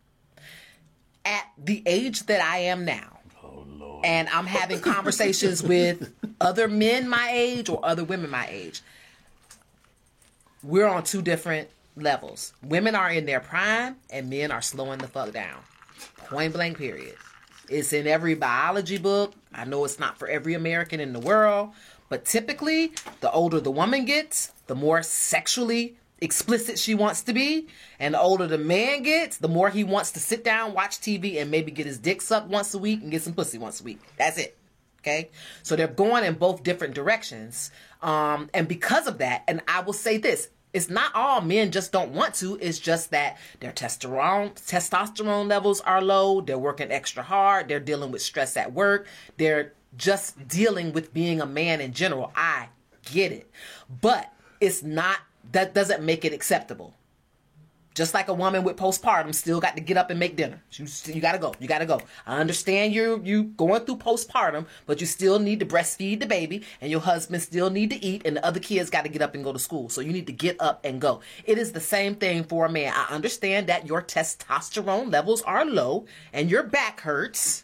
At 1.24 1.46
the 1.58 1.84
age 1.86 2.26
that 2.26 2.42
I 2.42 2.58
am 2.58 2.86
now, 2.86 3.20
and 4.04 4.28
I'm 4.30 4.48
having 4.48 4.80
conversations 4.80 5.62
with 5.64 6.12
other 6.42 6.68
men 6.68 7.08
my 7.08 7.30
age 7.32 7.70
or 7.70 7.80
other 7.86 8.04
women 8.04 8.32
my 8.32 8.48
age, 8.50 8.82
we're 10.64 10.88
on 10.88 11.04
two 11.04 11.22
different 11.22 11.70
levels. 11.96 12.54
Women 12.64 12.96
are 12.96 13.12
in 13.12 13.28
their 13.28 13.40
prime, 13.40 13.98
and 14.10 14.30
men 14.30 14.52
are 14.52 14.62
slowing 14.62 14.98
the 14.98 15.08
fuck 15.08 15.32
down. 15.32 15.60
Point 16.18 16.54
blank, 16.54 16.78
period. 16.78 17.16
It's 17.70 17.94
in 17.94 18.08
every 18.08 18.36
biology 18.36 18.98
book. 18.98 19.34
I 19.54 19.66
know 19.66 19.86
it's 19.86 20.00
not 20.00 20.18
for 20.18 20.28
every 20.28 20.54
American 20.54 21.00
in 21.00 21.14
the 21.14 21.20
world, 21.20 21.72
but 22.10 22.26
typically, 22.26 22.94
the 23.22 23.32
older 23.32 23.60
the 23.60 23.72
woman 23.72 24.06
gets, 24.06 24.54
the 24.68 24.76
more 24.76 25.04
sexually 25.04 25.98
explicit 26.20 26.80
she 26.80 26.96
wants 26.96 27.22
to 27.24 27.34
be. 27.34 27.68
And 28.00 28.14
the 28.14 28.20
older 28.22 28.48
the 28.48 28.58
man 28.58 29.04
gets, 29.04 29.38
the 29.38 29.48
more 29.48 29.70
he 29.70 29.84
wants 29.84 30.12
to 30.12 30.20
sit 30.20 30.44
down, 30.44 30.74
watch 30.74 31.00
TV, 31.00 31.42
and 31.42 31.52
maybe 31.52 31.72
get 31.72 31.86
his 31.86 32.00
dick 32.00 32.22
sucked 32.22 32.48
once 32.48 32.74
a 32.74 32.78
week 32.78 33.02
and 33.02 33.12
get 33.12 33.22
some 33.22 33.34
pussy 33.34 33.58
once 33.58 33.82
a 33.82 33.84
week. 33.84 34.00
That's 34.18 34.38
it. 34.38 34.58
Okay. 35.02 35.30
So 35.62 35.76
they're 35.76 35.88
going 35.88 36.24
in 36.24 36.34
both 36.34 36.64
different 36.64 36.96
directions. 36.96 37.70
Um, 38.02 38.50
and 38.54 38.68
because 38.68 39.08
of 39.08 39.20
that, 39.20 39.44
and 39.48 39.62
I 39.68 39.82
will 39.82 39.94
say 39.94 40.18
this, 40.18 40.50
it's 40.74 40.90
not 40.90 41.16
all 41.16 41.40
men 41.40 41.72
just 41.72 41.94
don't 41.94 42.12
want 42.12 42.34
to. 42.36 42.58
It's 42.60 42.80
just 42.80 43.12
that 43.12 43.38
their 43.62 43.72
testosterone 43.72 44.56
testosterone 44.56 45.48
levels 45.48 45.80
are 45.82 46.02
low. 46.02 46.42
They're 46.42 46.58
working 46.58 46.92
extra 46.92 47.24
hard. 47.24 47.70
They're 47.70 47.80
dealing 47.80 48.12
with 48.12 48.22
stress 48.22 48.58
at 48.58 48.74
work. 48.74 49.08
They're 49.38 49.74
just 49.98 50.48
dealing 50.48 50.94
with 50.94 51.14
being 51.14 51.42
a 51.42 51.46
man 51.46 51.82
in 51.82 51.94
general. 51.94 52.32
I 52.36 52.70
get 53.06 53.32
it. 53.32 53.50
But 54.02 54.32
it's 54.60 54.84
not 54.84 55.18
that 55.52 55.74
doesn't 55.74 56.04
make 56.04 56.26
it 56.26 56.34
acceptable. 56.34 56.96
Just 57.94 58.14
like 58.14 58.28
a 58.28 58.34
woman 58.34 58.66
with 58.66 58.76
postpartum 58.76 59.34
still 59.34 59.62
got 59.62 59.78
to 59.78 59.82
get 59.82 59.96
up 59.96 60.10
and 60.10 60.20
make 60.20 60.36
dinner. 60.36 60.62
You, 60.74 60.86
you 61.06 61.22
gotta 61.22 61.38
go. 61.38 61.56
You 61.62 61.68
gotta 61.70 61.86
go. 61.86 62.02
I 62.28 62.40
understand 62.40 62.94
you 62.94 63.22
you 63.24 63.46
going 63.46 63.86
through 63.86 63.98
postpartum, 63.98 64.66
but 64.86 65.00
you 65.00 65.08
still 65.08 65.40
need 65.40 65.62
to 65.62 65.66
breastfeed 65.66 66.20
the 66.20 66.26
baby, 66.26 66.64
and 66.82 66.92
your 66.92 67.00
husband 67.00 67.42
still 67.42 67.70
need 67.70 67.92
to 67.92 68.04
eat, 68.04 68.24
and 68.26 68.36
the 68.36 68.46
other 68.46 68.60
kids 68.60 68.90
got 68.90 69.04
to 69.04 69.10
get 69.10 69.22
up 69.22 69.34
and 69.34 69.46
go 69.46 69.54
to 69.54 69.60
school. 69.60 69.88
So 69.88 70.02
you 70.02 70.12
need 70.12 70.28
to 70.28 70.34
get 70.34 70.58
up 70.60 70.82
and 70.84 71.00
go. 71.00 71.22
It 71.46 71.58
is 71.58 71.72
the 71.72 71.80
same 71.80 72.16
thing 72.16 72.44
for 72.44 72.66
a 72.66 72.70
man. 72.70 72.92
I 72.94 73.14
understand 73.14 73.68
that 73.68 73.88
your 73.88 74.02
testosterone 74.02 75.10
levels 75.10 75.42
are 75.44 75.64
low 75.64 76.06
and 76.34 76.52
your 76.52 76.64
back 76.64 77.00
hurts, 77.00 77.64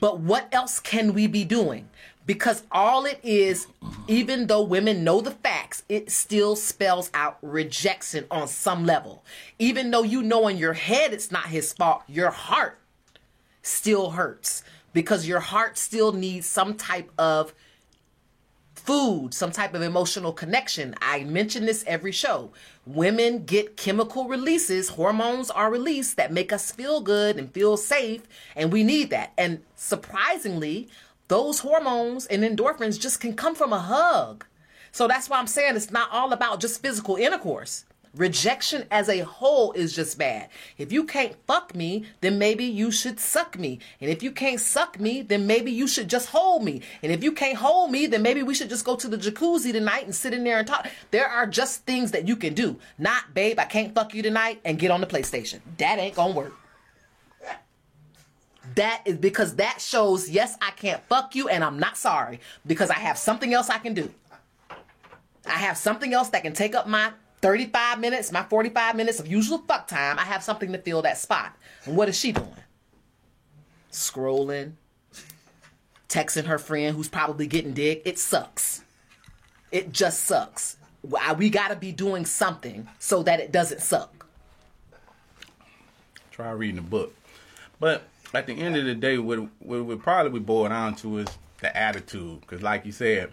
but 0.00 0.20
what 0.20 0.48
else 0.52 0.80
can 0.80 1.14
we 1.14 1.26
be 1.26 1.44
doing? 1.44 1.88
Because 2.26 2.64
all 2.72 3.04
it 3.06 3.20
is, 3.22 3.68
even 4.08 4.48
though 4.48 4.62
women 4.62 5.04
know 5.04 5.20
the 5.20 5.30
facts, 5.30 5.84
it 5.88 6.10
still 6.10 6.56
spells 6.56 7.10
out 7.14 7.38
rejection 7.40 8.26
on 8.30 8.48
some 8.48 8.84
level. 8.84 9.22
Even 9.60 9.90
though 9.92 10.02
you 10.02 10.22
know 10.22 10.48
in 10.48 10.56
your 10.56 10.72
head 10.72 11.12
it's 11.12 11.30
not 11.30 11.46
his 11.46 11.72
fault, 11.72 12.02
your 12.08 12.30
heart 12.30 12.78
still 13.62 14.10
hurts 14.10 14.64
because 14.92 15.28
your 15.28 15.40
heart 15.40 15.78
still 15.78 16.12
needs 16.12 16.46
some 16.46 16.74
type 16.74 17.10
of 17.18 17.52
food, 18.86 19.34
some 19.34 19.50
type 19.50 19.74
of 19.74 19.82
emotional 19.82 20.32
connection. 20.32 20.94
I 21.02 21.24
mention 21.24 21.66
this 21.66 21.82
every 21.88 22.12
show. 22.12 22.52
Women 22.86 23.44
get 23.44 23.76
chemical 23.76 24.28
releases, 24.28 24.90
hormones 24.90 25.50
are 25.50 25.72
released 25.72 26.16
that 26.16 26.32
make 26.32 26.52
us 26.52 26.70
feel 26.70 27.00
good 27.00 27.36
and 27.36 27.52
feel 27.52 27.76
safe, 27.76 28.22
and 28.54 28.72
we 28.72 28.84
need 28.84 29.10
that. 29.10 29.32
And 29.36 29.62
surprisingly, 29.74 30.88
those 31.26 31.58
hormones 31.58 32.26
and 32.26 32.44
endorphins 32.44 33.00
just 33.00 33.18
can 33.20 33.34
come 33.34 33.56
from 33.56 33.72
a 33.72 33.80
hug. 33.80 34.46
So 34.92 35.08
that's 35.08 35.28
why 35.28 35.38
I'm 35.38 35.48
saying 35.48 35.74
it's 35.74 35.90
not 35.90 36.08
all 36.12 36.32
about 36.32 36.60
just 36.60 36.80
physical 36.80 37.16
intercourse. 37.16 37.85
Rejection 38.16 38.86
as 38.90 39.10
a 39.10 39.18
whole 39.18 39.72
is 39.72 39.94
just 39.94 40.18
bad. 40.18 40.48
If 40.78 40.90
you 40.90 41.04
can't 41.04 41.36
fuck 41.46 41.74
me, 41.74 42.06
then 42.22 42.38
maybe 42.38 42.64
you 42.64 42.90
should 42.90 43.20
suck 43.20 43.58
me. 43.58 43.78
And 44.00 44.10
if 44.10 44.22
you 44.22 44.32
can't 44.32 44.58
suck 44.58 44.98
me, 44.98 45.20
then 45.20 45.46
maybe 45.46 45.70
you 45.70 45.86
should 45.86 46.08
just 46.08 46.30
hold 46.30 46.64
me. 46.64 46.80
And 47.02 47.12
if 47.12 47.22
you 47.22 47.30
can't 47.32 47.58
hold 47.58 47.90
me, 47.90 48.06
then 48.06 48.22
maybe 48.22 48.42
we 48.42 48.54
should 48.54 48.70
just 48.70 48.86
go 48.86 48.96
to 48.96 49.06
the 49.06 49.18
jacuzzi 49.18 49.70
tonight 49.70 50.04
and 50.04 50.14
sit 50.14 50.32
in 50.32 50.44
there 50.44 50.58
and 50.58 50.66
talk. 50.66 50.88
There 51.10 51.28
are 51.28 51.46
just 51.46 51.84
things 51.84 52.10
that 52.12 52.26
you 52.26 52.36
can 52.36 52.54
do. 52.54 52.78
Not, 52.96 53.34
babe, 53.34 53.58
I 53.58 53.66
can't 53.66 53.94
fuck 53.94 54.14
you 54.14 54.22
tonight 54.22 54.62
and 54.64 54.78
get 54.78 54.90
on 54.90 55.02
the 55.02 55.06
PlayStation. 55.06 55.60
That 55.76 55.98
ain't 55.98 56.16
gonna 56.16 56.32
work. 56.32 56.54
That 58.76 59.02
is 59.04 59.16
because 59.18 59.56
that 59.56 59.80
shows, 59.80 60.30
yes, 60.30 60.56
I 60.62 60.70
can't 60.70 61.02
fuck 61.08 61.34
you 61.34 61.48
and 61.48 61.62
I'm 61.62 61.78
not 61.78 61.98
sorry 61.98 62.40
because 62.66 62.88
I 62.88 62.98
have 62.98 63.18
something 63.18 63.52
else 63.52 63.68
I 63.68 63.78
can 63.78 63.92
do. 63.92 64.10
I 65.46 65.58
have 65.58 65.76
something 65.76 66.14
else 66.14 66.30
that 66.30 66.42
can 66.42 66.54
take 66.54 66.74
up 66.74 66.88
my 66.88 67.12
35 67.42 68.00
minutes, 68.00 68.32
my 68.32 68.42
45 68.42 68.96
minutes 68.96 69.20
of 69.20 69.26
usual 69.26 69.58
fuck 69.58 69.86
time. 69.88 70.18
I 70.18 70.24
have 70.24 70.42
something 70.42 70.72
to 70.72 70.78
fill 70.78 71.02
that 71.02 71.18
spot. 71.18 71.56
And 71.84 71.96
what 71.96 72.08
is 72.08 72.18
she 72.18 72.32
doing? 72.32 72.48
Scrolling, 73.92 74.72
texting 76.08 76.46
her 76.46 76.58
friend 76.58 76.96
who's 76.96 77.08
probably 77.08 77.46
getting 77.46 77.72
dick. 77.72 78.02
It 78.04 78.18
sucks. 78.18 78.82
It 79.70 79.92
just 79.92 80.24
sucks. 80.24 80.76
We 81.36 81.50
gotta 81.50 81.76
be 81.76 81.92
doing 81.92 82.24
something 82.24 82.88
so 82.98 83.22
that 83.22 83.40
it 83.40 83.52
doesn't 83.52 83.80
suck. 83.80 84.26
Try 86.30 86.50
reading 86.50 86.78
a 86.78 86.82
book. 86.82 87.14
But 87.78 88.02
at 88.34 88.46
the 88.46 88.54
end 88.54 88.76
of 88.76 88.84
the 88.84 88.94
day, 88.94 89.18
what 89.18 89.40
what 89.60 89.84
we 89.84 89.96
probably 89.96 90.40
boil 90.40 90.68
down 90.68 90.94
to 90.96 91.18
is 91.18 91.28
the 91.60 91.74
attitude. 91.76 92.40
Because, 92.40 92.62
like 92.62 92.84
you 92.84 92.92
said, 92.92 93.32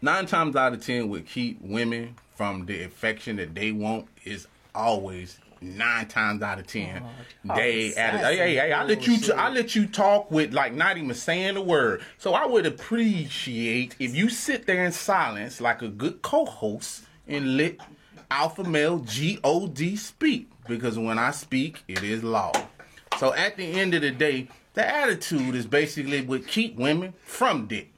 nine 0.00 0.26
times 0.26 0.56
out 0.56 0.72
of 0.72 0.84
ten, 0.84 1.08
what 1.08 1.26
keep 1.26 1.60
women 1.60 2.16
from 2.36 2.66
the 2.66 2.82
affection 2.82 3.36
that 3.36 3.54
they 3.54 3.72
want 3.72 4.06
is 4.24 4.46
always 4.74 5.38
nine 5.60 6.06
times 6.06 6.42
out 6.42 6.58
of 6.58 6.66
ten 6.66 7.02
oh, 7.02 7.06
oh, 7.50 7.56
they 7.56 7.86
Oh, 7.88 7.90
atti- 7.90 7.94
sassy 7.94 8.24
hey, 8.24 8.36
hey, 8.36 8.54
hey, 8.54 8.72
I 8.72 8.84
let 8.84 9.06
you 9.06 9.14
bullshit. 9.14 9.36
I 9.36 9.48
let 9.50 9.74
you 9.74 9.86
talk 9.86 10.30
with 10.30 10.52
like 10.52 10.74
not 10.74 10.98
even 10.98 11.14
saying 11.14 11.56
a 11.56 11.62
word. 11.62 12.02
So 12.18 12.34
I 12.34 12.46
would 12.46 12.66
appreciate 12.66 13.96
if 13.98 14.14
you 14.14 14.28
sit 14.28 14.66
there 14.66 14.84
in 14.84 14.92
silence 14.92 15.60
like 15.60 15.82
a 15.82 15.88
good 15.88 16.22
co-host 16.22 17.02
and 17.26 17.56
let 17.56 17.76
alpha 18.30 18.64
male 18.64 18.98
God 18.98 19.96
speak 19.96 20.50
because 20.68 20.98
when 20.98 21.18
I 21.18 21.30
speak, 21.30 21.82
it 21.88 22.02
is 22.02 22.22
law. 22.22 22.52
So 23.18 23.32
at 23.32 23.56
the 23.56 23.64
end 23.64 23.94
of 23.94 24.02
the 24.02 24.10
day, 24.10 24.48
the 24.74 24.86
attitude 24.86 25.54
is 25.54 25.66
basically 25.66 26.20
what 26.20 26.46
keep 26.46 26.76
women 26.76 27.14
from 27.24 27.66
dick. 27.66 27.92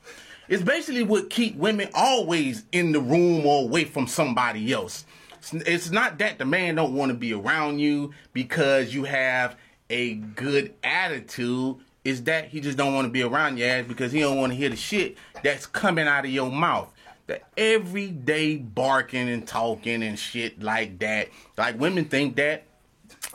It's 0.48 0.62
basically 0.62 1.02
what 1.02 1.30
keep 1.30 1.56
women 1.56 1.88
always 1.94 2.64
in 2.72 2.92
the 2.92 3.00
room 3.00 3.44
or 3.44 3.64
away 3.64 3.84
from 3.84 4.06
somebody 4.06 4.72
else. 4.72 5.04
It's- 5.52 5.90
not 5.90 6.18
that 6.18 6.38
the 6.38 6.44
man 6.44 6.74
don't 6.74 6.94
want 6.94 7.10
to 7.10 7.16
be 7.16 7.32
around 7.32 7.78
you 7.78 8.12
because 8.32 8.94
you 8.94 9.04
have 9.04 9.56
a 9.90 10.14
good 10.14 10.74
attitude. 10.82 11.76
It's 12.04 12.20
that 12.22 12.48
he 12.48 12.60
just 12.60 12.78
don't 12.78 12.94
want 12.94 13.04
to 13.06 13.10
be 13.10 13.22
around 13.22 13.58
your 13.58 13.68
ass 13.68 13.84
because 13.86 14.12
he 14.12 14.20
don't 14.20 14.36
want 14.38 14.52
to 14.52 14.56
hear 14.56 14.70
the 14.70 14.76
shit 14.76 15.16
that's 15.42 15.66
coming 15.66 16.06
out 16.08 16.24
of 16.24 16.30
your 16.30 16.50
mouth. 16.50 16.92
The 17.26 17.40
everyday 17.58 18.56
barking 18.56 19.28
and 19.28 19.46
talking 19.46 20.02
and 20.02 20.18
shit 20.18 20.62
like 20.62 20.98
that. 21.00 21.28
Like 21.58 21.78
women 21.78 22.06
think 22.06 22.36
that 22.36 22.64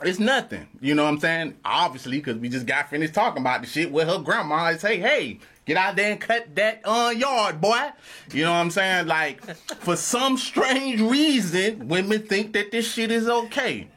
it's 0.02 0.18
nothing. 0.18 0.66
You 0.80 0.94
know 0.94 1.04
what 1.04 1.10
I'm 1.10 1.20
saying? 1.20 1.54
Obviously, 1.64 2.18
because 2.18 2.36
we 2.36 2.48
just 2.48 2.66
got 2.66 2.90
finished 2.90 3.14
talking 3.14 3.40
about 3.42 3.60
the 3.62 3.68
shit 3.68 3.92
with 3.92 4.08
her 4.08 4.18
grandma 4.18 4.66
and 4.66 4.80
say, 4.80 4.98
hey, 4.98 5.38
get 5.66 5.76
out 5.76 5.96
there 5.96 6.12
and 6.12 6.20
cut 6.20 6.54
that 6.54 6.80
uh, 6.84 7.12
yard, 7.16 7.60
boy. 7.60 7.90
You 8.32 8.44
know 8.44 8.52
what 8.52 8.58
I'm 8.58 8.70
saying? 8.70 9.06
Like, 9.06 9.44
for 9.80 9.96
some 9.96 10.36
strange 10.36 11.00
reason, 11.00 11.88
women 11.88 12.22
think 12.22 12.52
that 12.54 12.70
this 12.70 12.90
shit 12.92 13.10
is 13.10 13.28
okay. 13.28 13.88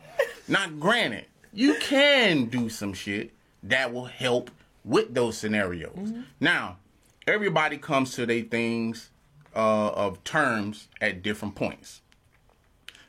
Not 0.47 0.79
granted, 0.79 1.25
you 1.53 1.75
can 1.75 2.45
do 2.45 2.69
some 2.69 2.93
shit 2.93 3.31
that 3.63 3.93
will 3.93 4.05
help 4.05 4.51
with 4.85 5.13
those 5.13 5.37
scenarios. 5.37 6.13
Now, 6.39 6.77
everybody 7.25 7.77
comes 7.77 8.13
to 8.13 8.25
their 8.25 8.43
things 8.43 9.09
uh, 9.55 9.89
of 9.89 10.23
terms 10.23 10.87
at 11.01 11.21
different 11.21 11.55
points 11.55 12.01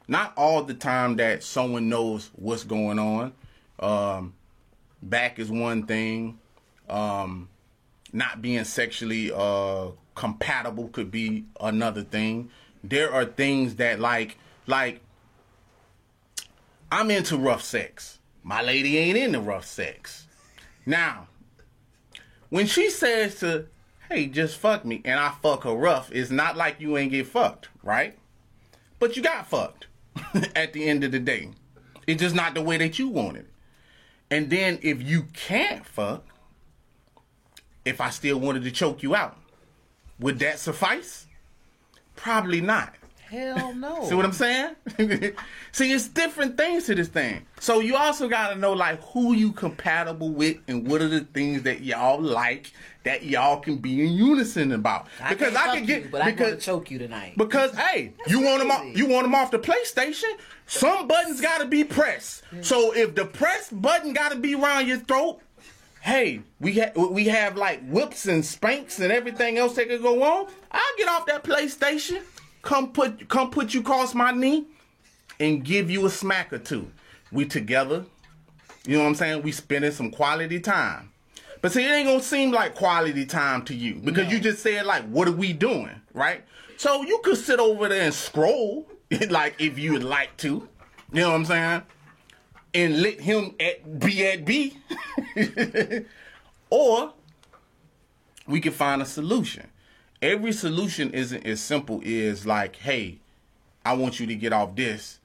not 0.09 0.32
all 0.36 0.62
the 0.64 0.74
time 0.74 1.16
that 1.16 1.42
someone 1.42 1.88
knows 1.88 2.30
what's 2.34 2.64
going 2.64 2.98
on. 2.98 3.32
Um, 3.78 4.34
back 5.02 5.38
is 5.38 5.50
one 5.50 5.86
thing. 5.86 6.38
Um, 6.88 7.50
not 8.12 8.42
being 8.42 8.64
sexually 8.64 9.30
uh 9.32 9.88
compatible 10.14 10.88
could 10.88 11.11
be 11.11 11.44
another 11.61 12.02
thing. 12.02 12.50
There 12.82 13.12
are 13.12 13.24
things 13.24 13.76
that 13.76 14.00
like 14.00 14.36
like 14.66 15.00
I'm 16.90 17.11
into 17.11 17.36
rough 17.36 17.62
sex. 17.62 18.18
My 18.42 18.62
lady 18.62 18.96
ain't 18.96 19.18
into 19.18 19.40
rough 19.40 19.66
sex. 19.66 20.26
Now, 20.86 21.28
when 22.48 22.66
she 22.66 22.88
says 22.88 23.40
to, 23.40 23.66
hey, 24.09 24.26
just 24.26 24.56
fuck 24.56 24.86
me, 24.86 25.02
and 25.04 25.20
I 25.20 25.32
fuck 25.42 25.64
her 25.64 25.74
rough, 25.74 26.11
it's 26.11 26.30
not 26.30 26.56
like 26.56 26.80
you 26.80 26.96
ain't 26.96 27.11
get 27.11 27.26
fucked, 27.26 27.68
right? 27.82 28.18
But 28.98 29.16
you 29.16 29.22
got 29.22 29.46
fucked 29.46 29.86
at 30.56 30.72
the 30.72 30.88
end 30.88 31.04
of 31.04 31.12
the 31.12 31.18
day. 31.18 31.50
It's 32.06 32.22
just 32.22 32.34
not 32.34 32.54
the 32.54 32.62
way 32.62 32.78
that 32.78 32.98
you 32.98 33.09
wanted 33.09 33.42
it. 33.42 33.52
And 34.30 34.50
then 34.50 34.78
if 34.82 35.02
you 35.02 35.24
can't 35.34 35.84
fuck, 35.84 36.24
if 37.89 38.01
I 38.01 38.11
still 38.11 38.39
wanted 38.39 38.64
to 38.64 38.70
choke 38.70 39.03
you 39.03 39.14
out, 39.14 39.36
would 40.18 40.39
that 40.41 40.59
suffice? 40.59 41.26
Probably 42.16 42.61
not. 42.61 42.95
Hell 43.30 43.74
no. 43.76 44.05
See 44.05 44.14
what 44.14 44.24
I'm 44.24 44.32
saying? 44.32 44.74
See, 45.72 45.93
it's 45.93 46.09
different 46.09 46.57
things 46.57 46.86
to 46.86 46.95
this 46.95 47.09
thing. 47.09 47.47
So 47.61 47.80
you 47.80 47.95
also 47.97 48.28
got 48.28 48.51
to 48.51 48.57
know 48.57 48.72
like 48.72 49.03
who 49.03 49.34
you 49.34 49.53
compatible 49.53 50.30
with 50.30 50.57
and 50.66 50.89
what 50.89 51.03
are 51.03 51.09
the 51.09 51.20
things 51.20 51.62
that 51.62 51.82
y'all 51.82 52.20
like 52.20 52.72
that 53.05 53.24
y'all 53.24 53.61
can 53.61 53.76
be 53.76 54.01
in 54.03 54.12
unison 54.12 54.72
about. 54.72 55.09
I 55.22 55.34
because 55.34 55.55
I 55.55 55.76
can 55.76 55.84
get 55.84 56.05
you, 56.05 56.09
but 56.11 56.22
I'm 56.22 56.32
because 56.32 56.51
gonna 56.53 56.61
choke 56.61 56.91
you 56.91 56.99
tonight. 56.99 57.34
because 57.36 57.74
hey, 57.76 58.14
you 58.26 58.41
want 58.41 58.61
them 58.61 58.70
off, 58.70 58.84
you 58.97 59.07
want 59.07 59.24
them 59.24 59.34
off 59.34 59.51
the 59.51 59.59
PlayStation. 59.59 60.32
Some 60.66 61.07
buttons 61.07 61.41
got 61.41 61.59
to 61.59 61.66
be 61.66 61.84
pressed. 61.84 62.43
So 62.61 62.95
if 62.95 63.14
the 63.14 63.24
press 63.24 63.70
button 63.70 64.12
got 64.12 64.32
to 64.32 64.39
be 64.39 64.55
around 64.55 64.86
your 64.86 64.99
throat, 64.99 65.41
hey, 66.09 66.40
we 66.59 66.78
ha- 66.78 66.92
we 66.96 67.24
have 67.26 67.56
like 67.56 67.86
whips 67.86 68.26
and 68.26 68.44
spanks 68.44 68.98
and 68.98 69.12
everything 69.12 69.59
else 69.59 69.74
that 69.74 69.88
could 69.88 70.02
go 70.02 70.22
on. 70.22 70.48
I'll 70.72 70.96
get 70.96 71.09
off 71.09 71.26
that 71.26 71.44
PlayStation. 71.44 72.22
Come 72.62 72.92
put 72.92 73.28
come 73.28 73.50
put 73.50 73.74
you 73.74 73.80
across 73.80 74.14
my 74.14 74.32
knee 74.32 74.66
and 75.38 75.64
give 75.64 75.90
you 75.90 76.06
a 76.06 76.11
smack 76.11 76.52
or 76.52 76.59
two. 76.59 76.90
We 77.30 77.44
together. 77.44 78.04
You 78.86 78.96
know 78.96 79.02
what 79.02 79.11
I'm 79.11 79.14
saying? 79.16 79.42
We 79.42 79.52
spending 79.52 79.92
some 79.92 80.11
quality 80.11 80.61
time. 80.61 81.12
But 81.61 81.72
see, 81.72 81.84
it 81.84 81.90
ain't 81.90 82.09
gonna 82.09 82.22
seem 82.22 82.52
like 82.52 82.74
quality 82.74 83.26
time 83.26 83.62
to 83.66 83.74
you 83.74 83.96
because 83.96 84.32
you 84.32 84.40
just 84.40 84.62
said 84.62 84.86
like, 84.86 85.04
"What 85.09 85.28
are 85.28 85.32
we 85.32 85.52
doing?" 85.52 86.00
Right? 86.14 86.42
So 86.78 87.02
you 87.02 87.20
could 87.22 87.36
sit 87.36 87.61
over 87.61 87.88
there 87.88 88.02
and 88.02 88.14
scroll, 88.14 88.88
like 89.28 89.56
if 89.61 89.78
you 89.78 89.92
would 89.92 90.04
like 90.04 90.36
to. 90.38 90.68
You 91.12 91.20
know 91.20 91.30
what 91.30 91.36
I'm 91.36 91.44
saying? 91.44 91.82
And 92.74 93.00
let 93.02 93.20
him 93.20 93.54
at 93.58 93.98
be 93.98 94.26
at 94.26 94.44
B, 94.44 94.76
or 96.70 97.12
we 98.46 98.60
can 98.60 98.72
find 98.72 99.00
a 99.00 99.06
solution. 99.06 99.68
Every 100.20 100.52
solution 100.52 101.12
isn't 101.12 101.46
as 101.46 101.60
simple 101.60 102.02
as 102.04 102.44
like, 102.44 102.76
"Hey, 102.76 103.20
I 103.86 103.94
want 103.94 104.20
you 104.20 104.26
to 104.26 104.34
get 104.34 104.52
off 104.52 104.76
this, 104.76 105.18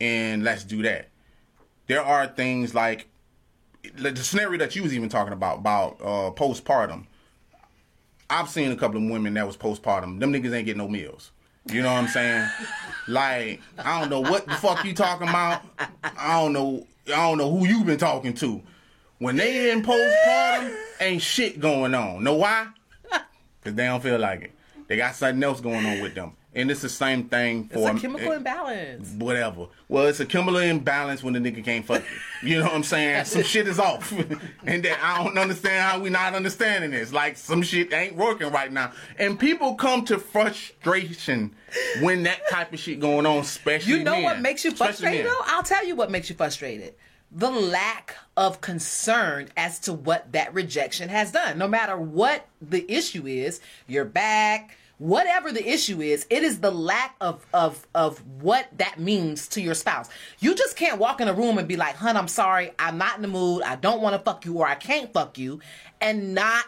and 0.00 0.44
let's 0.44 0.62
do 0.62 0.82
that." 0.82 1.08
There 1.88 2.02
are 2.02 2.26
things 2.28 2.74
like 2.74 3.08
the 3.94 4.14
scenario 4.16 4.58
that 4.58 4.76
you 4.76 4.82
was 4.82 4.94
even 4.94 5.08
talking 5.08 5.32
about 5.32 5.58
about 5.58 6.00
uh, 6.00 6.30
postpartum. 6.30 7.06
I've 8.30 8.48
seen 8.48 8.70
a 8.70 8.76
couple 8.76 9.02
of 9.02 9.10
women 9.10 9.34
that 9.34 9.46
was 9.46 9.56
postpartum. 9.56 10.20
Them 10.20 10.32
niggas 10.32 10.54
ain't 10.54 10.66
getting 10.66 10.78
no 10.78 10.88
meals. 10.88 11.32
You 11.72 11.82
know 11.82 11.92
what 11.92 12.02
I'm 12.02 12.08
saying? 12.08 12.48
like 13.08 13.60
I 13.78 14.00
don't 14.00 14.10
know 14.10 14.20
what 14.20 14.46
the 14.46 14.54
fuck 14.54 14.84
you 14.84 14.94
talking 14.94 15.28
about. 15.28 15.62
I 16.02 16.40
don't 16.40 16.52
know. 16.52 16.86
I 17.06 17.28
don't 17.28 17.38
know 17.38 17.50
who 17.50 17.66
you 17.66 17.84
been 17.84 17.98
talking 17.98 18.34
to. 18.34 18.62
When 19.18 19.36
they 19.36 19.70
in 19.70 19.82
postpartum, 19.82 20.76
ain't 21.00 21.22
shit 21.22 21.58
going 21.58 21.94
on. 21.94 22.22
Know 22.22 22.34
why? 22.34 22.68
Cause 23.10 23.74
they 23.74 23.86
don't 23.86 24.02
feel 24.02 24.18
like 24.18 24.42
it. 24.42 24.52
They 24.86 24.96
got 24.96 25.14
something 25.14 25.42
else 25.42 25.60
going 25.60 25.84
on 25.84 26.00
with 26.00 26.14
them. 26.14 26.32
And 26.58 26.70
it's 26.70 26.82
the 26.82 26.88
same 26.88 27.28
thing 27.28 27.68
for 27.68 27.88
it's 27.90 27.98
a 27.98 28.00
chemical 28.02 28.32
it- 28.32 28.36
imbalance. 28.36 29.10
whatever. 29.12 29.66
Well, 29.88 30.06
it's 30.06 30.20
a 30.20 30.26
chemical 30.26 30.58
imbalance 30.58 31.22
when 31.22 31.32
the 31.34 31.38
nigga 31.38 31.64
can't 31.64 31.84
fuck 31.86 32.02
you. 32.42 32.48
You 32.50 32.58
know 32.58 32.64
what 32.64 32.74
I'm 32.74 32.82
saying? 32.82 33.24
Some 33.26 33.42
shit 33.44 33.68
is 33.68 33.78
off. 33.78 34.12
and 34.64 34.82
that 34.84 34.98
I 35.02 35.22
don't 35.22 35.38
understand 35.38 35.82
how 35.82 36.00
we 36.00 36.10
not 36.10 36.34
understanding 36.34 36.90
this. 36.90 37.12
Like 37.12 37.36
some 37.36 37.62
shit 37.62 37.92
ain't 37.92 38.16
working 38.16 38.50
right 38.50 38.72
now. 38.72 38.92
And 39.18 39.38
people 39.38 39.74
come 39.76 40.04
to 40.06 40.18
frustration 40.18 41.54
when 42.00 42.24
that 42.24 42.40
type 42.50 42.72
of 42.72 42.78
shit 42.78 43.00
going 43.00 43.26
on, 43.26 43.38
especially 43.38 43.92
You 43.92 44.04
know 44.04 44.12
men. 44.12 44.24
what 44.24 44.40
makes 44.40 44.64
you 44.64 44.72
frustrated 44.72 45.26
though? 45.26 45.40
I'll 45.44 45.62
tell 45.62 45.86
you 45.86 45.94
what 45.94 46.10
makes 46.10 46.28
you 46.28 46.36
frustrated. 46.36 46.94
The 47.30 47.50
lack 47.50 48.16
of 48.36 48.60
concern 48.62 49.48
as 49.56 49.78
to 49.80 49.92
what 49.92 50.32
that 50.32 50.54
rejection 50.54 51.08
has 51.10 51.30
done. 51.30 51.58
No 51.58 51.68
matter 51.68 51.96
what 51.96 52.46
the 52.62 52.90
issue 52.90 53.26
is, 53.26 53.60
your 53.86 54.06
back, 54.06 54.77
whatever 54.98 55.52
the 55.52 55.66
issue 55.66 56.00
is, 56.00 56.26
it 56.28 56.42
is 56.42 56.60
the 56.60 56.70
lack 56.70 57.16
of 57.20 57.44
of 57.52 57.86
of 57.94 58.18
what 58.40 58.66
that 58.78 58.98
means 58.98 59.48
to 59.48 59.60
your 59.60 59.74
spouse. 59.74 60.08
You 60.40 60.54
just 60.54 60.76
can't 60.76 60.98
walk 60.98 61.20
in 61.20 61.28
a 61.28 61.32
room 61.32 61.58
and 61.58 61.66
be 61.66 61.76
like, 61.76 61.96
"Hun, 61.96 62.16
I'm 62.16 62.28
sorry, 62.28 62.72
I'm 62.78 62.98
not 62.98 63.16
in 63.16 63.22
the 63.22 63.28
mood. 63.28 63.62
I 63.62 63.76
don't 63.76 64.00
want 64.00 64.14
to 64.14 64.18
fuck 64.18 64.44
you 64.44 64.58
or 64.58 64.66
I 64.66 64.74
can't 64.74 65.12
fuck 65.12 65.38
you," 65.38 65.60
and 66.00 66.34
not 66.34 66.64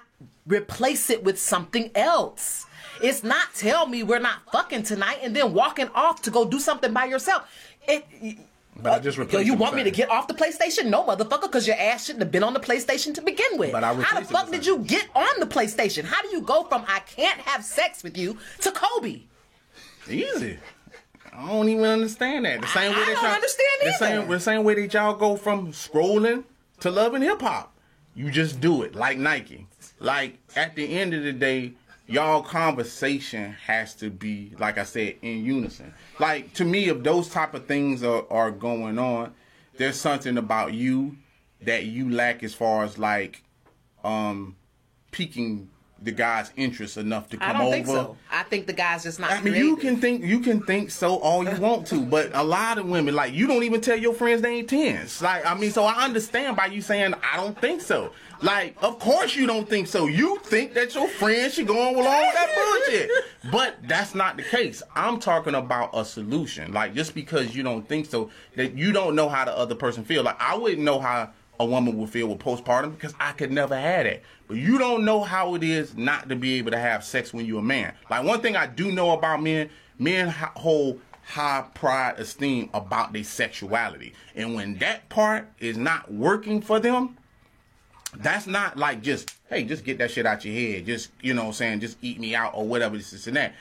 replace 0.46 1.10
it 1.10 1.22
with 1.22 1.40
something 1.40 1.90
else. 1.94 2.66
It's 3.02 3.22
not 3.22 3.54
tell 3.54 3.86
me 3.86 4.02
we're 4.02 4.18
not 4.18 4.40
fucking 4.52 4.82
tonight 4.82 5.20
and 5.22 5.34
then 5.34 5.54
walking 5.54 5.88
off 5.94 6.22
to 6.22 6.30
go 6.30 6.44
do 6.44 6.60
something 6.60 6.92
by 6.92 7.06
yourself. 7.06 7.48
It 7.88 8.04
But 8.76 8.92
I 8.92 8.98
just 8.98 9.18
Yo, 9.18 9.40
you 9.40 9.54
want 9.54 9.76
me 9.76 9.84
to 9.84 9.90
get 9.90 10.10
off 10.10 10.26
the 10.26 10.34
PlayStation? 10.34 10.86
No, 10.86 11.04
motherfucker, 11.04 11.42
because 11.42 11.66
your 11.66 11.76
ass 11.76 12.06
shouldn't 12.06 12.22
have 12.22 12.32
been 12.32 12.42
on 12.42 12.54
the 12.54 12.60
PlayStation 12.60 13.12
to 13.14 13.20
begin 13.22 13.58
with. 13.58 13.72
But 13.72 13.84
I 13.84 13.94
How 13.94 14.20
the 14.20 14.26
fuck 14.26 14.50
did 14.50 14.64
you 14.64 14.78
get 14.78 15.08
on 15.14 15.40
the 15.40 15.46
PlayStation? 15.46 16.04
How 16.04 16.22
do 16.22 16.28
you 16.28 16.40
go 16.40 16.64
from 16.64 16.84
I 16.88 17.00
can't 17.00 17.40
have 17.40 17.64
sex 17.64 18.02
with 18.02 18.16
you 18.16 18.38
to 18.60 18.72
Kobe? 18.72 19.22
Easy. 20.08 20.58
I 21.32 21.48
don't 21.48 21.68
even 21.68 21.84
understand 21.84 22.44
that. 22.44 22.60
The 22.60 22.66
same 22.68 22.92
I 22.92 22.94
way 22.94 23.04
that 23.04 23.14
don't 23.14 23.22
y'all 23.22 23.34
understand 23.34 23.68
the 23.80 23.88
either. 23.88 23.98
same 23.98 24.28
the 24.28 24.40
same 24.40 24.64
way 24.64 24.74
that 24.74 24.92
y'all 24.94 25.14
go 25.14 25.36
from 25.36 25.72
scrolling 25.72 26.44
to 26.80 26.90
loving 26.90 27.22
hip 27.22 27.40
hop. 27.40 27.74
You 28.14 28.30
just 28.30 28.60
do 28.60 28.82
it 28.82 28.94
like 28.94 29.18
Nike. 29.18 29.66
Like 29.98 30.38
at 30.56 30.74
the 30.74 30.98
end 30.98 31.14
of 31.14 31.22
the 31.22 31.32
day, 31.32 31.74
y'all 32.10 32.42
conversation 32.42 33.52
has 33.66 33.94
to 33.94 34.10
be 34.10 34.52
like 34.58 34.78
I 34.78 34.84
said 34.84 35.16
in 35.22 35.44
unison. 35.44 35.94
Like 36.18 36.52
to 36.54 36.64
me, 36.64 36.88
if 36.88 37.02
those 37.02 37.28
type 37.28 37.54
of 37.54 37.66
things 37.66 38.02
are, 38.02 38.24
are 38.30 38.50
going 38.50 38.98
on, 38.98 39.32
there's 39.76 39.96
something 39.96 40.36
about 40.36 40.74
you 40.74 41.16
that 41.62 41.84
you 41.84 42.10
lack 42.10 42.42
as 42.42 42.54
far 42.54 42.84
as 42.84 42.98
like 42.98 43.42
um 44.02 44.56
piquing 45.12 45.68
the 46.02 46.10
guy's 46.12 46.50
interest 46.56 46.96
enough 46.96 47.28
to 47.28 47.36
come 47.36 47.50
I 47.50 47.52
don't 47.52 47.62
over. 47.62 47.72
think 47.72 47.86
so. 47.86 48.16
I 48.30 48.42
think 48.44 48.66
the 48.66 48.72
guy's 48.72 49.02
just 49.02 49.20
not. 49.20 49.30
I 49.32 49.42
mean, 49.42 49.54
you 49.54 49.76
can 49.76 50.00
think 50.00 50.24
you 50.24 50.40
can 50.40 50.62
think 50.62 50.90
so 50.90 51.16
all 51.18 51.44
you 51.44 51.60
want 51.60 51.86
to, 51.88 52.00
but 52.00 52.30
a 52.34 52.42
lot 52.42 52.78
of 52.78 52.86
women 52.86 53.14
like 53.14 53.34
you 53.34 53.46
don't 53.46 53.62
even 53.64 53.80
tell 53.80 53.96
your 53.96 54.14
friends 54.14 54.40
they 54.40 54.56
ain't 54.58 54.70
tens. 54.70 55.20
Like, 55.20 55.44
I 55.44 55.54
mean, 55.54 55.70
so 55.70 55.84
I 55.84 56.04
understand 56.04 56.56
by 56.56 56.66
you 56.66 56.80
saying 56.80 57.14
I 57.22 57.36
don't 57.36 57.58
think 57.60 57.82
so. 57.82 58.12
Like, 58.42 58.76
of 58.82 58.98
course 58.98 59.36
you 59.36 59.46
don't 59.46 59.68
think 59.68 59.86
so. 59.86 60.06
You 60.06 60.38
think 60.38 60.72
that 60.74 60.94
your 60.94 61.08
friend 61.08 61.52
should 61.52 61.66
go 61.66 61.88
on 61.88 61.96
with 61.96 62.06
that 62.06 62.48
bullshit, 62.54 63.10
but 63.52 63.76
that's 63.86 64.14
not 64.14 64.36
the 64.36 64.42
case. 64.42 64.82
I'm 64.94 65.20
talking 65.20 65.54
about 65.54 65.90
a 65.92 66.04
solution. 66.04 66.72
Like, 66.72 66.94
just 66.94 67.14
because 67.14 67.54
you 67.54 67.62
don't 67.62 67.86
think 67.86 68.06
so, 68.06 68.30
that 68.56 68.74
you 68.76 68.92
don't 68.92 69.14
know 69.14 69.28
how 69.28 69.44
the 69.44 69.56
other 69.56 69.74
person 69.74 70.04
feel. 70.04 70.22
Like, 70.22 70.40
I 70.40 70.56
wouldn't 70.56 70.82
know 70.82 71.00
how 71.00 71.30
a 71.60 71.64
woman 71.64 71.98
would 71.98 72.08
feel 72.08 72.28
with 72.28 72.38
postpartum 72.38 72.94
because 72.94 73.14
I 73.20 73.32
could 73.32 73.52
never 73.52 73.78
have 73.78 74.06
it. 74.06 74.22
But 74.48 74.56
you 74.56 74.78
don't 74.78 75.04
know 75.04 75.22
how 75.22 75.54
it 75.54 75.62
is 75.62 75.94
not 75.94 76.30
to 76.30 76.36
be 76.36 76.54
able 76.54 76.70
to 76.70 76.78
have 76.78 77.04
sex 77.04 77.34
when 77.34 77.44
you're 77.44 77.58
a 77.58 77.62
man. 77.62 77.92
Like 78.08 78.24
one 78.24 78.40
thing 78.40 78.56
I 78.56 78.66
do 78.66 78.90
know 78.90 79.10
about 79.10 79.42
men, 79.42 79.68
men 79.98 80.28
hold 80.28 81.02
high 81.22 81.66
pride 81.74 82.18
esteem 82.18 82.70
about 82.72 83.12
their 83.12 83.24
sexuality. 83.24 84.14
And 84.34 84.54
when 84.54 84.78
that 84.78 85.08
part 85.10 85.48
is 85.58 85.76
not 85.76 86.10
working 86.10 86.62
for 86.62 86.80
them, 86.80 87.18
that's 88.16 88.46
not 88.46 88.76
like 88.76 89.02
just, 89.02 89.34
hey, 89.48 89.64
just 89.64 89.84
get 89.84 89.98
that 89.98 90.10
shit 90.10 90.26
out 90.26 90.44
your 90.44 90.54
head. 90.54 90.86
Just, 90.86 91.10
you 91.20 91.34
know 91.34 91.42
what 91.42 91.48
I'm 91.48 91.54
saying, 91.54 91.80
just 91.80 91.96
eat 92.02 92.18
me 92.18 92.34
out 92.34 92.52
or 92.54 92.66
whatever 92.66 92.96
this 92.96 93.12
is 93.12 93.26
and 93.26 93.36
that. 93.36 93.54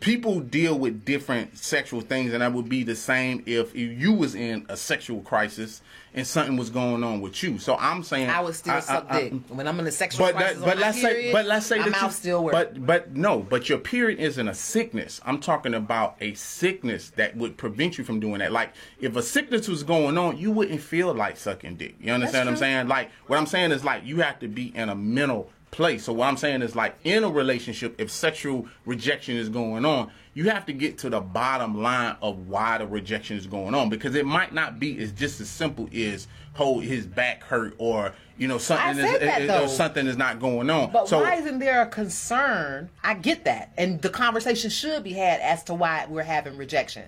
People 0.00 0.40
deal 0.40 0.78
with 0.78 1.04
different 1.04 1.56
sexual 1.56 2.00
things, 2.00 2.32
and 2.32 2.42
that 2.42 2.52
would 2.52 2.68
be 2.68 2.82
the 2.82 2.96
same 2.96 3.42
if 3.46 3.74
you 3.74 4.12
was 4.12 4.34
in 4.34 4.66
a 4.68 4.76
sexual 4.76 5.20
crisis 5.20 5.80
and 6.14 6.26
something 6.26 6.56
was 6.56 6.68
going 6.68 7.02
on 7.02 7.20
with 7.20 7.42
you. 7.42 7.58
So 7.58 7.76
I'm 7.76 8.02
saying 8.02 8.28
I 8.28 8.40
would 8.40 8.54
still 8.54 8.80
suck 8.82 9.06
I- 9.08 9.22
dick 9.22 9.32
when 9.48 9.66
I'm 9.66 9.80
in 9.80 9.86
a 9.86 9.90
sexual 9.90 10.26
but 10.26 10.34
crisis. 10.34 10.58
that, 10.58 10.66
but 10.66 10.78
let's 10.78 11.00
say, 11.00 11.32
but 11.32 11.46
let's 11.46 11.66
say 11.66 11.78
my 11.78 11.84
that 11.84 11.92
mouth 11.92 12.10
you, 12.10 12.10
still 12.10 12.44
works. 12.44 12.54
But 12.54 12.86
but 12.86 13.16
no, 13.16 13.40
but 13.40 13.68
your 13.68 13.78
period 13.78 14.20
isn't 14.20 14.46
a 14.46 14.54
sickness. 14.54 15.20
I'm 15.24 15.40
talking 15.40 15.74
about 15.74 16.16
a 16.20 16.34
sickness 16.34 17.10
that 17.10 17.36
would 17.36 17.56
prevent 17.56 17.98
you 17.98 18.04
from 18.04 18.20
doing 18.20 18.40
that. 18.40 18.52
Like 18.52 18.74
if 19.00 19.16
a 19.16 19.22
sickness 19.22 19.68
was 19.68 19.82
going 19.82 20.18
on, 20.18 20.36
you 20.36 20.50
wouldn't 20.50 20.80
feel 20.80 21.14
like 21.14 21.36
sucking 21.36 21.76
dick. 21.76 21.94
You 22.00 22.12
understand 22.12 22.46
what 22.46 22.52
I'm 22.52 22.58
saying? 22.58 22.88
Like 22.88 23.10
what 23.26 23.38
I'm 23.38 23.46
saying 23.46 23.72
is 23.72 23.84
like 23.84 24.04
you 24.04 24.20
have 24.20 24.38
to 24.40 24.48
be 24.48 24.74
in 24.76 24.88
a 24.88 24.94
mental 24.94 25.50
place. 25.72 26.04
So 26.04 26.12
what 26.12 26.28
I'm 26.28 26.36
saying 26.36 26.62
is 26.62 26.76
like 26.76 26.96
in 27.02 27.24
a 27.24 27.28
relationship, 27.28 27.96
if 27.98 28.10
sexual 28.10 28.68
rejection 28.84 29.36
is 29.36 29.48
going 29.48 29.84
on, 29.84 30.10
you 30.34 30.48
have 30.50 30.66
to 30.66 30.72
get 30.72 30.98
to 30.98 31.10
the 31.10 31.20
bottom 31.20 31.82
line 31.82 32.16
of 32.22 32.46
why 32.46 32.78
the 32.78 32.86
rejection 32.86 33.36
is 33.36 33.46
going 33.46 33.74
on 33.74 33.88
because 33.88 34.14
it 34.14 34.24
might 34.24 34.54
not 34.54 34.78
be 34.78 35.02
as 35.02 35.10
just 35.12 35.40
as 35.40 35.48
simple 35.48 35.88
as 35.94 36.28
hold 36.54 36.84
his 36.84 37.06
back 37.06 37.42
hurt 37.42 37.74
or 37.78 38.12
you 38.36 38.46
know 38.48 38.58
something 38.58 38.90
is, 38.90 38.96
that, 38.98 39.22
eh, 39.22 39.26
eh, 39.26 39.38
is- 39.40 39.48
though. 39.48 39.64
or 39.64 39.68
something 39.68 40.06
is 40.06 40.16
not 40.16 40.38
going 40.40 40.68
on. 40.70 40.92
But 40.92 41.08
so 41.08 41.22
why 41.22 41.36
isn't 41.36 41.58
there 41.58 41.82
a 41.82 41.86
concern? 41.86 42.90
I 43.02 43.14
get 43.14 43.44
that. 43.46 43.72
And 43.76 44.00
the 44.00 44.10
conversation 44.10 44.70
should 44.70 45.02
be 45.02 45.14
had 45.14 45.40
as 45.40 45.64
to 45.64 45.74
why 45.74 46.06
we're 46.08 46.22
having 46.22 46.56
rejection. 46.56 47.04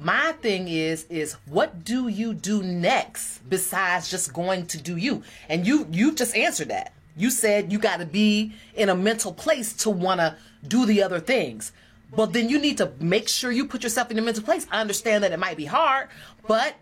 My 0.00 0.32
thing 0.40 0.66
is 0.68 1.04
is 1.04 1.34
what 1.46 1.84
do 1.84 2.08
you 2.08 2.34
do 2.34 2.62
next 2.62 3.38
besides 3.48 4.10
just 4.10 4.32
going 4.32 4.66
to 4.66 4.78
do 4.82 4.96
you? 4.96 5.22
And 5.48 5.64
you 5.64 5.86
you 5.92 6.12
just 6.12 6.36
answered 6.36 6.68
that. 6.68 6.92
You 7.16 7.30
said 7.30 7.72
you 7.72 7.78
got 7.78 7.98
to 8.00 8.06
be 8.06 8.52
in 8.74 8.88
a 8.88 8.94
mental 8.94 9.32
place 9.32 9.72
to 9.78 9.90
want 9.90 10.20
to 10.20 10.36
do 10.66 10.86
the 10.86 11.02
other 11.02 11.20
things. 11.20 11.72
But 12.14 12.32
then 12.32 12.48
you 12.48 12.58
need 12.58 12.78
to 12.78 12.92
make 12.98 13.28
sure 13.28 13.52
you 13.52 13.66
put 13.66 13.82
yourself 13.82 14.10
in 14.10 14.18
a 14.18 14.22
mental 14.22 14.42
place. 14.42 14.66
I 14.70 14.80
understand 14.80 15.22
that 15.24 15.32
it 15.32 15.38
might 15.38 15.56
be 15.56 15.64
hard, 15.64 16.08
but 16.48 16.74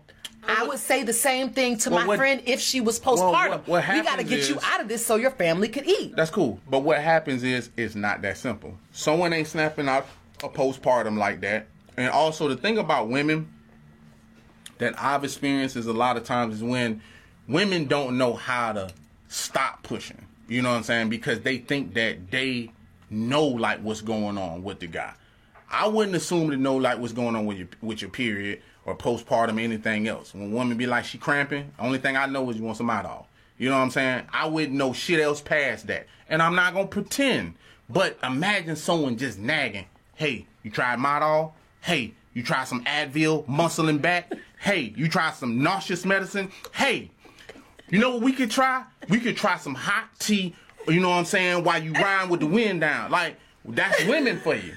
I 0.47 0.65
would 0.65 0.79
say 0.79 1.03
the 1.03 1.13
same 1.13 1.49
thing 1.51 1.77
to 1.79 1.89
Well, 1.91 1.99
my 2.01 2.07
what- 2.07 2.17
friend 2.17 2.41
if 2.45 2.59
she 2.59 2.81
was 2.81 2.99
Well, 3.03 3.17
postpartum. 3.17 3.49
what- 3.49 3.67
what 3.67 3.89
we 3.93 4.01
got 4.01 4.17
to 4.17 4.23
get 4.23 4.49
you 4.49 4.57
out 4.63 4.81
of 4.81 4.87
this 4.87 5.05
so 5.05 5.17
your 5.17 5.31
family 5.31 5.67
could 5.67 5.85
eat. 5.87 6.15
That's 6.15 6.31
cool. 6.31 6.59
But 6.69 6.79
what 6.79 6.99
happens 6.99 7.43
is 7.43 7.69
it's 7.77 7.93
not 7.95 8.21
that 8.23 8.37
simple. 8.37 8.75
Someone 8.91 9.33
ain't 9.33 9.47
snapping 9.47 9.87
out 9.87 10.07
a 10.43 10.49
postpartum 10.49 11.17
like 11.17 11.41
that. 11.41 11.67
And 11.97 12.09
also 12.09 12.47
the 12.47 12.55
thing 12.55 12.77
about 12.77 13.09
women 13.09 13.49
that 14.77 14.93
I've 14.97 15.23
experienced 15.23 15.75
is 15.75 15.85
a 15.87 15.93
lot 15.93 16.15
of 16.17 16.23
times 16.23 16.55
is 16.55 16.63
when 16.63 17.01
women 17.47 17.85
don't 17.85 18.17
know 18.17 18.33
how 18.33 18.71
to 18.73 18.89
stop 19.29 19.83
pushing. 19.83 20.25
You 20.49 20.61
know 20.61 20.71
what 20.71 20.77
I'm 20.77 20.83
saying? 20.83 21.09
Because 21.09 21.39
they 21.41 21.59
think 21.59 21.93
that 21.93 22.31
they 22.31 22.71
know 23.09 23.45
like 23.45 23.79
what's 23.79 24.01
going 24.01 24.37
on 24.37 24.63
with 24.63 24.79
the 24.79 24.87
guy. 24.87 25.13
I 25.71 25.87
wouldn't 25.87 26.15
assume 26.15 26.49
to 26.49 26.57
know 26.57 26.75
like 26.75 26.99
what's 26.99 27.13
going 27.13 27.35
on 27.35 27.45
with 27.45 27.57
your 27.57 27.67
with 27.81 28.01
your 28.01 28.09
period 28.09 28.61
or 28.85 28.97
postpartum 28.97 29.57
or 29.57 29.59
anything 29.59 30.07
else. 30.07 30.33
When 30.33 30.51
a 30.51 30.55
woman 30.55 30.77
be 30.77 30.87
like 30.87 31.05
she 31.05 31.17
cramping, 31.17 31.71
only 31.79 31.99
thing 31.99 32.17
I 32.17 32.25
know 32.25 32.49
is 32.49 32.57
you 32.57 32.63
want 32.63 32.77
some 32.77 32.87
Midol. 32.87 33.25
You 33.57 33.69
know 33.69 33.77
what 33.77 33.83
I'm 33.83 33.91
saying? 33.91 34.23
I 34.33 34.47
wouldn't 34.47 34.75
know 34.75 34.93
shit 34.93 35.19
else 35.19 35.41
past 35.41 35.87
that. 35.87 36.07
And 36.27 36.41
I'm 36.41 36.55
not 36.55 36.73
gonna 36.73 36.87
pretend. 36.87 37.55
But 37.87 38.17
imagine 38.23 38.75
someone 38.75 39.17
just 39.17 39.37
nagging, 39.39 39.85
hey, 40.15 40.47
you 40.63 40.71
tried 40.71 40.99
Midol? 40.99 41.53
Hey, 41.81 42.13
you 42.33 42.43
tried 42.43 42.65
some 42.65 42.83
Advil, 42.85 43.47
muscle 43.47 43.89
and 43.89 44.01
back? 44.01 44.31
Hey, 44.59 44.93
you 44.95 45.07
tried 45.07 45.35
some 45.35 45.61
nauseous 45.61 46.05
medicine? 46.05 46.51
Hey, 46.73 47.11
you 47.89 47.99
know 47.99 48.11
what 48.11 48.21
we 48.21 48.33
could 48.33 48.51
try? 48.51 48.83
We 49.09 49.19
could 49.19 49.37
try 49.37 49.57
some 49.57 49.75
hot 49.75 50.09
tea, 50.19 50.55
you 50.87 50.99
know 50.99 51.09
what 51.09 51.15
I'm 51.17 51.25
saying, 51.25 51.63
while 51.63 51.81
you 51.81 51.93
ride 51.93 52.29
with 52.29 52.39
the 52.41 52.45
wind 52.45 52.81
down. 52.81 53.11
Like, 53.11 53.35
that's 53.65 54.05
women 54.05 54.39
for 54.39 54.55
you. 54.55 54.73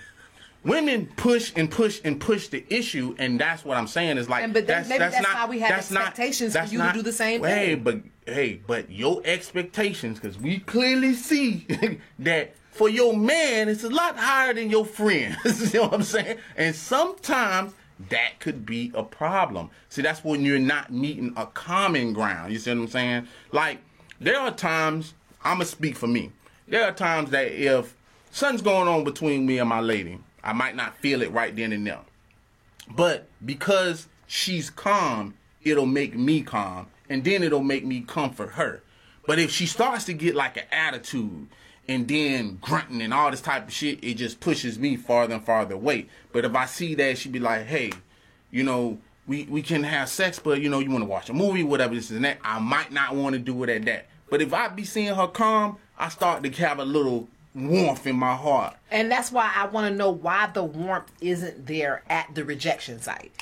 Women 0.64 1.06
push 1.16 1.52
and 1.56 1.68
push 1.70 2.00
and 2.04 2.20
push 2.20 2.46
the 2.48 2.64
issue, 2.72 3.16
and 3.18 3.40
that's 3.40 3.64
what 3.64 3.76
I'm 3.76 3.88
saying 3.88 4.16
is 4.16 4.28
like 4.28 4.44
And 4.44 4.54
but 4.54 4.66
that's 4.68 4.88
maybe 4.88 5.00
that's, 5.00 5.16
that's 5.16 5.26
not 5.26 5.34
why 5.34 5.50
we 5.50 5.58
have 5.58 5.70
that's 5.70 5.90
not- 5.90 6.02
expectations 6.08 6.56
for 6.56 6.64
you 6.66 6.78
to 6.78 6.92
do 6.94 7.02
the 7.02 7.12
same 7.12 7.42
Hey, 7.42 7.74
thing. 7.74 7.82
but 7.82 8.00
hey, 8.32 8.60
but 8.64 8.88
your 8.88 9.20
expectations, 9.24 10.20
because 10.20 10.38
we 10.38 10.60
clearly 10.60 11.14
see 11.14 11.66
that 12.20 12.54
for 12.70 12.88
your 12.88 13.16
man, 13.16 13.68
it's 13.68 13.82
a 13.82 13.88
lot 13.90 14.16
higher 14.16 14.54
than 14.54 14.70
your 14.70 14.86
friends. 14.86 15.36
you 15.74 15.80
know 15.80 15.86
what 15.86 15.94
I'm 15.94 16.02
saying? 16.04 16.38
And 16.56 16.76
sometimes 16.76 17.72
that 18.10 18.40
could 18.40 18.64
be 18.64 18.90
a 18.94 19.02
problem. 19.02 19.70
See, 19.88 20.02
that's 20.02 20.24
when 20.24 20.44
you're 20.44 20.58
not 20.58 20.92
meeting 20.92 21.32
a 21.36 21.46
common 21.46 22.12
ground. 22.12 22.52
You 22.52 22.58
see 22.58 22.70
what 22.70 22.78
I'm 22.78 22.88
saying? 22.88 23.28
Like, 23.52 23.78
there 24.20 24.38
are 24.38 24.50
times, 24.50 25.14
I'm 25.44 25.58
going 25.58 25.66
to 25.66 25.72
speak 25.72 25.96
for 25.96 26.06
me. 26.06 26.32
There 26.68 26.84
are 26.84 26.92
times 26.92 27.30
that 27.30 27.52
if 27.52 27.94
something's 28.30 28.62
going 28.62 28.88
on 28.88 29.04
between 29.04 29.46
me 29.46 29.58
and 29.58 29.68
my 29.68 29.80
lady, 29.80 30.18
I 30.42 30.52
might 30.52 30.76
not 30.76 30.96
feel 30.98 31.22
it 31.22 31.32
right 31.32 31.54
then 31.54 31.72
and 31.72 31.86
there. 31.86 32.00
But 32.88 33.28
because 33.44 34.08
she's 34.26 34.70
calm, 34.70 35.34
it'll 35.62 35.86
make 35.86 36.16
me 36.16 36.42
calm, 36.42 36.86
and 37.08 37.24
then 37.24 37.42
it'll 37.42 37.62
make 37.62 37.84
me 37.84 38.00
comfort 38.00 38.52
her. 38.52 38.82
But 39.26 39.38
if 39.38 39.50
she 39.50 39.66
starts 39.66 40.04
to 40.06 40.12
get 40.12 40.34
like 40.34 40.56
an 40.56 40.64
attitude 40.72 41.48
and 41.88 42.06
then 42.06 42.58
grunting 42.60 43.02
and 43.02 43.12
all 43.12 43.30
this 43.30 43.40
type 43.40 43.66
of 43.66 43.72
shit, 43.72 44.02
it 44.02 44.14
just 44.14 44.40
pushes 44.40 44.78
me 44.78 44.96
farther 44.96 45.34
and 45.34 45.44
farther 45.44 45.74
away. 45.74 46.06
But 46.32 46.44
if 46.44 46.54
I 46.54 46.66
see 46.66 46.94
that, 46.94 47.18
she'd 47.18 47.32
be 47.32 47.40
like, 47.40 47.66
hey, 47.66 47.92
you 48.50 48.62
know, 48.62 48.98
we, 49.26 49.44
we 49.44 49.62
can 49.62 49.82
have 49.84 50.08
sex, 50.08 50.38
but 50.38 50.60
you 50.60 50.68
know, 50.68 50.78
you 50.78 50.90
want 50.90 51.02
to 51.02 51.08
watch 51.08 51.28
a 51.28 51.32
movie, 51.32 51.62
whatever 51.62 51.94
this 51.94 52.10
and 52.10 52.24
that. 52.24 52.38
I 52.42 52.58
might 52.58 52.92
not 52.92 53.14
want 53.14 53.34
to 53.34 53.38
do 53.38 53.62
it 53.64 53.70
at 53.70 53.84
that. 53.86 54.08
But 54.30 54.42
if 54.42 54.52
I 54.52 54.68
be 54.68 54.84
seeing 54.84 55.14
her 55.14 55.26
calm, 55.28 55.76
I 55.98 56.08
start 56.08 56.42
to 56.42 56.50
have 56.50 56.78
a 56.78 56.84
little 56.84 57.28
warmth 57.54 58.06
in 58.06 58.16
my 58.16 58.34
heart. 58.34 58.76
And 58.90 59.10
that's 59.10 59.30
why 59.30 59.52
I 59.54 59.66
want 59.66 59.88
to 59.88 59.94
know 59.94 60.10
why 60.10 60.50
the 60.52 60.64
warmth 60.64 61.12
isn't 61.20 61.66
there 61.66 62.02
at 62.08 62.34
the 62.34 62.44
rejection 62.44 63.00
site. 63.00 63.32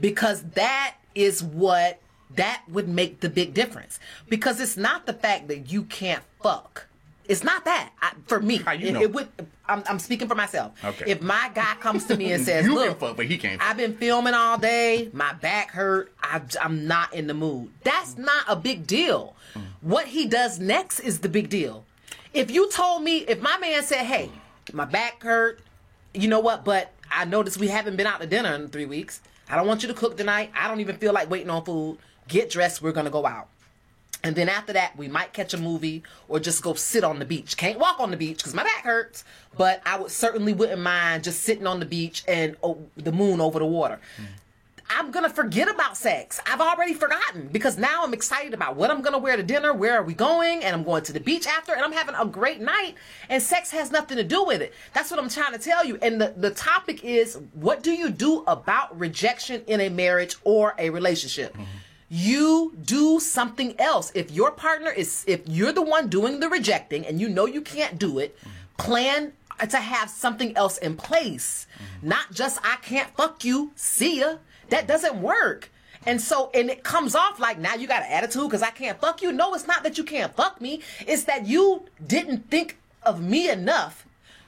Because 0.00 0.42
that 0.54 0.94
is 1.14 1.42
what 1.42 2.00
that 2.34 2.62
would 2.68 2.88
make 2.88 3.20
the 3.20 3.28
big 3.28 3.54
difference. 3.54 4.00
Because 4.28 4.60
it's 4.60 4.76
not 4.76 5.06
the 5.06 5.12
fact 5.12 5.48
that 5.48 5.70
you 5.70 5.84
can't 5.84 6.22
fuck. 6.42 6.87
It's 7.28 7.44
not 7.44 7.64
that. 7.66 7.90
I, 8.00 8.12
for 8.26 8.40
me, 8.40 8.56
How 8.56 8.72
you 8.72 8.90
know? 8.90 9.02
it 9.02 9.12
would. 9.12 9.28
I'm, 9.68 9.84
I'm 9.86 9.98
speaking 9.98 10.28
for 10.28 10.34
myself. 10.34 10.72
Okay. 10.82 11.10
If 11.10 11.20
my 11.20 11.50
guy 11.54 11.74
comes 11.78 12.06
to 12.06 12.16
me 12.16 12.32
and 12.32 12.42
says, 12.44 12.64
You 12.64 12.74
"Look, 12.74 12.98
fuck, 12.98 13.16
but 13.18 13.26
he 13.26 13.36
can't. 13.36 13.60
I've 13.62 13.76
been 13.76 13.96
filming 13.96 14.32
all 14.34 14.56
day. 14.58 15.10
My 15.12 15.34
back 15.34 15.70
hurt. 15.70 16.12
I, 16.22 16.40
I'm 16.60 16.86
not 16.86 17.12
in 17.14 17.26
the 17.26 17.34
mood." 17.34 17.70
That's 17.84 18.16
not 18.16 18.44
a 18.48 18.56
big 18.56 18.86
deal. 18.86 19.36
Mm. 19.54 19.62
What 19.82 20.06
he 20.06 20.26
does 20.26 20.58
next 20.58 21.00
is 21.00 21.20
the 21.20 21.28
big 21.28 21.50
deal. 21.50 21.84
If 22.32 22.50
you 22.50 22.70
told 22.70 23.02
me, 23.02 23.18
if 23.18 23.40
my 23.42 23.58
man 23.58 23.82
said, 23.82 24.04
"Hey, 24.06 24.30
my 24.72 24.86
back 24.86 25.22
hurt," 25.22 25.60
you 26.14 26.28
know 26.28 26.40
what? 26.40 26.64
But 26.64 26.92
I 27.10 27.26
noticed 27.26 27.58
we 27.58 27.68
haven't 27.68 27.96
been 27.96 28.06
out 28.06 28.20
to 28.22 28.26
dinner 28.26 28.54
in 28.54 28.68
three 28.68 28.86
weeks. 28.86 29.20
I 29.50 29.56
don't 29.56 29.66
want 29.66 29.82
you 29.82 29.88
to 29.88 29.94
cook 29.94 30.16
tonight. 30.16 30.50
I 30.58 30.66
don't 30.68 30.80
even 30.80 30.96
feel 30.96 31.12
like 31.12 31.28
waiting 31.30 31.50
on 31.50 31.64
food. 31.64 31.98
Get 32.26 32.48
dressed. 32.50 32.80
We're 32.80 32.92
gonna 32.92 33.10
go 33.10 33.26
out. 33.26 33.48
And 34.24 34.34
then 34.34 34.48
after 34.48 34.72
that, 34.72 34.96
we 34.96 35.06
might 35.06 35.32
catch 35.32 35.54
a 35.54 35.58
movie 35.58 36.02
or 36.28 36.40
just 36.40 36.62
go 36.62 36.74
sit 36.74 37.04
on 37.04 37.20
the 37.20 37.24
beach. 37.24 37.56
Can't 37.56 37.78
walk 37.78 38.00
on 38.00 38.10
the 38.10 38.16
beach 38.16 38.38
because 38.38 38.54
my 38.54 38.64
back 38.64 38.82
hurts, 38.82 39.24
but 39.56 39.80
I 39.86 39.98
would 39.98 40.10
certainly 40.10 40.52
wouldn't 40.52 40.82
mind 40.82 41.24
just 41.24 41.42
sitting 41.44 41.66
on 41.66 41.78
the 41.78 41.86
beach 41.86 42.24
and 42.26 42.56
oh, 42.62 42.78
the 42.96 43.12
moon 43.12 43.40
over 43.40 43.58
the 43.60 43.66
water. 43.66 44.00
I'm 44.90 45.10
gonna 45.10 45.28
forget 45.28 45.68
about 45.68 45.96
sex. 45.96 46.40
I've 46.46 46.60
already 46.60 46.94
forgotten 46.94 47.48
because 47.52 47.76
now 47.76 48.02
I'm 48.02 48.14
excited 48.14 48.54
about 48.54 48.76
what 48.76 48.90
I'm 48.90 49.02
gonna 49.02 49.18
wear 49.18 49.36
to 49.36 49.42
dinner, 49.42 49.74
where 49.74 49.98
are 49.98 50.02
we 50.02 50.14
going, 50.14 50.64
and 50.64 50.74
I'm 50.74 50.82
going 50.82 51.04
to 51.04 51.12
the 51.12 51.20
beach 51.20 51.46
after, 51.46 51.72
and 51.74 51.82
I'm 51.82 51.92
having 51.92 52.14
a 52.14 52.24
great 52.24 52.60
night. 52.60 52.94
And 53.28 53.42
sex 53.42 53.70
has 53.70 53.90
nothing 53.90 54.16
to 54.16 54.24
do 54.24 54.44
with 54.44 54.62
it. 54.62 54.72
That's 54.94 55.10
what 55.10 55.20
I'm 55.20 55.28
trying 55.28 55.52
to 55.52 55.58
tell 55.58 55.84
you. 55.84 55.98
And 56.00 56.20
the, 56.20 56.32
the 56.36 56.50
topic 56.50 57.04
is 57.04 57.38
what 57.52 57.82
do 57.82 57.92
you 57.92 58.08
do 58.08 58.44
about 58.46 58.98
rejection 58.98 59.62
in 59.66 59.80
a 59.80 59.90
marriage 59.90 60.36
or 60.42 60.74
a 60.78 60.90
relationship? 60.90 61.52
Mm-hmm. 61.52 61.64
You 62.08 62.74
do 62.82 63.20
something 63.20 63.78
else. 63.78 64.10
If 64.14 64.30
your 64.30 64.50
partner 64.50 64.90
is, 64.90 65.24
if 65.26 65.42
you're 65.46 65.72
the 65.72 65.82
one 65.82 66.08
doing 66.08 66.40
the 66.40 66.48
rejecting 66.48 67.06
and 67.06 67.20
you 67.20 67.28
know 67.28 67.46
you 67.46 67.60
can't 67.60 67.98
do 67.98 68.18
it, 68.18 68.38
plan 68.78 69.32
to 69.68 69.76
have 69.76 70.08
something 70.08 70.56
else 70.56 70.78
in 70.78 70.96
place. 70.96 71.66
Not 72.00 72.32
just, 72.32 72.60
I 72.62 72.76
can't 72.76 73.14
fuck 73.16 73.44
you, 73.44 73.72
see 73.74 74.20
ya. 74.20 74.36
That 74.70 74.86
doesn't 74.86 75.20
work. 75.20 75.70
And 76.06 76.20
so, 76.20 76.50
and 76.54 76.70
it 76.70 76.84
comes 76.84 77.14
off 77.14 77.40
like 77.40 77.58
now 77.58 77.74
you 77.74 77.86
got 77.86 78.02
an 78.02 78.12
attitude 78.12 78.44
because 78.44 78.62
I 78.62 78.70
can't 78.70 79.00
fuck 79.00 79.20
you. 79.20 79.32
No, 79.32 79.52
it's 79.54 79.66
not 79.66 79.82
that 79.82 79.98
you 79.98 80.04
can't 80.04 80.34
fuck 80.34 80.60
me. 80.60 80.80
It's 81.00 81.24
that 81.24 81.46
you 81.46 81.84
didn't 82.06 82.50
think 82.50 82.78
of 83.02 83.20
me 83.20 83.50
enough 83.50 84.06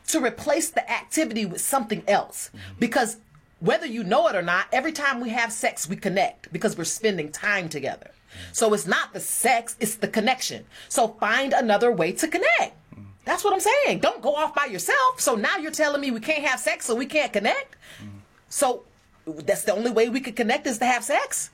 to 0.09 0.21
replace 0.25 0.71
the 0.71 0.91
activity 0.91 1.45
with 1.45 1.61
something 1.61 2.03
else. 2.07 2.51
Because 2.79 3.19
whether 3.61 3.87
you 3.87 4.03
know 4.03 4.27
it 4.29 4.35
or 4.35 4.43
not, 4.43 4.67
every 4.73 4.93
time 4.93 5.21
we 5.21 5.31
have 5.31 5.53
sex, 5.53 5.89
we 5.89 5.97
connect 5.97 6.53
because 6.53 6.77
we're 6.77 6.85
spending 6.85 7.31
time 7.31 7.69
together. 7.69 8.11
So 8.53 8.73
it's 8.75 8.87
not 8.87 9.13
the 9.13 9.21
sex, 9.21 9.77
it's 9.81 9.97
the 9.97 10.09
connection. 10.09 10.65
So 10.89 11.09
find 11.09 11.53
another 11.53 11.93
way 11.93 12.13
to 12.13 12.29
connect. 12.29 12.77
That's 13.25 13.45
what 13.45 13.53
I'm 13.53 13.61
saying. 13.61 14.01
Don't 14.01 14.23
go 14.23 14.35
off 14.35 14.55
by 14.55 14.65
yourself. 14.67 15.21
So 15.21 15.35
now 15.35 15.57
you're 15.59 15.71
telling 15.71 16.01
me 16.01 16.11
we 16.11 16.21
can't 16.21 16.45
have 16.45 16.59
sex 16.59 16.87
so 16.87 16.95
we 16.95 17.07
can't 17.07 17.33
connect? 17.33 17.77
So 18.49 18.85
that's 19.27 19.65
the 19.65 19.75
only 19.75 19.91
way 19.91 20.09
we 20.09 20.21
could 20.21 20.37
connect 20.37 20.67
is 20.67 20.79
to 20.79 20.87
have 20.87 21.05
sex? 21.05 21.51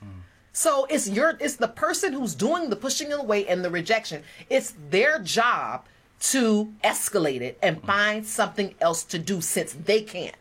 So 0.53 0.87
it's 0.89 1.07
your 1.07 1.37
it's 1.39 1.57
the 1.57 1.67
person 1.67 2.13
who's 2.13 2.33
doing 2.33 2.69
the 2.69 2.75
pushing 2.75 3.11
away 3.11 3.45
and 3.47 3.63
the 3.63 3.69
rejection. 3.69 4.23
It's 4.49 4.73
their 4.89 5.19
job 5.19 5.85
to 6.19 6.73
escalate 6.83 7.41
it 7.41 7.59
and 7.61 7.83
find 7.83 8.25
something 8.25 8.73
else 8.81 9.03
to 9.03 9.19
do 9.19 9.41
since 9.41 9.73
they 9.73 10.01
can't. 10.01 10.35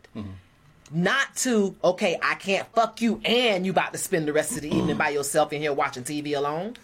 Not 0.90 1.34
to, 1.36 1.74
okay, 1.82 2.18
I 2.22 2.34
can't 2.34 2.66
fuck 2.72 3.00
you 3.00 3.20
and 3.24 3.66
you 3.66 3.72
about 3.72 3.92
to 3.92 3.98
spend 3.98 4.28
the 4.28 4.32
rest 4.32 4.52
of 4.52 4.62
the 4.62 4.74
evening 4.74 4.96
by 4.96 5.08
yourself 5.08 5.52
in 5.52 5.60
here 5.60 5.72
watching 5.72 6.04
TV 6.04 6.36
alone. 6.36 6.76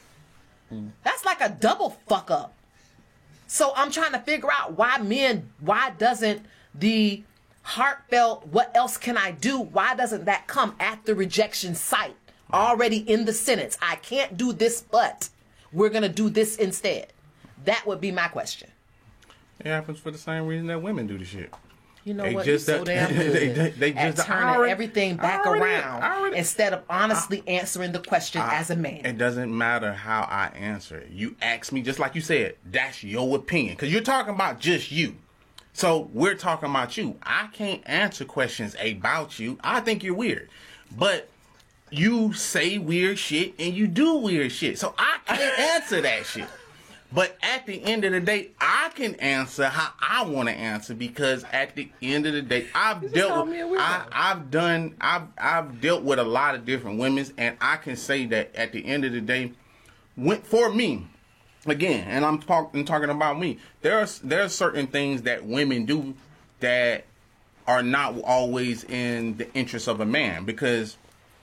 That's 1.04 1.24
like 1.24 1.40
a 1.40 1.50
double 1.50 1.90
fuck 2.08 2.30
up. 2.30 2.54
So 3.46 3.72
I'm 3.76 3.90
trying 3.90 4.12
to 4.12 4.18
figure 4.18 4.48
out 4.50 4.78
why 4.78 4.98
men, 4.98 5.50
why 5.60 5.90
doesn't 5.98 6.44
the 6.74 7.22
heartfelt, 7.62 8.46
what 8.48 8.74
else 8.74 8.96
can 8.96 9.16
I 9.16 9.32
do? 9.32 9.60
Why 9.60 9.94
doesn't 9.94 10.24
that 10.24 10.46
come 10.46 10.74
at 10.80 11.04
the 11.04 11.14
rejection 11.14 11.74
site 11.74 12.16
already 12.52 12.98
in 12.98 13.24
the 13.26 13.32
sentence? 13.32 13.76
I 13.82 13.96
can't 13.96 14.36
do 14.36 14.52
this, 14.52 14.80
but 14.80 15.28
we're 15.72 15.90
going 15.90 16.02
to 16.02 16.08
do 16.08 16.30
this 16.30 16.56
instead. 16.56 17.12
That 17.64 17.86
would 17.86 18.00
be 18.00 18.10
my 18.10 18.28
question. 18.28 18.70
It 19.60 19.66
happens 19.66 19.98
for 19.98 20.10
the 20.10 20.18
same 20.18 20.46
reason 20.46 20.66
that 20.68 20.82
women 20.82 21.06
do 21.06 21.18
the 21.18 21.24
shit. 21.24 21.52
You 22.04 22.14
know 22.14 22.24
They 22.24 22.34
what? 22.34 22.44
just 22.44 22.66
You're 22.66 22.78
so 22.78 22.84
damn 22.84 23.08
good 23.14 23.32
they- 23.32 23.48
they- 23.48 23.70
they 23.70 23.92
just- 23.92 24.20
I 24.20 24.24
turning 24.34 24.48
already- 24.56 24.72
everything 24.72 25.16
back 25.16 25.46
already- 25.46 25.64
around 25.64 26.02
already- 26.02 26.36
instead 26.36 26.72
of 26.72 26.82
honestly 26.90 27.42
answering 27.46 27.92
the 27.92 28.00
question 28.00 28.42
as 28.44 28.70
a 28.70 28.76
man. 28.76 29.06
It 29.06 29.18
doesn't 29.18 29.56
matter 29.56 29.92
how 29.92 30.22
I 30.22 30.46
answer 30.56 30.98
it. 30.98 31.10
You 31.12 31.36
ask 31.40 31.70
me, 31.72 31.80
just 31.82 31.98
like 32.00 32.14
you 32.14 32.20
said, 32.20 32.56
that's 32.70 33.04
your 33.04 33.36
opinion. 33.36 33.74
Because 33.76 33.92
you're 33.92 34.00
talking 34.02 34.34
about 34.34 34.58
just 34.58 34.90
you. 34.90 35.14
So 35.74 36.10
we're 36.12 36.34
talking 36.34 36.68
about 36.68 36.96
you. 36.96 37.16
I 37.22 37.48
can't 37.52 37.82
answer 37.86 38.24
questions 38.24 38.76
about 38.84 39.38
you. 39.38 39.58
I 39.62 39.80
think 39.80 40.02
you're 40.02 40.14
weird. 40.14 40.48
But 40.94 41.28
you 41.90 42.32
say 42.32 42.78
weird 42.78 43.18
shit 43.18 43.54
and 43.58 43.74
you 43.74 43.86
do 43.86 44.14
weird 44.16 44.50
shit. 44.50 44.78
So 44.78 44.94
I 44.98 45.18
can't 45.26 45.58
answer 45.58 46.00
that 46.00 46.26
shit. 46.26 46.48
But 47.14 47.36
at 47.42 47.66
the 47.66 47.82
end 47.82 48.04
of 48.04 48.12
the 48.12 48.20
day, 48.20 48.52
I 48.58 48.90
can 48.94 49.14
answer 49.16 49.66
how 49.66 49.92
I 50.00 50.24
want 50.24 50.48
to 50.48 50.54
answer 50.54 50.94
because 50.94 51.44
at 51.52 51.76
the 51.76 51.90
end 52.00 52.26
of 52.26 52.32
the 52.32 52.40
day, 52.40 52.68
I've 52.74 53.12
dealt 53.12 53.48
with, 53.48 53.58
a. 53.60 53.80
I, 53.80 54.06
I've 54.10 54.50
done, 54.50 54.94
I've, 55.00 55.28
I've 55.36 55.80
dealt 55.80 56.04
with 56.04 56.18
a 56.18 56.24
lot 56.24 56.54
of 56.54 56.64
different 56.64 56.98
women, 56.98 57.26
and 57.36 57.56
I 57.60 57.76
can 57.76 57.96
say 57.96 58.24
that 58.26 58.54
at 58.54 58.72
the 58.72 58.86
end 58.86 59.04
of 59.04 59.12
the 59.12 59.20
day, 59.20 59.52
when, 60.16 60.40
for 60.40 60.72
me, 60.72 61.06
again, 61.66 62.06
and 62.08 62.24
I'm 62.24 62.38
talking 62.38 62.84
talking 62.84 63.10
about 63.10 63.38
me. 63.38 63.58
There's 63.82 64.18
there's 64.20 64.54
certain 64.54 64.86
things 64.86 65.22
that 65.22 65.44
women 65.44 65.84
do 65.84 66.14
that 66.60 67.04
are 67.66 67.82
not 67.82 68.20
always 68.22 68.84
in 68.84 69.36
the 69.36 69.52
interest 69.54 69.86
of 69.86 70.00
a 70.00 70.06
man 70.06 70.44
because 70.44 70.96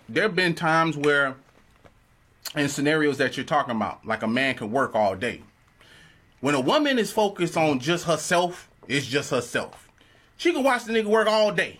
there 0.07 0.23
have 0.23 0.35
been 0.35 0.53
times 0.53 0.97
where 0.97 1.35
in 2.55 2.67
scenarios 2.67 3.17
that 3.19 3.37
you're 3.37 3.45
talking 3.45 3.75
about, 3.75 4.05
like 4.05 4.23
a 4.23 4.27
man 4.27 4.55
can 4.55 4.71
work 4.71 4.95
all 4.95 5.15
day. 5.15 5.41
When 6.41 6.55
a 6.55 6.61
woman 6.61 6.97
is 6.97 7.11
focused 7.11 7.57
on 7.57 7.79
just 7.79 8.05
herself, 8.05 8.69
it's 8.87 9.05
just 9.05 9.31
herself. 9.31 9.89
She 10.37 10.53
can 10.53 10.63
watch 10.63 10.85
the 10.85 10.93
nigga 10.93 11.05
work 11.05 11.27
all 11.27 11.51
day. 11.51 11.79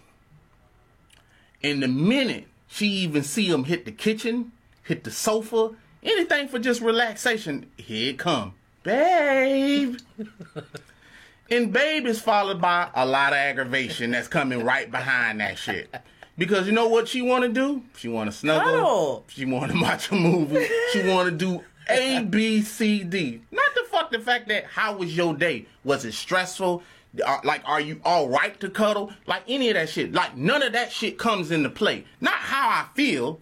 And 1.63 1.81
the 1.81 1.87
minute 1.87 2.47
she 2.67 2.87
even 2.87 3.23
see 3.23 3.47
him 3.49 3.63
hit 3.63 3.85
the 3.85 3.91
kitchen, 3.91 4.51
hit 4.83 5.03
the 5.03 5.11
sofa, 5.11 5.71
anything 6.03 6.47
for 6.47 6.59
just 6.59 6.81
relaxation, 6.81 7.69
here 7.77 8.11
it 8.11 8.19
come. 8.19 8.53
Babe. 8.83 9.97
and 11.51 11.73
babe 11.73 12.05
is 12.05 12.21
followed 12.21 12.61
by 12.61 12.89
a 12.93 13.05
lot 13.05 13.33
of 13.33 13.37
aggravation 13.37 14.11
that's 14.11 14.27
coming 14.27 14.63
right 14.63 14.89
behind 14.91 15.39
that 15.39 15.57
shit. 15.57 15.93
Because 16.37 16.67
you 16.67 16.71
know 16.71 16.87
what 16.87 17.07
she 17.07 17.21
want 17.21 17.43
to 17.43 17.49
do? 17.49 17.83
She 17.97 18.07
want 18.07 18.31
to 18.31 18.35
snuggle. 18.35 18.71
Cuddle. 18.71 19.25
She 19.27 19.45
want 19.45 19.71
to 19.71 19.81
watch 19.81 20.09
a 20.11 20.15
movie. 20.15 20.67
She 20.93 21.05
want 21.07 21.29
to 21.29 21.35
do 21.35 21.63
A, 21.89 22.23
B, 22.23 22.61
C, 22.61 23.03
D. 23.03 23.41
Not 23.51 23.75
the 23.75 23.83
fuck 23.99 24.11
the 24.11 24.19
fact 24.19 24.47
that 24.47 24.65
how 24.65 24.95
was 24.95 25.15
your 25.15 25.33
day? 25.33 25.65
Was 25.83 26.05
it 26.05 26.13
stressful? 26.13 26.83
Uh, 27.25 27.39
like, 27.43 27.61
are 27.65 27.81
you 27.81 27.99
all 28.05 28.29
right 28.29 28.59
to 28.59 28.69
cuddle? 28.69 29.11
Like 29.25 29.43
any 29.47 29.69
of 29.69 29.75
that 29.75 29.89
shit. 29.89 30.13
Like 30.13 30.37
none 30.37 30.61
of 30.61 30.73
that 30.73 30.91
shit 30.91 31.17
comes 31.17 31.51
into 31.51 31.69
play. 31.69 32.05
Not 32.21 32.35
how 32.35 32.69
I 32.69 32.87
feel. 32.95 33.39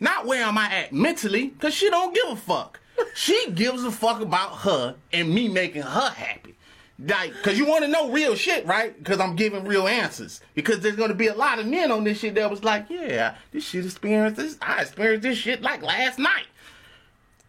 Not 0.00 0.26
where 0.26 0.42
am 0.44 0.56
I 0.58 0.72
at 0.72 0.92
mentally. 0.92 1.48
Cause 1.60 1.74
she 1.74 1.90
don't 1.90 2.14
give 2.14 2.28
a 2.28 2.36
fuck. 2.36 2.78
She 3.14 3.50
gives 3.52 3.82
a 3.82 3.90
fuck 3.90 4.20
about 4.20 4.58
her 4.58 4.94
and 5.10 5.34
me 5.34 5.48
making 5.48 5.82
her 5.82 6.10
happy. 6.10 6.54
Like, 6.98 7.32
cause 7.42 7.56
you 7.56 7.64
want 7.64 7.82
to 7.82 7.90
know 7.90 8.10
real 8.10 8.34
shit, 8.34 8.66
right? 8.66 8.96
Because 8.96 9.20
I'm 9.20 9.36
giving 9.36 9.64
real 9.64 9.88
answers. 9.88 10.42
Because 10.54 10.80
there's 10.80 10.96
gonna 10.96 11.14
be 11.14 11.28
a 11.28 11.34
lot 11.34 11.58
of 11.58 11.66
men 11.66 11.90
on 11.90 12.04
this 12.04 12.18
shit 12.18 12.34
that 12.34 12.50
was 12.50 12.62
like, 12.62 12.90
yeah, 12.90 13.36
this 13.52 13.64
shit 13.64 13.86
experienced 13.86 14.36
this. 14.36 14.58
I 14.60 14.82
experienced 14.82 15.22
this 15.22 15.38
shit 15.38 15.62
like 15.62 15.82
last 15.82 16.18
night. 16.18 16.46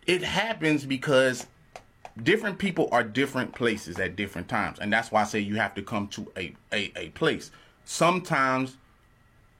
It 0.07 0.23
happens 0.23 0.85
because 0.85 1.45
different 2.21 2.57
people 2.57 2.89
are 2.91 3.03
different 3.03 3.53
places 3.53 3.99
at 3.99 4.15
different 4.15 4.47
times, 4.49 4.79
and 4.79 4.91
that's 4.91 5.11
why 5.11 5.21
I 5.21 5.25
say 5.25 5.39
you 5.39 5.55
have 5.55 5.73
to 5.75 5.81
come 5.81 6.07
to 6.09 6.31
a 6.37 6.53
a, 6.73 6.91
a 6.95 7.09
place. 7.09 7.51
Sometimes 7.85 8.77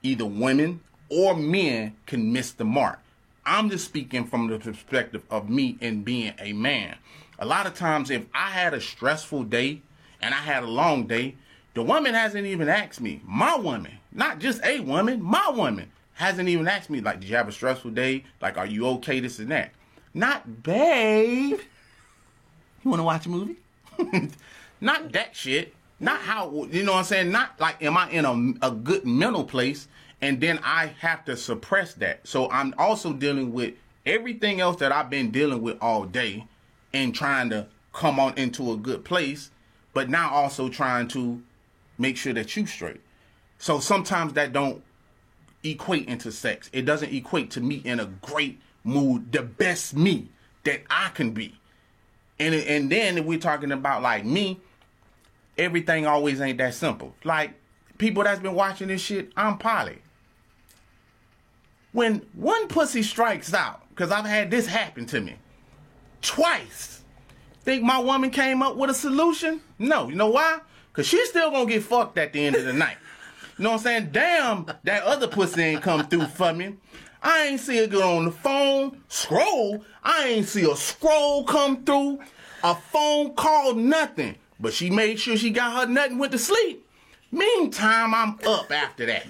either 0.03 0.25
women 0.25 0.81
or 1.09 1.35
men 1.35 1.95
can 2.05 2.31
miss 2.31 2.51
the 2.51 2.65
mark. 2.65 2.99
I'm 3.45 3.69
just 3.69 3.85
speaking 3.85 4.25
from 4.25 4.47
the 4.47 4.59
perspective 4.59 5.23
of 5.29 5.49
me 5.49 5.77
and 5.81 6.05
being 6.05 6.33
a 6.39 6.53
man. 6.53 6.97
A 7.39 7.45
lot 7.45 7.65
of 7.65 7.73
times, 7.73 8.11
if 8.11 8.23
I 8.33 8.51
had 8.51 8.73
a 8.73 8.81
stressful 8.81 9.43
day 9.43 9.81
and 10.21 10.33
I 10.33 10.37
had 10.37 10.63
a 10.63 10.67
long 10.67 11.07
day, 11.07 11.35
the 11.73 11.81
woman 11.81 12.13
hasn't 12.13 12.45
even 12.45 12.69
asked 12.69 13.01
me. 13.01 13.21
My 13.25 13.55
woman, 13.55 13.97
not 14.11 14.39
just 14.39 14.63
a 14.63 14.79
woman, 14.81 15.21
my 15.21 15.49
woman 15.49 15.91
hasn't 16.13 16.49
even 16.49 16.67
asked 16.67 16.89
me, 16.89 17.01
like, 17.01 17.19
did 17.19 17.29
you 17.29 17.35
have 17.35 17.47
a 17.47 17.51
stressful 17.51 17.91
day? 17.91 18.25
Like, 18.41 18.57
are 18.57 18.67
you 18.67 18.85
okay? 18.87 19.19
This 19.19 19.39
and 19.39 19.49
that. 19.51 19.71
Not, 20.13 20.61
babe. 20.61 21.59
You 22.83 22.89
want 22.89 22.99
to 22.99 23.03
watch 23.03 23.25
a 23.25 23.29
movie? 23.29 23.57
not 24.81 25.11
that 25.11 25.35
shit. 25.35 25.73
Not 25.99 26.19
how 26.21 26.67
you 26.71 26.83
know 26.83 26.93
what 26.93 26.99
I'm 26.99 27.03
saying. 27.05 27.31
Not 27.31 27.59
like 27.59 27.81
am 27.83 27.95
I 27.95 28.09
in 28.09 28.25
a, 28.25 28.67
a 28.67 28.71
good 28.71 29.05
mental 29.05 29.43
place, 29.43 29.87
and 30.21 30.41
then 30.41 30.59
I 30.63 30.87
have 30.99 31.23
to 31.25 31.37
suppress 31.37 31.93
that. 31.95 32.27
So 32.27 32.49
I'm 32.49 32.73
also 32.77 33.13
dealing 33.13 33.53
with 33.53 33.75
everything 34.05 34.59
else 34.59 34.77
that 34.77 34.91
I've 34.91 35.11
been 35.11 35.29
dealing 35.29 35.61
with 35.61 35.77
all 35.79 36.05
day, 36.05 36.47
and 36.93 37.13
trying 37.13 37.51
to 37.51 37.67
come 37.93 38.19
on 38.19 38.37
into 38.37 38.71
a 38.71 38.77
good 38.77 39.05
place, 39.05 39.51
but 39.93 40.09
now 40.09 40.31
also 40.31 40.69
trying 40.69 41.07
to 41.09 41.41
make 41.97 42.17
sure 42.17 42.33
that 42.33 42.55
you 42.55 42.65
straight. 42.65 43.01
So 43.59 43.79
sometimes 43.79 44.33
that 44.33 44.53
don't 44.53 44.81
equate 45.63 46.07
into 46.07 46.31
sex. 46.31 46.69
It 46.73 46.83
doesn't 46.83 47.13
equate 47.13 47.51
to 47.51 47.61
me 47.61 47.75
in 47.85 47.99
a 47.99 48.05
great 48.05 48.59
mood, 48.83 49.31
the 49.31 49.43
best 49.43 49.95
me 49.95 50.29
that 50.63 50.81
I 50.89 51.09
can 51.09 51.31
be. 51.31 51.59
And 52.41 52.55
and 52.55 52.91
then 52.91 53.25
we're 53.25 53.39
talking 53.39 53.71
about 53.71 54.01
like 54.01 54.25
me, 54.25 54.59
everything 55.57 56.07
always 56.07 56.41
ain't 56.41 56.57
that 56.57 56.73
simple. 56.73 57.13
Like 57.23 57.53
people 57.99 58.23
that's 58.23 58.39
been 58.39 58.55
watching 58.55 58.87
this 58.87 59.01
shit, 59.01 59.31
I'm 59.37 59.59
poly. 59.59 59.99
When 61.91 62.25
one 62.33 62.67
pussy 62.67 63.03
strikes 63.03 63.53
out, 63.53 63.87
because 63.89 64.11
I've 64.11 64.25
had 64.25 64.49
this 64.49 64.65
happen 64.65 65.05
to 65.07 65.21
me 65.21 65.35
twice. 66.21 67.03
Think 67.63 67.83
my 67.83 67.99
woman 67.99 68.31
came 68.31 68.63
up 68.63 68.75
with 68.75 68.89
a 68.89 68.93
solution? 68.95 69.61
No. 69.77 70.09
You 70.09 70.15
know 70.15 70.29
why? 70.29 70.61
Because 70.91 71.05
she's 71.05 71.29
still 71.29 71.51
gonna 71.51 71.67
get 71.67 71.83
fucked 71.83 72.17
at 72.17 72.33
the 72.33 72.43
end 72.43 72.55
of 72.55 72.65
the 72.65 72.73
night. 72.73 72.97
You 73.57 73.65
know 73.65 73.71
what 73.71 73.77
I'm 73.77 73.83
saying? 73.83 74.09
Damn, 74.11 74.65
that 74.83 75.03
other 75.03 75.27
pussy 75.27 75.61
ain't 75.61 75.83
come 75.83 76.07
through 76.07 76.25
for 76.25 76.53
me. 76.53 76.77
I 77.21 77.43
ain't 77.47 77.59
see 77.59 77.77
her 77.77 77.87
get 77.87 78.01
on 78.01 78.25
the 78.25 78.31
phone, 78.31 79.01
scroll. 79.07 79.83
I 80.03 80.27
ain't 80.27 80.47
see 80.47 80.69
a 80.69 80.75
scroll 80.75 81.43
come 81.43 81.83
through, 81.83 82.19
a 82.63 82.75
phone 82.75 83.33
call, 83.35 83.75
nothing. 83.75 84.35
But 84.59 84.73
she 84.73 84.89
made 84.89 85.19
sure 85.19 85.37
she 85.37 85.51
got 85.51 85.87
her 85.87 85.91
nothing. 85.91 86.17
went 86.17 86.31
to 86.31 86.39
sleep. 86.39 86.87
Meantime, 87.31 88.13
I'm 88.13 88.39
up 88.45 88.71
after 88.71 89.05
that. 89.05 89.25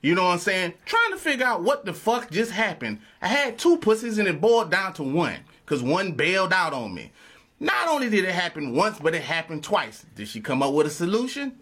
You 0.00 0.16
know 0.16 0.24
what 0.24 0.32
I'm 0.32 0.38
saying? 0.38 0.74
Trying 0.84 1.12
to 1.12 1.16
figure 1.16 1.46
out 1.46 1.62
what 1.62 1.84
the 1.84 1.92
fuck 1.92 2.30
just 2.30 2.50
happened. 2.50 2.98
I 3.20 3.28
had 3.28 3.58
two 3.58 3.76
pussies 3.76 4.18
and 4.18 4.26
it 4.26 4.40
boiled 4.40 4.70
down 4.70 4.94
to 4.94 5.02
one. 5.02 5.36
Cause 5.64 5.82
one 5.82 6.12
bailed 6.12 6.52
out 6.52 6.72
on 6.72 6.92
me. 6.92 7.12
Not 7.60 7.86
only 7.88 8.10
did 8.10 8.24
it 8.24 8.34
happen 8.34 8.74
once, 8.74 8.98
but 8.98 9.14
it 9.14 9.22
happened 9.22 9.62
twice. 9.62 10.04
Did 10.16 10.26
she 10.26 10.40
come 10.40 10.62
up 10.62 10.74
with 10.74 10.88
a 10.88 10.90
solution? 10.90 11.56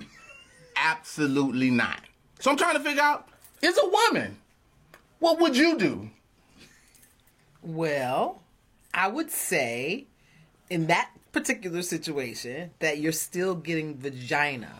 Absolutely 0.74 1.70
not. 1.70 2.00
So 2.40 2.50
I'm 2.50 2.56
trying 2.56 2.76
to 2.76 2.80
figure 2.80 3.02
out, 3.02 3.28
is 3.60 3.78
a 3.78 3.86
woman. 3.86 4.38
What 5.20 5.38
would 5.40 5.56
you 5.56 5.78
do? 5.78 6.10
Well, 7.62 8.42
I 8.92 9.08
would 9.08 9.30
say 9.30 10.06
in 10.68 10.86
that 10.88 11.10
particular 11.32 11.82
situation 11.82 12.70
that 12.80 12.98
you're 12.98 13.12
still 13.12 13.54
getting 13.54 13.96
vagina. 13.98 14.72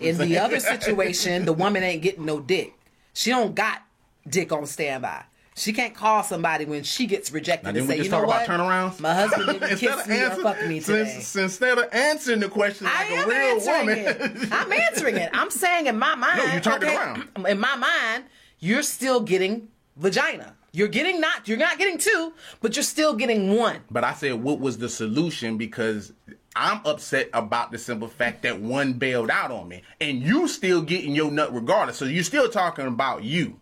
In 0.00 0.18
the 0.18 0.38
other 0.38 0.60
situation, 0.74 1.44
the 1.44 1.52
woman 1.52 1.82
ain't 1.82 2.02
getting 2.02 2.24
no 2.26 2.40
dick. 2.40 2.74
She 3.12 3.30
don't 3.30 3.54
got 3.54 3.82
dick 4.28 4.52
on 4.52 4.66
standby. 4.66 5.24
She 5.56 5.72
can't 5.72 5.94
call 5.94 6.24
somebody 6.24 6.64
when 6.64 6.82
she 6.82 7.06
gets 7.06 7.30
rejected 7.30 7.74
Now, 7.74 7.78
and 7.80 7.88
say, 7.88 7.98
"You 8.02 8.08
know 8.08 8.24
what? 8.24 8.44
about 8.48 8.60
turnarounds? 8.60 8.98
My 8.98 9.14
husband 9.14 9.46
didn't 9.60 9.78
kiss 9.78 10.06
me 10.08 10.20
or 10.20 10.30
fuck 10.30 10.60
me 10.66 10.80
today." 10.80 11.04
since- 11.08 11.36
instead 11.36 11.78
of 11.78 11.84
answering 11.92 12.40
the 12.40 12.48
question 12.48 12.88
like 12.88 13.08
a 13.10 13.24
real 13.28 13.60
woman. 13.60 13.98
it. 13.98 14.52
I'm 14.52 14.72
answering 14.72 15.16
it. 15.16 15.30
I'm 15.32 15.50
saying 15.50 15.86
in 15.86 15.96
my 15.96 16.16
mind. 16.16 16.38
No, 16.38 16.54
you 16.54 16.60
turned 16.60 16.82
it 16.82 16.88
around. 16.88 17.28
In 17.46 17.60
my 17.60 17.76
mind, 17.76 18.24
you're 18.58 18.82
still 18.82 19.20
getting 19.20 19.68
vagina. 19.96 20.56
You're 20.72 20.88
getting 20.88 21.20
not. 21.20 21.46
You're 21.46 21.58
not 21.58 21.78
getting 21.78 21.98
two, 21.98 22.32
but 22.60 22.74
you're 22.74 22.82
still 22.82 23.14
getting 23.14 23.56
one. 23.56 23.80
But 23.90 24.02
I 24.02 24.12
said, 24.12 24.34
what 24.42 24.58
was 24.58 24.78
the 24.78 24.88
solution? 24.88 25.56
Because 25.56 26.12
I'm 26.56 26.80
upset 26.84 27.30
about 27.32 27.70
the 27.70 27.78
simple 27.78 28.08
fact 28.08 28.42
that 28.42 28.60
one 28.60 28.94
bailed 28.94 29.30
out 29.30 29.50
on 29.50 29.68
me, 29.68 29.82
and 30.00 30.20
you 30.20 30.48
still 30.48 30.82
getting 30.82 31.14
your 31.14 31.30
nut 31.30 31.54
regardless. 31.54 31.96
So 31.96 32.06
you're 32.06 32.24
still 32.24 32.48
talking 32.48 32.86
about 32.86 33.22
you. 33.22 33.60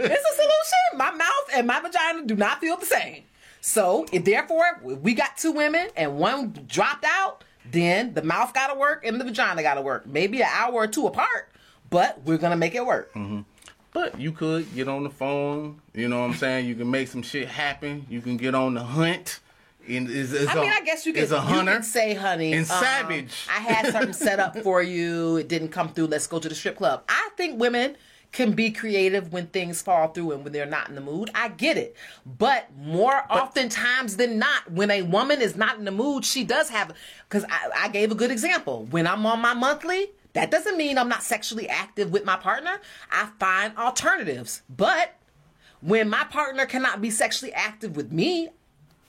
It's 0.00 0.24
a 0.24 0.34
solution. 0.34 0.82
My 0.96 1.10
mouth 1.10 1.48
and 1.54 1.66
my 1.66 1.80
vagina 1.80 2.24
do 2.24 2.34
not 2.34 2.60
feel 2.60 2.76
the 2.78 2.86
same. 2.86 3.24
So, 3.60 4.06
if 4.12 4.24
therefore, 4.24 4.64
if 4.86 4.98
we 5.00 5.12
got 5.14 5.36
two 5.36 5.52
women 5.52 5.88
and 5.96 6.16
one 6.16 6.58
dropped 6.66 7.04
out, 7.06 7.44
then 7.70 8.14
the 8.14 8.22
mouth 8.22 8.54
got 8.54 8.68
to 8.72 8.78
work 8.78 9.04
and 9.06 9.20
the 9.20 9.24
vagina 9.24 9.62
got 9.62 9.74
to 9.74 9.82
work. 9.82 10.06
Maybe 10.06 10.40
an 10.42 10.48
hour 10.50 10.72
or 10.74 10.86
two 10.86 11.06
apart, 11.06 11.50
but 11.90 12.22
we're 12.24 12.38
gonna 12.38 12.56
make 12.56 12.74
it 12.74 12.84
work. 12.86 13.12
Mm-hmm. 13.14 13.40
But 13.94 14.20
you 14.20 14.32
could 14.32 14.74
get 14.74 14.88
on 14.88 15.04
the 15.04 15.08
phone. 15.08 15.80
You 15.94 16.08
know 16.08 16.18
what 16.20 16.26
I'm 16.26 16.34
saying? 16.34 16.66
You 16.66 16.74
can 16.74 16.90
make 16.90 17.08
some 17.08 17.22
shit 17.22 17.48
happen. 17.48 18.04
You 18.10 18.20
can 18.20 18.36
get 18.36 18.54
on 18.54 18.74
the 18.74 18.82
hunt. 18.82 19.38
And 19.88 20.10
it's, 20.10 20.32
it's 20.32 20.50
I 20.50 20.58
a, 20.58 20.60
mean, 20.60 20.70
I 20.70 20.80
guess 20.80 21.06
you 21.06 21.12
could, 21.12 21.30
a 21.30 21.40
hunter. 21.40 21.80
say, 21.82 22.14
honey, 22.14 22.52
and 22.54 22.68
um, 22.70 22.76
savage. 22.78 23.46
I 23.48 23.60
had 23.60 23.92
something 23.92 24.12
set 24.12 24.40
up 24.40 24.58
for 24.58 24.82
you. 24.82 25.36
It 25.36 25.48
didn't 25.48 25.68
come 25.68 25.90
through. 25.90 26.06
Let's 26.06 26.26
go 26.26 26.38
to 26.38 26.48
the 26.48 26.54
strip 26.54 26.76
club. 26.76 27.04
I 27.08 27.28
think 27.36 27.60
women 27.60 27.96
can 28.32 28.52
be 28.52 28.72
creative 28.72 29.32
when 29.32 29.46
things 29.46 29.80
fall 29.80 30.08
through 30.08 30.32
and 30.32 30.42
when 30.42 30.52
they're 30.52 30.66
not 30.66 30.88
in 30.88 30.96
the 30.96 31.00
mood. 31.00 31.30
I 31.34 31.48
get 31.50 31.76
it. 31.76 31.94
But 32.26 32.68
more 32.76 33.24
oftentimes 33.30 34.16
than 34.16 34.40
not, 34.40 34.72
when 34.72 34.90
a 34.90 35.02
woman 35.02 35.40
is 35.40 35.54
not 35.54 35.78
in 35.78 35.84
the 35.84 35.92
mood, 35.92 36.24
she 36.24 36.42
does 36.42 36.68
have, 36.70 36.92
because 37.28 37.44
I, 37.44 37.84
I 37.84 37.88
gave 37.90 38.10
a 38.10 38.16
good 38.16 38.32
example. 38.32 38.88
When 38.90 39.06
I'm 39.06 39.24
on 39.24 39.40
my 39.40 39.54
monthly, 39.54 40.10
that 40.34 40.50
doesn't 40.50 40.76
mean 40.76 40.98
I'm 40.98 41.08
not 41.08 41.22
sexually 41.22 41.68
active 41.68 42.12
with 42.12 42.24
my 42.24 42.36
partner. 42.36 42.80
I 43.10 43.30
find 43.38 43.76
alternatives. 43.78 44.62
But 44.68 45.16
when 45.80 46.08
my 46.08 46.24
partner 46.24 46.66
cannot 46.66 47.00
be 47.00 47.10
sexually 47.10 47.52
active 47.52 47.96
with 47.96 48.12
me, 48.12 48.50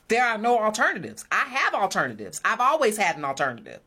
there 0.07 0.26
are 0.26 0.38
no 0.38 0.59
alternatives. 0.59 1.26
I 1.32 1.45
have 1.45 1.73
alternatives. 1.73 2.39
I've 2.45 2.59
always 2.59 2.97
had 2.97 3.17
an 3.17 3.26
alternative. 3.26 3.82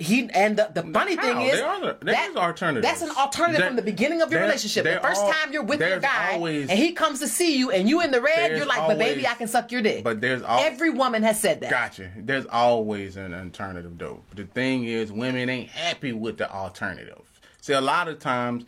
He 0.00 0.30
and 0.32 0.56
the, 0.56 0.70
the 0.72 0.82
funny 0.82 1.14
How? 1.14 1.22
thing 1.22 1.42
is 1.42 1.52
There 1.60 1.96
there 2.00 2.30
is 2.30 2.34
alternatives. 2.36 2.86
That's 2.86 3.02
an 3.02 3.10
alternative 3.16 3.58
There- 3.60 3.66
from 3.68 3.76
the 3.76 3.82
beginning 3.82 4.22
of 4.22 4.32
your 4.32 4.40
relationship. 4.40 4.84
The 4.84 4.98
first 5.00 5.20
are- 5.20 5.30
time 5.32 5.52
you're 5.52 5.62
with 5.62 5.78
your 5.78 6.00
guy 6.00 6.32
always- 6.32 6.70
and 6.70 6.78
he 6.78 6.92
comes 6.92 7.20
to 7.20 7.28
see 7.28 7.58
you 7.58 7.70
and 7.70 7.86
you 7.86 8.00
in 8.00 8.10
the 8.10 8.22
red, 8.22 8.56
you're 8.56 8.64
like, 8.64 8.86
but 8.88 8.98
baby, 8.98 9.26
I 9.26 9.34
can 9.34 9.46
suck 9.46 9.70
your 9.70 9.82
dick. 9.82 10.02
but 10.02 10.22
there's 10.22 10.42
al- 10.42 10.60
every 10.60 10.88
woman 10.88 11.22
has 11.22 11.38
said 11.38 11.60
that. 11.60 11.70
Gotcha. 11.70 12.10
There's 12.16 12.46
always 12.46 13.18
an 13.18 13.34
alternative 13.34 13.98
though. 13.98 14.22
The 14.34 14.44
thing 14.44 14.84
is, 14.84 15.12
women 15.12 15.50
ain't 15.50 15.68
happy 15.68 16.14
with 16.14 16.38
the 16.38 16.50
alternative. 16.50 17.20
See, 17.60 17.74
a 17.74 17.80
lot 17.82 18.08
of 18.08 18.18
times, 18.18 18.64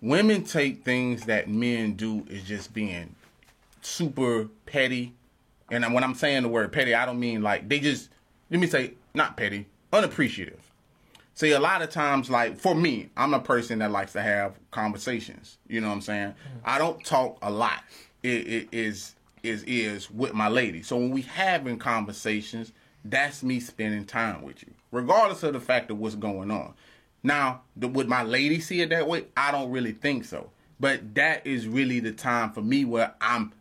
women 0.00 0.44
take 0.44 0.84
things 0.84 1.24
that 1.26 1.48
men 1.48 1.94
do 1.94 2.24
is 2.30 2.44
just 2.44 2.72
being 2.72 3.16
super 3.82 4.48
petty. 4.66 5.14
And 5.72 5.92
when 5.92 6.04
I'm 6.04 6.14
saying 6.14 6.44
the 6.44 6.48
word 6.48 6.72
petty, 6.72 6.94
I 6.94 7.04
don't 7.04 7.18
mean 7.18 7.42
like 7.42 7.68
they 7.68 7.80
just. 7.80 8.10
Let 8.50 8.60
me 8.60 8.66
say 8.68 8.92
not 9.12 9.36
petty, 9.36 9.66
unappreciative. 9.92 10.67
See, 11.38 11.52
a 11.52 11.60
lot 11.60 11.82
of 11.82 11.90
times, 11.90 12.28
like 12.28 12.58
for 12.58 12.74
me, 12.74 13.10
I'm 13.16 13.32
a 13.32 13.38
person 13.38 13.78
that 13.78 13.92
likes 13.92 14.12
to 14.14 14.20
have 14.20 14.58
conversations. 14.72 15.58
You 15.68 15.80
know 15.80 15.86
what 15.86 15.94
I'm 15.94 16.00
saying? 16.00 16.30
Mm-hmm. 16.30 16.58
I 16.64 16.78
don't 16.78 17.04
talk 17.04 17.38
a 17.42 17.48
lot. 17.48 17.84
It, 18.24 18.48
it 18.48 18.68
is 18.72 19.14
is 19.44 19.62
is 19.62 20.10
with 20.10 20.34
my 20.34 20.48
lady. 20.48 20.82
So 20.82 20.96
when 20.96 21.12
we 21.12 21.22
having 21.22 21.78
conversations, 21.78 22.72
that's 23.04 23.44
me 23.44 23.60
spending 23.60 24.04
time 24.04 24.42
with 24.42 24.64
you, 24.64 24.74
regardless 24.90 25.44
of 25.44 25.52
the 25.52 25.60
fact 25.60 25.92
of 25.92 26.00
what's 26.00 26.16
going 26.16 26.50
on. 26.50 26.74
Now, 27.22 27.60
the, 27.76 27.86
would 27.86 28.08
my 28.08 28.24
lady 28.24 28.58
see 28.58 28.80
it 28.80 28.88
that 28.88 29.06
way? 29.06 29.26
I 29.36 29.52
don't 29.52 29.70
really 29.70 29.92
think 29.92 30.24
so. 30.24 30.50
But 30.80 31.14
that 31.14 31.46
is 31.46 31.68
really 31.68 32.00
the 32.00 32.10
time 32.10 32.50
for 32.50 32.62
me 32.62 32.84
where 32.84 33.14
I'm 33.20 33.52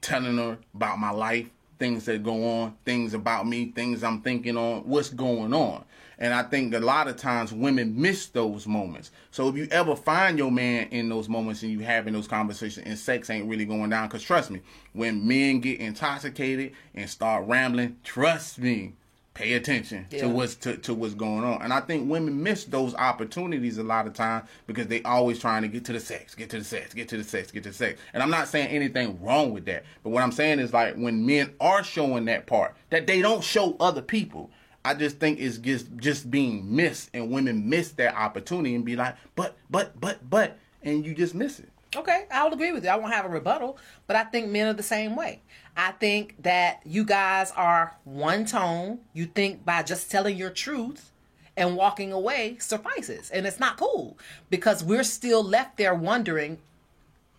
telling 0.00 0.38
her 0.38 0.58
about 0.76 1.00
my 1.00 1.10
life, 1.10 1.48
things 1.80 2.04
that 2.04 2.22
go 2.22 2.60
on, 2.60 2.76
things 2.84 3.14
about 3.14 3.48
me, 3.48 3.72
things 3.74 4.04
I'm 4.04 4.20
thinking 4.20 4.56
on, 4.56 4.82
what's 4.82 5.08
going 5.08 5.52
on. 5.52 5.84
And 6.18 6.32
I 6.32 6.42
think 6.44 6.72
a 6.74 6.80
lot 6.80 7.08
of 7.08 7.16
times 7.16 7.52
women 7.52 8.00
miss 8.00 8.26
those 8.26 8.66
moments. 8.66 9.10
So 9.30 9.48
if 9.48 9.56
you 9.56 9.68
ever 9.70 9.94
find 9.94 10.38
your 10.38 10.50
man 10.50 10.88
in 10.90 11.08
those 11.08 11.28
moments 11.28 11.62
and 11.62 11.70
you 11.70 11.80
having 11.80 12.14
those 12.14 12.26
conversations 12.26 12.86
and 12.86 12.98
sex 12.98 13.28
ain't 13.28 13.48
really 13.48 13.66
going 13.66 13.90
down, 13.90 14.08
because 14.08 14.22
trust 14.22 14.50
me, 14.50 14.62
when 14.94 15.26
men 15.26 15.60
get 15.60 15.78
intoxicated 15.80 16.72
and 16.94 17.08
start 17.10 17.46
rambling, 17.46 17.96
trust 18.02 18.58
me, 18.58 18.94
pay 19.34 19.52
attention 19.52 20.06
Yeah. 20.10 20.20
to 20.20 20.28
what's 20.30 20.54
to, 20.54 20.78
to 20.78 20.94
what's 20.94 21.12
going 21.12 21.44
on. 21.44 21.60
And 21.60 21.70
I 21.70 21.80
think 21.80 22.08
women 22.10 22.42
miss 22.42 22.64
those 22.64 22.94
opportunities 22.94 23.76
a 23.76 23.82
lot 23.82 24.06
of 24.06 24.14
times 24.14 24.48
because 24.66 24.86
they 24.86 25.02
always 25.02 25.38
trying 25.38 25.60
to 25.60 25.68
get 25.68 25.84
to 25.84 25.92
the 25.92 26.00
sex, 26.00 26.34
get 26.34 26.48
to 26.50 26.58
the 26.58 26.64
sex, 26.64 26.94
get 26.94 27.08
to 27.10 27.18
the 27.18 27.24
sex, 27.24 27.50
get 27.50 27.62
to 27.64 27.68
the 27.68 27.74
sex. 27.74 28.00
And 28.14 28.22
I'm 28.22 28.30
not 28.30 28.48
saying 28.48 28.68
anything 28.68 29.22
wrong 29.22 29.52
with 29.52 29.66
that. 29.66 29.84
But 30.02 30.10
what 30.10 30.22
I'm 30.22 30.32
saying 30.32 30.60
is 30.60 30.72
like 30.72 30.94
when 30.96 31.26
men 31.26 31.52
are 31.60 31.84
showing 31.84 32.24
that 32.24 32.46
part 32.46 32.74
that 32.88 33.06
they 33.06 33.20
don't 33.20 33.44
show 33.44 33.76
other 33.78 34.00
people. 34.00 34.50
I 34.86 34.94
just 34.94 35.18
think 35.18 35.40
it's 35.40 35.58
just 35.58 35.88
just 35.96 36.30
being 36.30 36.76
missed 36.76 37.10
and 37.12 37.32
women 37.32 37.68
miss 37.68 37.90
that 37.92 38.14
opportunity 38.14 38.76
and 38.76 38.84
be 38.84 38.94
like, 38.94 39.16
but, 39.34 39.56
but, 39.68 40.00
but, 40.00 40.30
but, 40.30 40.58
and 40.80 41.04
you 41.04 41.12
just 41.12 41.34
miss 41.34 41.58
it. 41.58 41.68
Okay, 41.96 42.26
I'll 42.30 42.52
agree 42.52 42.70
with 42.70 42.84
you. 42.84 42.90
I 42.90 42.94
won't 42.94 43.12
have 43.12 43.24
a 43.24 43.28
rebuttal, 43.28 43.78
but 44.06 44.14
I 44.14 44.22
think 44.22 44.48
men 44.48 44.68
are 44.68 44.74
the 44.74 44.84
same 44.84 45.16
way. 45.16 45.40
I 45.76 45.90
think 45.90 46.40
that 46.44 46.82
you 46.84 47.04
guys 47.04 47.50
are 47.56 47.96
one 48.04 48.46
tone. 48.46 49.00
You 49.12 49.26
think 49.26 49.64
by 49.64 49.82
just 49.82 50.08
telling 50.08 50.36
your 50.36 50.50
truth 50.50 51.10
and 51.56 51.74
walking 51.74 52.12
away 52.12 52.56
suffices. 52.60 53.28
And 53.30 53.44
it's 53.44 53.58
not 53.58 53.78
cool 53.78 54.16
because 54.50 54.84
we're 54.84 55.02
still 55.02 55.42
left 55.42 55.78
there 55.78 55.96
wondering 55.96 56.58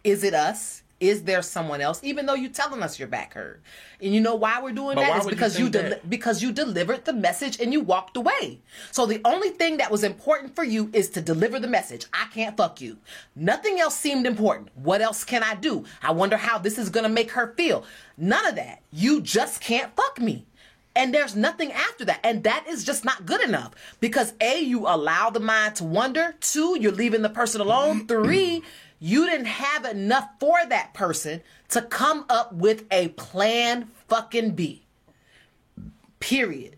is 0.04 0.24
it 0.24 0.34
us? 0.34 0.84
Is 1.00 1.24
there 1.24 1.43
someone 1.43 1.80
else? 1.80 2.00
Even 2.04 2.26
though 2.26 2.34
you're 2.34 2.50
telling 2.50 2.82
us 2.82 2.98
your 2.98 3.08
back 3.08 3.36
hurt, 3.36 3.62
and 4.02 4.14
you 4.14 4.20
know 4.20 4.34
why 4.36 4.62
we're 4.62 4.72
doing 4.72 4.95
But 4.95 5.02
that 5.02 5.20
is 5.20 5.26
you 5.26 5.30
because 5.30 5.60
you, 5.60 5.70
deli- 5.70 5.89
that? 5.89 6.10
because 6.10 6.41
you 6.41 6.52
delivered 6.52 7.06
the 7.06 7.14
message 7.14 7.60
and 7.60 7.72
you 7.72 7.82
walked 7.82 8.18
away. 8.18 8.62
So 8.91 9.06
the 9.06 9.22
only 9.24 9.50
thing 9.50 9.78
that 9.78 9.91
was 9.91 10.04
important 10.04 10.56
for 10.56 10.64
you 10.64 10.89
is 10.93 11.10
to 11.12 11.22
deliver 11.22 11.60
the 11.60 11.68
message. 11.68 12.06
I 12.14 12.26
can't 12.34 12.58
fuck 12.58 12.82
you. 12.82 12.98
Nothing 13.36 13.80
else 13.80 13.95
seemed 13.95 14.26
important. 14.26 14.70
What 14.76 15.02
else 15.02 15.24
can 15.24 15.43
I 15.43 15.54
do? 15.54 15.86
I 16.02 16.12
wonder 16.12 16.38
how 16.38 16.58
this 16.58 16.80
is 16.80 16.89
gonna 16.89 17.10
make 17.10 17.32
her 17.32 17.54
feel. 17.56 17.84
None 18.18 18.45
of 18.48 18.56
that. 18.56 18.82
You 18.91 19.22
just 19.22 19.62
can't 19.62 19.95
fuck 19.95 20.20
me. 20.20 20.48
And 20.95 21.14
there's 21.14 21.36
nothing 21.36 21.72
after 21.74 22.06
that. 22.06 22.22
And 22.24 22.43
that 22.45 22.66
is 22.68 22.84
just 22.84 23.06
not 23.06 23.28
good 23.28 23.41
enough. 23.41 23.74
Because 24.00 24.34
A, 24.41 24.60
you 24.60 24.88
allow 24.88 25.30
the 25.30 25.39
mind 25.39 25.76
to 25.76 25.84
wonder. 25.84 26.34
Two, 26.41 26.76
you're 26.82 26.91
leaving 26.91 27.22
the 27.22 27.30
person 27.30 27.62
alone. 27.62 28.08
Three, 28.08 28.64
you 29.00 29.26
didn't 29.30 29.45
have 29.48 29.86
enough 29.86 30.28
for 30.39 30.58
that 30.70 30.93
person 30.93 31.41
to 31.70 31.82
come 31.82 32.26
up 32.30 32.54
with 32.54 32.84
a 32.91 33.10
plan 33.10 33.89
fucking 34.08 34.52
B. 34.52 34.84
Period. 36.20 36.76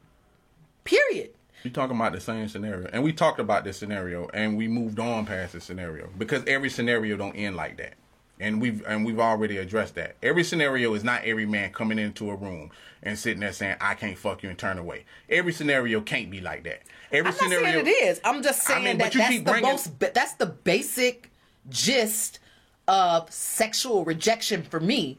Period. 0.83 1.31
You 1.63 1.71
talking 1.71 1.95
about 1.95 2.13
the 2.13 2.19
same 2.21 2.47
scenario, 2.47 2.89
and 2.91 3.03
we 3.03 3.11
talked 3.13 3.39
about 3.39 3.63
this 3.65 3.77
scenario, 3.77 4.29
and 4.33 4.57
we 4.57 4.67
moved 4.67 4.99
on 4.99 5.25
past 5.25 5.53
the 5.53 5.61
scenario 5.61 6.09
because 6.17 6.43
every 6.47 6.69
scenario 6.69 7.17
don't 7.17 7.35
end 7.35 7.55
like 7.57 7.77
that, 7.77 7.95
and 8.39 8.61
we've 8.61 8.81
and 8.87 9.05
we've 9.05 9.19
already 9.19 9.57
addressed 9.57 9.95
that. 9.95 10.15
Every 10.23 10.43
scenario 10.45 10.93
is 10.93 11.03
not 11.03 11.23
every 11.25 11.45
man 11.45 11.73
coming 11.73 11.99
into 11.99 12.31
a 12.31 12.35
room 12.35 12.71
and 13.03 13.19
sitting 13.19 13.41
there 13.41 13.51
saying 13.51 13.75
I 13.81 13.93
can't 13.93 14.17
fuck 14.17 14.41
you 14.41 14.49
and 14.49 14.57
turn 14.57 14.77
away. 14.77 15.03
Every 15.29 15.51
scenario 15.51 15.99
can't 15.99 16.31
be 16.31 16.39
like 16.39 16.63
that. 16.63 16.83
Every 17.11 17.31
I'm 17.31 17.37
scenario 17.37 17.79
it 17.79 17.87
is. 17.87 18.21
I'm 18.23 18.41
just 18.41 18.69
I 18.69 18.73
saying 18.73 18.83
mean, 18.85 18.97
that 18.99 19.13
you 19.13 19.19
that's 19.19 19.31
keep 19.33 19.45
the 19.45 19.51
bringing- 19.51 19.69
most. 19.69 19.99
That's 19.99 20.33
the 20.35 20.45
basic 20.45 21.28
gist 21.69 22.39
of 22.87 23.31
sexual 23.31 24.05
rejection 24.05 24.63
for 24.63 24.79
me. 24.79 25.17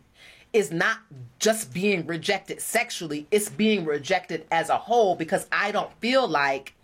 Is 0.52 0.72
not 0.72 0.98
just 1.38 1.72
being 1.72 2.04
rejected 2.06 2.60
sexually; 2.60 3.26
it's 3.30 3.48
being 3.48 3.84
rejected 3.84 4.46
as 4.50 4.68
a 4.68 4.76
whole 4.76 5.14
because 5.14 5.46
I 5.52 5.70
don't 5.70 5.92
feel 6.00 6.26
like 6.26 6.74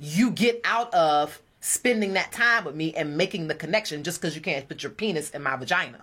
you 0.00 0.30
get 0.30 0.60
out 0.64 0.92
of 0.94 1.42
spending 1.60 2.14
that 2.14 2.32
time 2.32 2.64
with 2.64 2.74
me 2.74 2.94
and 2.94 3.16
making 3.16 3.48
the 3.48 3.54
connection 3.54 4.02
just 4.02 4.20
because 4.20 4.34
you 4.34 4.40
can't 4.40 4.66
put 4.68 4.82
your 4.82 4.92
penis 4.92 5.30
in 5.30 5.42
my 5.42 5.56
vagina. 5.56 5.98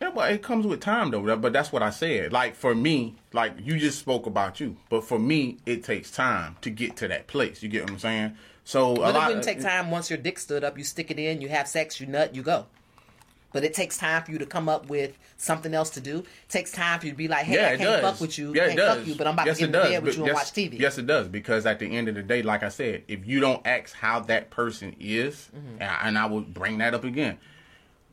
Yeah, 0.00 0.10
but 0.14 0.30
it 0.30 0.42
comes 0.42 0.66
with 0.66 0.80
time 0.80 1.10
though. 1.10 1.36
But 1.36 1.52
that's 1.52 1.72
what 1.72 1.82
I 1.82 1.90
said. 1.90 2.32
Like 2.32 2.54
for 2.54 2.74
me, 2.74 3.16
like 3.32 3.54
you 3.58 3.78
just 3.78 3.98
spoke 3.98 4.26
about 4.26 4.60
you, 4.60 4.76
but 4.90 5.04
for 5.04 5.18
me, 5.18 5.58
it 5.64 5.84
takes 5.84 6.10
time 6.10 6.56
to 6.60 6.70
get 6.70 6.96
to 6.96 7.08
that 7.08 7.26
place. 7.26 7.62
You 7.62 7.68
get 7.68 7.82
what 7.82 7.90
I'm 7.92 7.98
saying? 7.98 8.36
So 8.66 8.94
a 8.96 8.98
But 9.12 9.14
it 9.16 9.26
wouldn't 9.28 9.44
take 9.44 9.60
time 9.62 9.90
once 9.92 10.10
your 10.10 10.18
dick 10.18 10.38
stood 10.40 10.64
up. 10.64 10.76
You 10.76 10.82
stick 10.82 11.10
it 11.12 11.18
in, 11.20 11.40
you 11.40 11.48
have 11.48 11.68
sex, 11.68 12.00
you 12.00 12.06
nut, 12.08 12.34
you 12.34 12.42
go. 12.42 12.66
But 13.52 13.62
it 13.62 13.72
takes 13.74 13.96
time 13.96 14.22
for 14.24 14.32
you 14.32 14.38
to 14.38 14.44
come 14.44 14.68
up 14.68 14.88
with 14.90 15.16
something 15.38 15.72
else 15.72 15.88
to 15.90 16.00
do. 16.00 16.18
It 16.18 16.48
takes 16.50 16.72
time 16.72 16.98
for 16.98 17.06
you 17.06 17.12
to 17.12 17.16
be 17.16 17.28
like, 17.28 17.44
hey, 17.46 17.54
yeah, 17.54 17.66
I 17.68 17.76
can't 17.76 17.80
does. 17.80 18.00
fuck 18.02 18.20
with 18.20 18.36
you. 18.36 18.52
Yeah, 18.54 18.62
I 18.62 18.64
it 18.64 18.68
can't 18.70 18.78
does. 18.78 18.98
fuck 18.98 19.06
you, 19.06 19.14
but 19.14 19.26
I'm 19.28 19.34
about 19.34 19.46
yes, 19.46 19.56
to 19.58 19.60
get 19.60 19.66
in 19.66 19.72
bed 19.72 20.02
with 20.02 20.04
But 20.04 20.16
you 20.16 20.22
and 20.24 20.26
yes, 20.26 20.34
watch 20.34 20.52
TV. 20.52 20.78
Yes, 20.80 20.98
it 20.98 21.06
does. 21.06 21.28
Because 21.28 21.64
at 21.64 21.78
the 21.78 21.86
end 21.86 22.08
of 22.08 22.16
the 22.16 22.22
day, 22.24 22.42
like 22.42 22.64
I 22.64 22.68
said, 22.68 23.04
if 23.06 23.24
you 23.24 23.38
don't 23.40 23.64
ask 23.64 23.94
how 23.94 24.20
that 24.20 24.50
person 24.50 24.96
is, 24.98 25.48
Mm-hmm. 25.56 25.80
and, 25.80 25.82
I, 25.84 25.98
and 26.08 26.18
I 26.18 26.26
will 26.26 26.40
bring 26.42 26.78
that 26.78 26.92
up 26.92 27.04
again. 27.04 27.38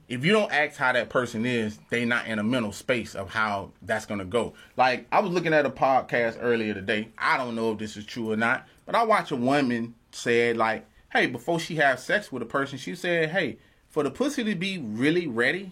If 0.08 0.24
you 0.24 0.34
don't 0.34 0.51
ask 0.54 0.78
how 0.78 0.93
that 0.93 1.10
person 1.10 1.45
is, 1.45 1.80
they're 1.89 2.06
not 2.06 2.28
in 2.28 2.38
a 2.38 2.43
mental 2.43 2.72
space 2.72 3.16
of 3.16 3.30
how 3.32 3.72
that's 3.82 4.06
gonna 4.06 4.26
go. 4.26 4.54
Like 4.78 5.08
I 5.12 5.20
was 5.20 5.32
looking 5.32 5.54
at 5.54 5.66
a 5.66 5.70
podcast 5.72 6.38
earlier 6.39 6.74
today. 6.76 7.10
I 7.18 7.38
don't 7.38 7.56
know 7.56 7.72
if 7.72 7.80
this 7.80 7.97
is 7.97 8.06
true 8.06 8.32
or 8.32 8.38
not, 8.38 8.68
but 8.86 8.95
I 8.95 9.04
watched 9.04 9.32
a 9.32 9.36
woman 9.36 9.95
said 10.14 10.57
like, 10.57 10.86
"Hey, 11.11 11.28
before 11.28 11.59
she 11.59 11.76
have 11.76 11.99
sex 11.99 12.32
with 12.32 12.41
a 12.41 12.45
person, 12.45 12.78
she 12.78 12.95
said, 12.95 13.30
hey, 13.30 13.57
for 13.89 14.01
the 14.01 14.09
pussy 14.09 14.43
to 14.43 14.55
be 14.55 14.80
really 14.80 15.28
ready, 15.28 15.72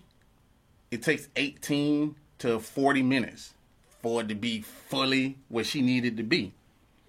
it 0.92 1.02
takes 1.02 1.28
18 1.36 2.16
to 2.40 2.60
40 2.60 3.02
minutes 3.02 3.54
for 4.02 4.22
it 4.22 4.30
to 4.30 4.36
be 4.36 4.62
fully 4.62 5.38
where 5.50 5.64
she 5.64 5.82
needed 5.82 6.18
to 6.18 6.24
be. 6.24 6.54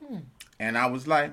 Hmm. 0.07 0.19
And 0.59 0.79
I 0.79 0.87
was 0.87 1.07
like, 1.07 1.33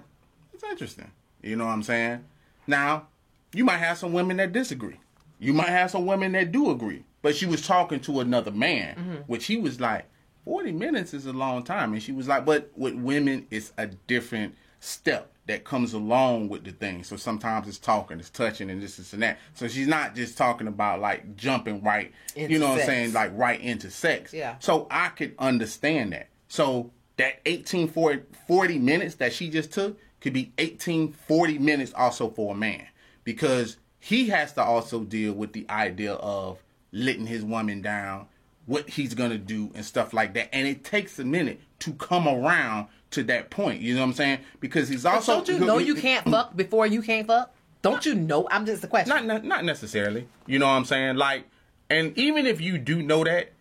it's 0.53 0.63
interesting. 0.63 1.11
You 1.41 1.55
know 1.55 1.65
what 1.65 1.71
I'm 1.71 1.83
saying? 1.83 2.25
Now, 2.67 3.07
you 3.53 3.63
might 3.63 3.77
have 3.77 3.97
some 3.97 4.11
women 4.11 4.37
that 4.37 4.51
disagree. 4.51 4.97
You 5.39 5.53
might 5.53 5.69
have 5.69 5.91
some 5.91 6.05
women 6.05 6.33
that 6.33 6.51
do 6.51 6.71
agree. 6.71 7.03
But 7.21 7.35
she 7.35 7.45
was 7.45 7.65
talking 7.65 7.99
to 8.01 8.19
another 8.19 8.51
man, 8.51 8.95
mm-hmm. 8.95 9.15
which 9.27 9.45
he 9.45 9.57
was 9.57 9.79
like, 9.79 10.05
40 10.45 10.71
minutes 10.71 11.13
is 11.13 11.25
a 11.25 11.33
long 11.33 11.63
time. 11.63 11.93
And 11.93 12.01
she 12.01 12.11
was 12.11 12.27
like, 12.27 12.45
but 12.45 12.69
with 12.75 12.95
women, 12.95 13.47
it's 13.51 13.71
a 13.77 13.87
different 13.87 14.55
step. 14.79 15.31
That 15.49 15.63
comes 15.63 15.93
along 15.93 16.47
with 16.47 16.63
the 16.63 16.71
thing. 16.71 17.03
So 17.03 17.15
sometimes 17.15 17.67
it's 17.67 17.79
talking, 17.79 18.19
it's 18.19 18.29
touching, 18.29 18.69
and 18.69 18.79
this, 18.79 18.97
this 18.97 19.13
and 19.13 19.23
that. 19.23 19.39
So 19.55 19.67
she's 19.67 19.87
not 19.87 20.13
just 20.15 20.37
talking 20.37 20.67
about 20.67 21.01
like 21.01 21.35
jumping 21.35 21.81
right, 21.81 22.13
Into 22.35 22.53
you 22.53 22.59
know 22.59 22.69
what. 22.69 22.81
I'm 22.81 22.85
saying, 22.85 23.13
like 23.13 23.31
right 23.33 23.59
into 23.59 23.89
sex. 23.89 24.31
Yeah. 24.31 24.57
So 24.59 24.85
I 24.91 25.09
could 25.09 25.33
understand 25.39 26.13
that. 26.13 26.29
So 26.49 26.91
that 27.17 27.39
18 27.47 27.87
40, 27.87 28.21
40 28.47 28.77
minutes 28.77 29.15
that 29.15 29.33
she 29.33 29.49
just 29.49 29.71
took 29.71 29.97
could 30.21 30.33
be 30.33 30.53
18 30.59 31.13
40 31.13 31.57
minutes 31.57 31.93
also 31.95 32.29
for 32.29 32.53
a 32.53 32.57
man 32.57 32.85
because 33.23 33.77
he 33.99 34.29
has 34.29 34.53
to 34.53 34.63
also 34.63 34.99
deal 35.03 35.33
with 35.33 35.53
the 35.53 35.65
idea 35.67 36.13
of 36.13 36.59
letting 36.91 37.25
his 37.25 37.43
woman 37.43 37.81
down, 37.81 38.27
what 38.67 38.87
he's 38.87 39.15
gonna 39.15 39.39
do 39.39 39.71
and 39.73 39.83
stuff 39.83 40.13
like 40.13 40.35
that. 40.35 40.53
And 40.53 40.67
it 40.67 40.83
takes 40.83 41.17
a 41.17 41.25
minute 41.25 41.59
to 41.79 41.93
come 41.93 42.27
around 42.27 42.87
to 43.11 43.23
that 43.23 43.49
point. 43.49 43.81
You 43.81 43.95
know 43.95 44.01
what 44.01 44.07
I'm 44.07 44.13
saying? 44.13 44.39
Because 44.59 44.87
he's 44.89 45.03
But 45.03 45.15
also 45.15 45.35
don't 45.43 45.47
you 45.47 45.59
know 45.65 45.77
you 45.77 45.95
can't 45.95 46.25
fuck 46.29 46.55
before 46.55 46.85
you 46.87 47.01
can't 47.01 47.27
fuck? 47.27 47.53
Don't 47.81 48.05
you 48.05 48.13
know? 48.13 48.47
I'm 48.51 48.65
just 48.65 48.81
the 48.81 48.87
question. 48.87 49.09
not, 49.09 49.25
not 49.25 49.45
not 49.45 49.65
necessarily. 49.65 50.27
You 50.45 50.59
know 50.59 50.67
what 50.67 50.73
I'm 50.73 50.85
saying? 50.85 51.15
Like, 51.15 51.45
and 51.89 52.17
even 52.17 52.45
if 52.45 52.59
you 52.59 52.77
do 52.77 53.01
know 53.01 53.23
that, 53.23 53.51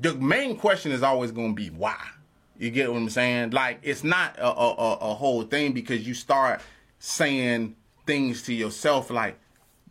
the 0.00 0.14
main 0.14 0.56
question 0.56 0.92
is 0.92 1.02
always 1.02 1.32
going 1.32 1.54
to 1.54 1.54
be 1.54 1.68
why. 1.68 1.98
You 2.58 2.70
get 2.70 2.90
what 2.90 2.98
I'm 2.98 3.10
saying? 3.10 3.50
Like, 3.50 3.78
it's 3.82 4.02
not 4.02 4.36
a, 4.38 4.46
a, 4.46 4.74
a, 4.74 4.92
a 4.94 5.14
whole 5.14 5.42
thing 5.42 5.72
because 5.72 6.06
you 6.06 6.14
start 6.14 6.60
saying 6.98 7.76
things 8.06 8.42
to 8.42 8.54
yourself 8.54 9.10
like, 9.10 9.38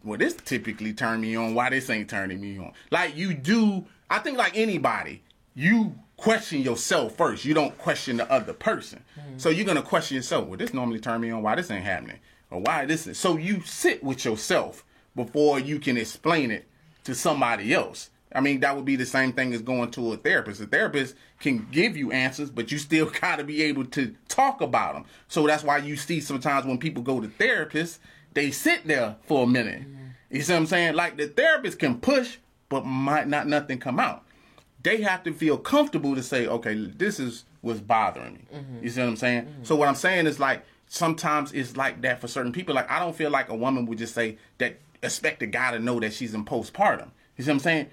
well, 0.03 0.17
this 0.17 0.33
typically 0.33 0.93
turn 0.93 1.21
me 1.21 1.35
on. 1.35 1.53
Why 1.53 1.69
this 1.69 1.89
ain't 1.89 2.09
turning 2.09 2.41
me 2.41 2.57
on? 2.57 2.73
Like 2.91 3.15
you 3.15 3.33
do. 3.33 3.85
I 4.09 4.19
think 4.19 4.37
like 4.37 4.57
anybody, 4.57 5.21
you 5.53 5.95
question 6.17 6.61
yourself 6.61 7.15
first. 7.15 7.45
You 7.45 7.53
don't 7.53 7.77
question 7.77 8.17
the 8.17 8.29
other 8.31 8.53
person. 8.53 9.03
Hmm. 9.15 9.37
So 9.37 9.49
you're 9.49 9.65
gonna 9.65 9.81
question 9.81 10.15
yourself. 10.15 10.47
Well, 10.47 10.57
this 10.57 10.73
normally 10.73 10.99
turn 10.99 11.21
me 11.21 11.29
on. 11.29 11.43
Why 11.43 11.55
this 11.55 11.71
ain't 11.71 11.85
happening? 11.85 12.19
Or 12.51 12.59
why 12.59 12.85
this? 12.85 13.07
Is? 13.07 13.17
So 13.17 13.37
you 13.37 13.61
sit 13.61 14.03
with 14.03 14.25
yourself 14.25 14.83
before 15.15 15.59
you 15.59 15.79
can 15.79 15.97
explain 15.97 16.51
it 16.51 16.67
to 17.03 17.15
somebody 17.15 17.73
else. 17.73 18.09
I 18.35 18.41
mean, 18.41 18.59
that 18.59 18.75
would 18.75 18.85
be 18.85 18.97
the 18.97 19.05
same 19.05 19.31
thing 19.31 19.53
as 19.53 19.61
going 19.61 19.91
to 19.91 20.13
a 20.13 20.17
therapist. 20.17 20.59
A 20.61 20.67
therapist 20.67 21.15
can 21.39 21.67
give 21.71 21.95
you 21.95 22.11
answers, 22.11 22.49
but 22.49 22.71
you 22.71 22.77
still 22.77 23.09
got 23.21 23.37
to 23.37 23.43
be 23.43 23.63
able 23.63 23.85
to 23.85 24.13
talk 24.27 24.61
about 24.61 24.95
them. 24.95 25.05
So 25.27 25.47
that's 25.47 25.63
why 25.63 25.77
you 25.77 25.95
see 25.95 26.19
sometimes 26.19 26.65
when 26.65 26.77
people 26.77 27.03
go 27.03 27.21
to 27.21 27.27
therapists, 27.27 27.99
they 28.33 28.51
sit 28.51 28.85
there 28.85 29.15
for 29.23 29.43
a 29.43 29.47
minute. 29.47 29.83
Hmm. 29.83 29.93
You 30.29 30.41
see 30.41 30.53
what 30.53 30.59
I'm 30.59 30.65
saying? 30.65 30.95
Like 30.95 31.17
the 31.17 31.27
therapist 31.27 31.79
can 31.79 31.99
push, 31.99 32.37
but 32.69 32.85
might 32.85 33.27
not 33.27 33.47
nothing 33.47 33.79
come 33.79 33.99
out. 33.99 34.23
They 34.87 35.01
have 35.01 35.21
to 35.23 35.33
feel 35.33 35.57
comfortable 35.57 36.15
to 36.15 36.23
say, 36.23 36.47
okay, 36.47 36.73
this 36.73 37.19
is 37.19 37.43
what's 37.59 37.81
bothering 37.81 38.35
me. 38.35 38.39
Mm-hmm. 38.53 38.83
You 38.83 38.89
see 38.89 39.01
what 39.01 39.09
I'm 39.09 39.17
saying? 39.17 39.41
Mm-hmm. 39.43 39.63
So 39.63 39.75
what 39.75 39.89
I'm 39.89 39.95
saying 39.95 40.27
is 40.27 40.39
like 40.39 40.63
sometimes 40.87 41.51
it's 41.51 41.75
like 41.75 42.01
that 42.03 42.21
for 42.21 42.29
certain 42.29 42.53
people. 42.53 42.73
Like 42.73 42.89
I 42.89 42.99
don't 42.99 43.13
feel 43.13 43.29
like 43.29 43.49
a 43.49 43.55
woman 43.55 43.85
would 43.87 43.97
just 43.97 44.15
say 44.15 44.37
that 44.59 44.77
expect 45.03 45.41
a 45.43 45.45
guy 45.45 45.71
to 45.71 45.79
know 45.79 45.99
that 45.99 46.13
she's 46.13 46.33
in 46.33 46.45
postpartum. 46.45 47.09
You 47.35 47.43
see 47.43 47.49
what 47.49 47.55
I'm 47.55 47.59
saying? 47.59 47.87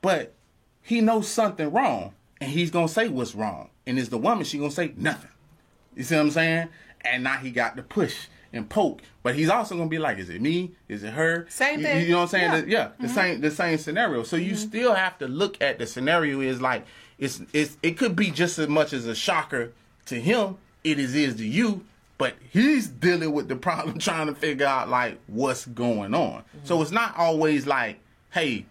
But 0.00 0.32
he 0.80 1.02
knows 1.02 1.28
something 1.28 1.70
wrong, 1.70 2.14
and 2.40 2.50
he's 2.50 2.70
gonna 2.70 2.88
say 2.88 3.08
what's 3.08 3.34
wrong. 3.34 3.68
And 3.86 3.98
is 3.98 4.08
the 4.08 4.16
woman 4.16 4.44
she 4.44 4.56
gonna 4.56 4.70
say 4.70 4.94
nothing? 4.96 5.30
You 5.96 6.02
see 6.02 6.14
what 6.14 6.22
I'm 6.22 6.30
saying? 6.30 6.68
And 7.02 7.24
now 7.24 7.36
he 7.36 7.50
got 7.50 7.76
to 7.76 7.82
push 7.82 8.26
and 8.52 8.68
poke, 8.68 9.02
but 9.22 9.34
he's 9.34 9.48
also 9.48 9.76
gonna 9.76 9.88
be 9.88 9.98
like, 9.98 10.18
is 10.18 10.30
it 10.30 10.40
me? 10.40 10.72
Is 10.88 11.02
it 11.02 11.12
her? 11.12 11.46
Same 11.48 11.80
You- 11.80 11.86
thing. 11.86 12.02
You, 12.02 12.12
know 12.12 12.16
what 12.18 12.22
I'm 12.22 12.28
saying? 12.28 12.52
Yeah. 12.52 12.60
The- 12.60 12.68
yeah, 12.68 12.88
the 12.98 13.06
mm-hmm. 13.06 13.14
same 13.14 13.40
the 13.40 13.50
same 13.50 13.78
scenario. 13.78 14.22
So 14.22 14.36
you 14.36 14.52
mm-hmm. 14.52 14.68
still 14.68 14.94
have 14.94 15.18
to 15.18 15.28
look 15.28 15.60
at 15.60 15.78
the 15.78 15.86
scenario 15.86 16.40
is 16.40 16.60
like 16.60 16.86
it's 17.18 17.42
it's 17.52 17.76
it 17.82 17.98
could 17.98 18.16
be 18.16 18.30
just 18.30 18.58
as 18.58 18.68
much 18.68 18.92
as 18.92 19.06
a 19.06 19.14
shocker 19.14 19.72
to 20.06 20.20
him 20.20 20.56
it 20.84 20.98
is 20.98 21.14
is 21.14 21.36
to 21.36 21.46
you, 21.46 21.84
but 22.16 22.34
he's 22.50 22.88
dealing 22.88 23.32
with 23.32 23.48
the 23.48 23.56
problem 23.56 23.98
trying 23.98 24.26
to 24.26 24.34
figure 24.34 24.66
out 24.66 24.88
like 24.88 25.18
what's 25.26 25.66
going 25.66 26.14
on. 26.14 26.40
Mm-hmm. 26.40 26.64
So 26.64 26.80
it's 26.82 26.90
not 26.90 27.16
always 27.16 27.66
like, 27.66 28.00
hey, 28.30 28.66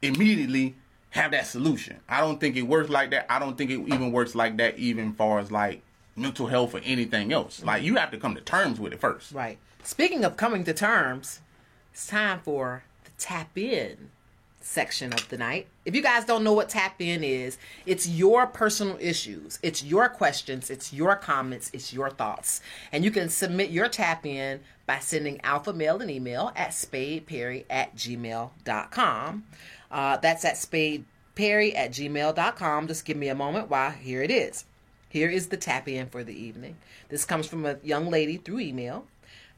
immediately 0.00 0.74
have 1.10 1.32
that 1.32 1.46
solution. 1.46 2.00
I 2.08 2.20
don't 2.20 2.40
think 2.40 2.56
it 2.56 2.62
works 2.62 2.90
like 2.90 3.10
that. 3.10 3.26
I 3.30 3.38
don't 3.38 3.56
think 3.56 3.70
it 3.70 3.80
even 3.92 4.12
works 4.12 4.34
like 4.34 4.56
that 4.56 4.78
even 4.78 5.12
far 5.12 5.38
as 5.38 5.52
like 5.52 5.82
mental 6.16 6.46
health 6.46 6.74
or 6.74 6.80
anything 6.84 7.32
else. 7.32 7.62
Like 7.62 7.82
you 7.82 7.96
have 7.96 8.10
to 8.10 8.18
come 8.18 8.34
to 8.34 8.40
terms 8.40 8.78
with 8.78 8.92
it 8.92 9.00
first. 9.00 9.32
Right. 9.32 9.58
Speaking 9.82 10.24
of 10.24 10.36
coming 10.36 10.64
to 10.64 10.72
terms, 10.74 11.40
it's 11.92 12.06
time 12.06 12.40
for 12.40 12.84
the 13.04 13.10
tap 13.18 13.56
in 13.56 14.10
section 14.60 15.12
of 15.12 15.28
the 15.28 15.36
night. 15.36 15.66
If 15.84 15.94
you 15.94 16.02
guys 16.02 16.24
don't 16.24 16.44
know 16.44 16.52
what 16.52 16.68
tap 16.68 17.00
in 17.00 17.24
is, 17.24 17.58
it's 17.84 18.08
your 18.08 18.46
personal 18.46 18.96
issues, 19.00 19.58
it's 19.62 19.82
your 19.82 20.08
questions, 20.08 20.70
it's 20.70 20.92
your 20.92 21.16
comments, 21.16 21.70
it's 21.72 21.92
your 21.92 22.10
thoughts. 22.10 22.60
And 22.92 23.04
you 23.04 23.10
can 23.10 23.28
submit 23.28 23.70
your 23.70 23.88
tap 23.88 24.24
in 24.24 24.60
by 24.86 25.00
sending 25.00 25.40
Alpha 25.42 25.72
Mail 25.72 26.00
an 26.00 26.10
email 26.10 26.52
at 26.56 26.70
spadeperry 26.70 27.64
at 27.68 27.94
gmail.com. 27.96 29.44
Uh, 29.90 30.16
that's 30.18 30.44
at 30.44 30.54
spadeperry 30.54 31.74
at 31.76 31.90
gmail.com. 31.90 32.86
Just 32.86 33.04
give 33.04 33.16
me 33.16 33.28
a 33.28 33.34
moment 33.34 33.68
while 33.68 33.90
here 33.90 34.22
it 34.22 34.30
is. 34.30 34.64
Here 35.12 35.28
is 35.28 35.48
the 35.48 35.58
tap 35.58 35.88
in 35.88 36.06
for 36.06 36.24
the 36.24 36.32
evening. 36.32 36.78
This 37.10 37.26
comes 37.26 37.46
from 37.46 37.66
a 37.66 37.76
young 37.82 38.08
lady 38.08 38.38
through 38.38 38.60
email. 38.60 39.04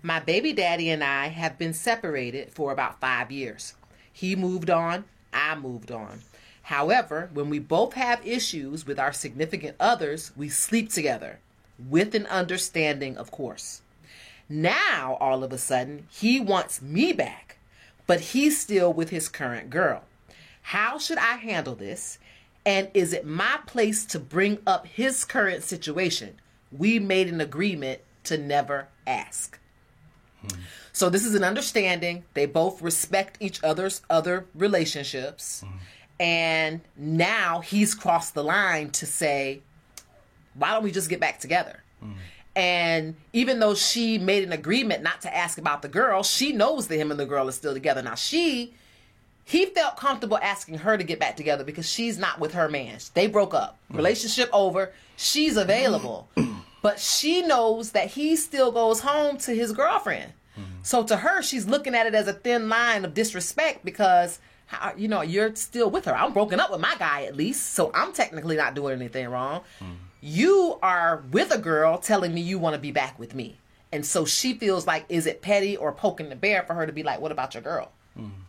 My 0.03 0.19
baby 0.19 0.53
daddy 0.53 0.91
and 0.91 1.05
I 1.05 1.29
have 1.29 1.59
been 1.59 1.73
separated 1.73 2.51
for 2.51 2.73
about 2.73 3.01
five 3.01 3.31
years. 3.31 3.75
He 4.13 4.35
moved 4.35 4.69
on, 4.69 5.05
I 5.33 5.55
moved 5.55 5.93
on. 5.93 6.23
However, 6.63 7.31
when 7.33 7.51
we 7.51 7.61
both 7.61 7.93
have 7.93 8.27
issues 8.27 8.85
with 8.85 8.99
our 8.99 9.13
significant 9.13 9.77
others, 9.79 10.33
we 10.35 10.49
sleep 10.49 10.91
together 10.91 11.39
with 11.79 12.17
an 12.17 12.27
understanding, 12.27 13.17
of 13.17 13.31
course. 13.31 13.81
Now, 14.49 15.17
all 15.21 15.45
of 15.45 15.53
a 15.53 15.59
sudden, 15.59 16.09
he 16.11 16.41
wants 16.41 16.83
me 16.83 17.13
back, 17.13 17.59
but 18.09 18.19
he's 18.19 18.61
still 18.61 18.93
with 18.93 19.11
his 19.11 19.29
current 19.29 19.71
girl. 19.71 20.03
How 20.63 20.99
should 20.99 21.19
I 21.19 21.37
handle 21.37 21.77
this? 21.77 22.19
And 22.67 22.89
is 22.95 23.12
it 23.12 23.27
my 23.27 23.59
place 23.67 24.05
to 24.07 24.19
bring 24.19 24.59
up 24.67 24.87
his 24.87 25.25
current 25.25 25.62
situation? 25.62 26.41
We 26.73 26.99
made 26.99 27.29
an 27.29 27.41
agreement 27.41 28.01
to 28.25 28.39
never 28.39 28.89
ask. 29.07 29.59
So 30.93 31.11
this 31.11 31.25
is 31.25 31.35
an 31.35 31.45
understanding. 31.45 32.25
They 32.35 32.47
both 32.47 32.81
respect 32.81 33.37
each 33.41 33.62
other's 33.62 34.03
other 34.09 34.47
relationships. 34.55 35.65
And 36.21 36.81
now 36.97 37.61
he's 37.61 37.95
crossed 37.95 38.35
the 38.35 38.45
line 38.45 38.91
to 38.93 39.07
say, 39.07 39.61
why 40.55 40.71
don't 40.71 40.85
we 40.85 40.93
just 40.93 41.11
get 41.11 41.21
back 41.21 41.41
together? 41.41 41.83
And 42.57 43.17
even 43.33 43.59
though 43.59 43.75
she 43.75 44.19
made 44.19 44.45
an 44.45 44.53
agreement 44.53 45.03
not 45.03 45.21
to 45.23 45.37
ask 45.37 45.59
about 45.59 45.83
the 45.83 45.89
girl, 45.89 46.23
she 46.23 46.53
knows 46.53 46.87
that 46.87 46.97
him 46.97 47.11
and 47.11 47.19
the 47.19 47.27
girl 47.27 47.49
are 47.49 47.53
still 47.53 47.75
together. 47.75 48.01
Now 48.01 48.15
she 48.15 48.75
he 49.45 49.67
felt 49.67 49.97
comfortable 49.97 50.39
asking 50.39 50.79
her 50.79 50.97
to 50.97 51.05
get 51.05 51.21
back 51.21 51.37
together 51.37 51.65
because 51.65 51.89
she's 51.89 52.19
not 52.19 52.41
with 52.41 52.55
her 52.55 52.69
man. 52.69 52.99
They 53.13 53.27
broke 53.27 53.55
up. 53.55 53.79
Relationship 53.91 54.49
over. 54.53 54.93
She's 55.17 55.57
available. 55.57 56.29
but 56.83 56.99
she 56.99 57.43
knows 57.43 57.93
that 57.93 58.09
he 58.09 58.37
still 58.37 58.73
goes 58.73 59.01
home 59.01 59.37
to 59.39 59.55
his 59.55 59.73
girlfriend. 59.73 60.33
Mm-hmm. 60.59 60.79
So 60.83 61.03
to 61.05 61.17
her, 61.17 61.43
she's 61.43 61.67
looking 61.67 61.95
at 61.95 62.07
it 62.07 62.15
as 62.15 62.27
a 62.27 62.33
thin 62.33 62.69
line 62.69 63.05
of 63.05 63.15
disrespect 63.15 63.85
because 63.85 64.39
you 64.97 65.09
know 65.09 65.21
you're 65.21 65.55
still 65.57 65.91
with 65.91 66.07
her. 66.07 66.17
I'm 66.17 66.33
broken 66.33 66.59
up 66.59 66.71
with 66.71 66.81
my 66.81 66.95
guy 66.99 67.25
at 67.25 67.37
least, 67.37 67.75
so 67.75 67.91
I'm 67.95 68.13
technically 68.13 68.57
not 68.57 68.75
doing 68.75 68.95
anything 68.95 69.29
wrong. 69.29 69.61
Mm-hmm. 69.81 69.93
You 70.23 70.79
are 70.83 71.23
with 71.31 71.55
a 71.55 71.59
girl 71.59 71.99
telling 71.99 72.33
me 72.33 72.41
you 72.41 72.59
want 72.59 72.75
to 72.75 72.81
be 72.81 72.93
back 72.93 73.19
with 73.19 73.35
me, 73.35 73.59
and 73.93 74.07
so 74.07 74.25
she 74.25 74.55
feels 74.55 74.87
like 74.87 75.05
is 75.11 75.27
it 75.27 75.43
petty 75.43 75.77
or 75.77 75.93
poking 75.93 76.31
the 76.31 76.37
bear 76.37 76.63
for 76.63 76.75
her 76.75 76.87
to 76.87 76.93
be 76.93 77.03
like, 77.03 77.21
"What 77.21 77.33
about 77.33 77.55
your 77.55 77.63
girl?" 77.63 77.93
Mm-hmm. 78.19 78.41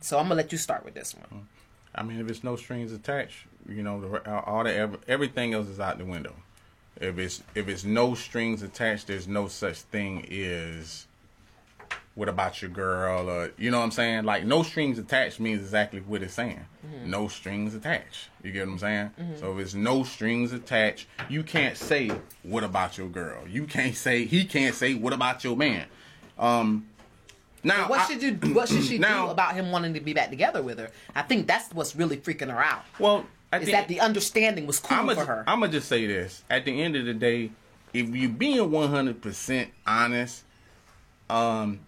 So 0.00 0.18
I'm 0.18 0.24
gonna 0.24 0.36
let 0.36 0.52
you 0.52 0.58
start 0.58 0.84
with 0.84 0.94
this 0.94 1.14
one. 1.14 1.48
I 1.94 2.02
mean, 2.02 2.20
if 2.20 2.28
it's 2.28 2.44
no 2.44 2.56
strings 2.56 2.92
attached, 2.92 3.46
you 3.68 3.82
know, 3.82 4.20
all 4.46 4.64
the 4.64 4.98
everything 5.08 5.54
else 5.54 5.68
is 5.68 5.80
out 5.80 5.98
the 5.98 6.04
window. 6.04 6.34
If 7.00 7.18
it's 7.18 7.42
if 7.54 7.68
it's 7.68 7.84
no 7.84 8.14
strings 8.14 8.62
attached, 8.62 9.06
there's 9.08 9.26
no 9.28 9.48
such 9.48 9.78
thing 9.80 10.26
as 10.32 11.06
what 12.14 12.28
about 12.30 12.62
your 12.62 12.70
girl 12.70 13.28
or 13.28 13.52
you 13.58 13.70
know 13.70 13.78
what 13.78 13.84
I'm 13.84 13.90
saying? 13.90 14.24
Like 14.24 14.44
no 14.44 14.62
strings 14.62 14.98
attached 14.98 15.38
means 15.38 15.60
exactly 15.60 16.00
what 16.00 16.22
it's 16.22 16.34
saying. 16.34 16.64
No 17.04 17.28
strings 17.28 17.74
attached. 17.74 18.28
You 18.42 18.52
get 18.52 18.66
what 18.66 18.72
I'm 18.74 18.78
saying? 18.78 19.10
So 19.38 19.52
if 19.52 19.58
it's 19.58 19.74
no 19.74 20.02
strings 20.02 20.52
attached, 20.52 21.06
you 21.28 21.42
can't 21.42 21.76
say 21.76 22.10
what 22.42 22.64
about 22.64 22.96
your 22.96 23.08
girl. 23.08 23.46
You 23.46 23.64
can't 23.66 23.94
say 23.94 24.24
he 24.24 24.44
can't 24.44 24.74
say 24.74 24.94
what 24.94 25.12
about 25.12 25.44
your 25.44 25.56
man. 25.56 25.86
Um 26.38 26.86
now 27.66 27.88
What 27.88 28.00
I- 28.00 28.06
should 28.06 28.22
you? 28.22 28.32
What 28.54 28.68
should 28.68 28.84
she 28.84 28.98
Now- 29.10 29.26
do 29.26 29.32
about 29.32 29.54
him 29.54 29.70
wanting 29.70 29.94
to 29.94 30.00
be 30.00 30.12
back 30.14 30.30
together 30.30 30.62
with 30.62 30.78
her? 30.78 30.90
I 31.14 31.22
think 31.22 31.46
that's 31.46 31.72
what's 31.74 31.94
really 31.96 32.16
freaking 32.16 32.50
her 32.50 32.62
out. 32.62 32.84
well 32.98 33.26
I 33.52 33.58
Is 33.58 33.70
that 33.70 33.86
the 33.88 34.00
understanding 34.00 34.66
was 34.66 34.80
cool 34.80 34.98
I'm 35.10 35.14
for 35.14 35.24
her? 35.24 35.44
I'm 35.46 35.60
gonna 35.60 35.70
just 35.72 35.88
say 35.88 36.06
this. 36.06 36.42
At 36.50 36.64
the 36.64 36.82
end 36.82 36.96
of 36.96 37.04
the 37.04 37.14
day, 37.14 37.50
if 37.92 38.08
you're 38.08 38.28
being 38.28 38.58
100% 38.58 39.68
honest, 39.86 40.42
um, 41.30 41.80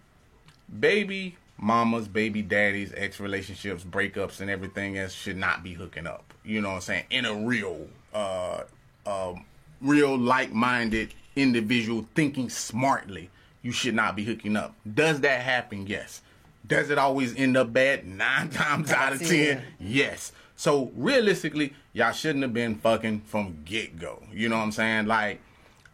baby 0.79 1.35
mamas, 1.57 2.07
baby 2.07 2.41
daddies, 2.41 2.93
ex 2.95 3.19
relationships, 3.19 3.83
breakups, 3.83 4.39
and 4.39 4.49
everything 4.49 4.97
else 4.97 5.11
should 5.13 5.35
not 5.37 5.61
be 5.63 5.73
hooking 5.73 6.07
up. 6.07 6.33
You 6.45 6.61
know 6.61 6.69
what 6.69 6.75
I'm 6.75 6.81
saying? 6.81 7.03
In 7.09 7.25
a 7.25 7.33
real, 7.35 7.87
uh, 8.13 8.61
um, 9.05 9.45
real 9.81 10.17
like 10.17 10.53
minded 10.53 11.13
individual 11.35 12.07
thinking 12.15 12.49
smartly, 12.49 13.29
you 13.61 13.71
should 13.71 13.95
not 13.95 14.15
be 14.15 14.23
hooking 14.23 14.55
up. 14.55 14.75
Does 14.91 15.21
that 15.21 15.41
happen? 15.41 15.87
Yes. 15.87 16.21
Does 16.65 16.89
it 16.89 16.97
always 16.97 17.35
end 17.35 17.57
up 17.57 17.73
bad? 17.73 18.05
Nine 18.05 18.49
times 18.49 18.91
out 18.91 19.13
of 19.13 19.25
ten, 19.25 19.63
yes. 19.79 20.31
So 20.55 20.91
realistically, 20.95 21.73
y'all 21.93 22.11
shouldn't 22.11 22.43
have 22.43 22.53
been 22.53 22.75
fucking 22.75 23.21
from 23.21 23.59
get 23.65 23.97
go. 23.97 24.23
You 24.33 24.49
know 24.49 24.57
what 24.57 24.63
I'm 24.63 24.71
saying? 24.71 25.07
Like, 25.07 25.39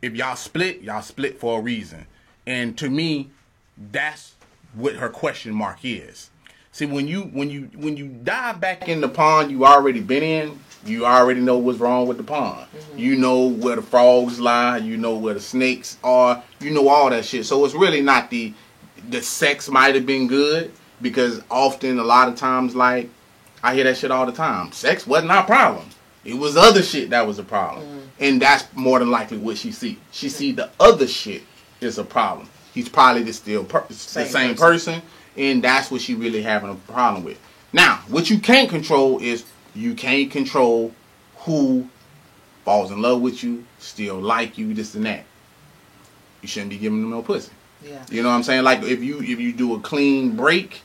if 0.01 0.15
y'all 0.15 0.35
split, 0.35 0.81
y'all 0.81 1.01
split 1.01 1.39
for 1.39 1.59
a 1.59 1.61
reason. 1.61 2.07
And 2.47 2.77
to 2.77 2.89
me, 2.89 3.29
that's 3.91 4.35
what 4.73 4.95
her 4.95 5.09
question 5.09 5.53
mark 5.53 5.79
is. 5.83 6.29
See, 6.75 6.85
when 6.85 7.07
you 7.07 7.21
when 7.21 7.49
you 7.49 7.69
when 7.75 7.95
you 7.95 8.07
dive 8.07 8.59
back 8.59 8.89
in 8.89 8.99
the 8.99 9.07
pond 9.07 9.49
you 9.49 9.65
already 9.65 10.01
been 10.01 10.23
in, 10.23 10.59
you 10.85 11.05
already 11.05 11.39
know 11.39 11.57
what's 11.57 11.79
wrong 11.79 12.05
with 12.05 12.17
the 12.17 12.23
pond. 12.23 12.67
Mm-hmm. 12.67 12.99
You 12.99 13.15
know 13.15 13.45
where 13.47 13.77
the 13.77 13.81
frogs 13.81 14.41
lie. 14.41 14.79
You 14.79 14.97
know 14.97 15.15
where 15.15 15.35
the 15.35 15.39
snakes 15.39 15.97
are. 16.03 16.43
You 16.59 16.71
know 16.71 16.89
all 16.89 17.09
that 17.11 17.23
shit. 17.23 17.45
So 17.45 17.63
it's 17.63 17.73
really 17.73 18.01
not 18.01 18.29
the 18.29 18.53
the 19.07 19.21
sex 19.21 19.69
might 19.69 19.95
have 19.95 20.05
been 20.05 20.27
good 20.27 20.73
because 21.01 21.41
often 21.49 21.97
a 21.97 22.03
lot 22.03 22.27
of 22.27 22.35
times 22.35 22.75
like 22.75 23.09
I 23.63 23.73
hear 23.73 23.85
that 23.85 23.95
shit 23.95 24.11
all 24.11 24.25
the 24.25 24.33
time. 24.33 24.73
Sex 24.73 25.07
wasn't 25.07 25.31
our 25.31 25.45
problem. 25.45 25.85
It 26.25 26.33
was 26.33 26.57
other 26.57 26.83
shit 26.83 27.09
that 27.11 27.25
was 27.25 27.39
a 27.39 27.43
problem, 27.43 27.85
mm. 27.85 28.01
and 28.19 28.41
that's 28.41 28.65
more 28.75 28.99
than 28.99 29.11
likely 29.11 29.37
what 29.37 29.57
she 29.57 29.71
see. 29.71 29.97
She 30.11 30.27
see 30.27 30.51
the 30.51 30.69
other 30.81 31.07
shit 31.07 31.43
is 31.79 31.99
a 31.99 32.03
problem. 32.03 32.49
He's 32.73 32.89
probably 32.89 33.23
the 33.23 33.31
still 33.31 33.63
per- 33.63 33.85
the 33.87 33.93
Same 33.93 34.27
same 34.27 34.55
person. 34.55 34.95
person, 34.95 35.09
and 35.37 35.63
that's 35.63 35.91
what 35.91 36.01
she 36.01 36.15
really 36.15 36.41
having 36.41 36.69
a 36.69 36.75
problem 36.91 37.23
with. 37.23 37.39
Now, 37.73 37.97
what 38.07 38.29
you 38.29 38.39
can't 38.39 38.69
control 38.69 39.19
is 39.19 39.43
you 39.73 39.93
can't 39.95 40.31
control 40.31 40.93
who 41.39 41.87
falls 42.63 42.91
in 42.91 43.01
love 43.01 43.21
with 43.21 43.43
you, 43.43 43.65
still 43.79 44.19
like 44.19 44.57
you, 44.57 44.73
this 44.73 44.95
and 44.95 45.05
that. 45.05 45.25
You 46.41 46.47
shouldn't 46.47 46.71
be 46.71 46.77
giving 46.77 47.01
them 47.01 47.11
no 47.11 47.21
pussy. 47.21 47.51
Yeah. 47.83 48.03
You 48.09 48.23
know 48.23 48.29
what 48.29 48.35
I'm 48.35 48.43
saying? 48.43 48.63
Like 48.63 48.83
if 48.83 49.03
you 49.03 49.19
if 49.21 49.39
you 49.39 49.51
do 49.53 49.75
a 49.75 49.79
clean 49.79 50.35
break, 50.35 50.81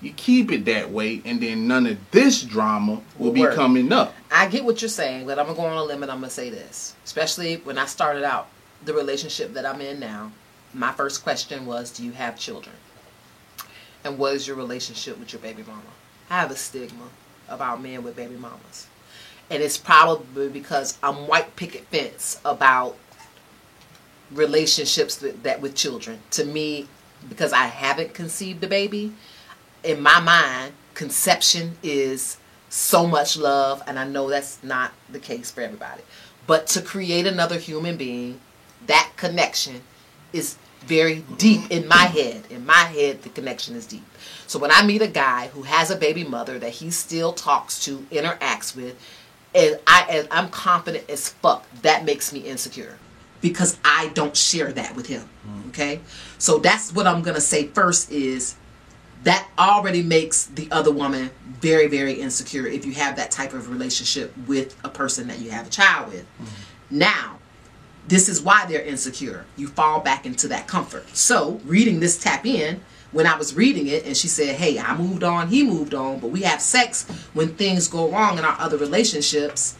you 0.00 0.12
keep 0.12 0.50
it 0.50 0.64
that 0.66 0.90
way, 0.90 1.22
and 1.24 1.40
then 1.40 1.68
none 1.68 1.86
of 1.86 1.96
this 2.10 2.42
drama 2.42 2.92
will, 3.18 3.26
Will 3.26 3.32
be 3.32 3.40
work. 3.42 3.54
coming 3.54 3.92
up. 3.92 4.14
I 4.30 4.48
get 4.48 4.64
what 4.64 4.82
you're 4.82 4.88
saying, 4.88 5.26
but 5.26 5.38
I'm 5.38 5.46
gonna 5.46 5.56
go 5.56 5.64
on 5.64 5.76
a 5.76 5.84
limit. 5.84 6.10
I'm 6.10 6.16
gonna 6.20 6.30
say 6.30 6.50
this. 6.50 6.94
Especially 7.04 7.56
when 7.58 7.78
I 7.78 7.86
started 7.86 8.24
out 8.24 8.48
the 8.84 8.92
relationship 8.92 9.54
that 9.54 9.64
I'm 9.64 9.80
in 9.80 10.00
now, 10.00 10.32
my 10.74 10.92
first 10.92 11.22
question 11.22 11.66
was, 11.66 11.90
Do 11.90 12.04
you 12.04 12.12
have 12.12 12.36
children? 12.38 12.74
And 14.04 14.18
what 14.18 14.34
is 14.34 14.46
your 14.46 14.56
relationship 14.56 15.18
with 15.18 15.32
your 15.32 15.40
baby 15.40 15.62
mama? 15.62 15.82
I 16.30 16.40
have 16.40 16.50
a 16.50 16.56
stigma 16.56 17.08
about 17.48 17.82
men 17.82 18.02
with 18.02 18.16
baby 18.16 18.36
mamas. 18.36 18.86
And 19.50 19.62
it's 19.62 19.76
probably 19.76 20.48
because 20.48 20.98
I'm 21.02 21.26
white 21.26 21.56
picket 21.56 21.84
fence 21.86 22.40
about 22.44 22.96
relationships 24.30 25.16
that, 25.16 25.42
that 25.42 25.60
with 25.60 25.74
children. 25.74 26.20
To 26.32 26.44
me, 26.44 26.88
because 27.28 27.52
I 27.52 27.66
haven't 27.66 28.14
conceived 28.14 28.64
a 28.64 28.68
baby, 28.68 29.12
in 29.84 30.00
my 30.00 30.20
mind, 30.20 30.72
conception 30.94 31.76
is 31.82 32.38
so 32.68 33.06
much 33.06 33.36
love, 33.36 33.82
and 33.86 33.98
I 33.98 34.06
know 34.06 34.30
that's 34.30 34.62
not 34.62 34.92
the 35.10 35.18
case 35.18 35.50
for 35.50 35.60
everybody. 35.60 36.02
But 36.46 36.66
to 36.68 36.82
create 36.82 37.26
another 37.26 37.58
human 37.58 37.96
being, 37.96 38.40
that 38.86 39.12
connection 39.16 39.82
is 40.32 40.56
very 40.82 41.24
deep 41.38 41.70
in 41.70 41.86
my 41.88 41.96
head. 41.96 42.44
In 42.50 42.66
my 42.66 42.74
head, 42.74 43.22
the 43.22 43.28
connection 43.28 43.76
is 43.76 43.86
deep. 43.86 44.04
So 44.46 44.58
when 44.58 44.70
I 44.70 44.84
meet 44.84 45.02
a 45.02 45.08
guy 45.08 45.48
who 45.48 45.62
has 45.62 45.90
a 45.90 45.96
baby 45.96 46.24
mother 46.24 46.58
that 46.58 46.70
he 46.70 46.90
still 46.90 47.32
talks 47.32 47.84
to, 47.84 47.98
interacts 48.10 48.76
with, 48.76 49.00
and 49.54 49.78
I 49.86 50.06
and 50.10 50.28
I'm 50.30 50.48
confident 50.50 51.08
as 51.08 51.30
fuck, 51.30 51.66
that 51.82 52.04
makes 52.04 52.32
me 52.32 52.40
insecure 52.40 52.98
because 53.40 53.78
I 53.84 54.10
don't 54.14 54.36
share 54.36 54.72
that 54.72 54.94
with 54.96 55.06
him. 55.06 55.22
Mm-hmm. 55.46 55.68
Okay, 55.68 56.00
so 56.38 56.58
that's 56.58 56.92
what 56.92 57.06
I'm 57.06 57.22
gonna 57.22 57.40
say 57.40 57.66
first 57.68 58.10
is 58.10 58.56
that 59.24 59.46
already 59.58 60.02
makes 60.02 60.46
the 60.46 60.68
other 60.70 60.90
woman 60.90 61.30
very 61.60 61.86
very 61.86 62.14
insecure 62.14 62.66
if 62.66 62.84
you 62.84 62.92
have 62.92 63.16
that 63.16 63.30
type 63.30 63.52
of 63.52 63.70
relationship 63.70 64.34
with 64.46 64.76
a 64.84 64.88
person 64.88 65.28
that 65.28 65.38
you 65.40 65.50
have 65.50 65.66
a 65.66 65.70
child 65.70 66.12
with. 66.12 66.24
Mm-hmm. 66.24 66.98
Now, 66.98 67.38
this 68.08 68.28
is 68.28 68.40
why 68.40 68.66
they're 68.66 68.82
insecure. 68.82 69.44
You 69.56 69.68
fall 69.68 70.00
back 70.00 70.26
into 70.26 70.48
that 70.48 70.66
comfort. 70.66 71.08
So, 71.16 71.60
reading 71.64 72.00
this 72.00 72.18
tap 72.18 72.44
in, 72.44 72.80
when 73.12 73.26
I 73.26 73.36
was 73.36 73.54
reading 73.54 73.86
it 73.86 74.04
and 74.06 74.16
she 74.16 74.28
said, 74.28 74.56
Hey, 74.56 74.78
I 74.78 74.96
moved 74.96 75.22
on, 75.22 75.48
he 75.48 75.62
moved 75.62 75.94
on, 75.94 76.18
but 76.18 76.30
we 76.30 76.42
have 76.42 76.60
sex 76.60 77.08
when 77.34 77.54
things 77.54 77.88
go 77.88 78.10
wrong 78.10 78.38
in 78.38 78.44
our 78.44 78.58
other 78.58 78.76
relationships. 78.76 79.76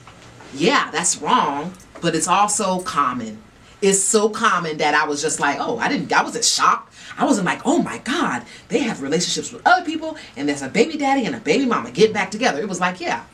Yeah, 0.54 0.90
that's 0.90 1.16
wrong, 1.20 1.72
but 2.00 2.14
it's 2.14 2.28
also 2.28 2.80
common. 2.80 3.42
It's 3.80 4.00
so 4.00 4.28
common 4.28 4.76
that 4.76 4.94
I 4.94 5.06
was 5.06 5.20
just 5.20 5.40
like, 5.40 5.56
Oh, 5.58 5.78
I 5.78 5.88
didn't, 5.88 6.12
I 6.12 6.22
wasn't 6.22 6.44
shocked. 6.44 6.94
I 7.18 7.24
wasn't 7.24 7.46
like, 7.46 7.62
Oh 7.64 7.82
my 7.82 7.98
God, 7.98 8.44
they 8.68 8.80
have 8.80 9.02
relationships 9.02 9.50
with 9.50 9.66
other 9.66 9.84
people 9.84 10.16
and 10.36 10.48
there's 10.48 10.62
a 10.62 10.68
baby 10.68 10.96
daddy 10.96 11.24
and 11.24 11.34
a 11.34 11.40
baby 11.40 11.66
mama 11.66 11.90
getting 11.90 12.12
back 12.12 12.30
together. 12.30 12.60
It 12.60 12.68
was 12.68 12.80
like, 12.80 13.00
Yeah, 13.00 13.24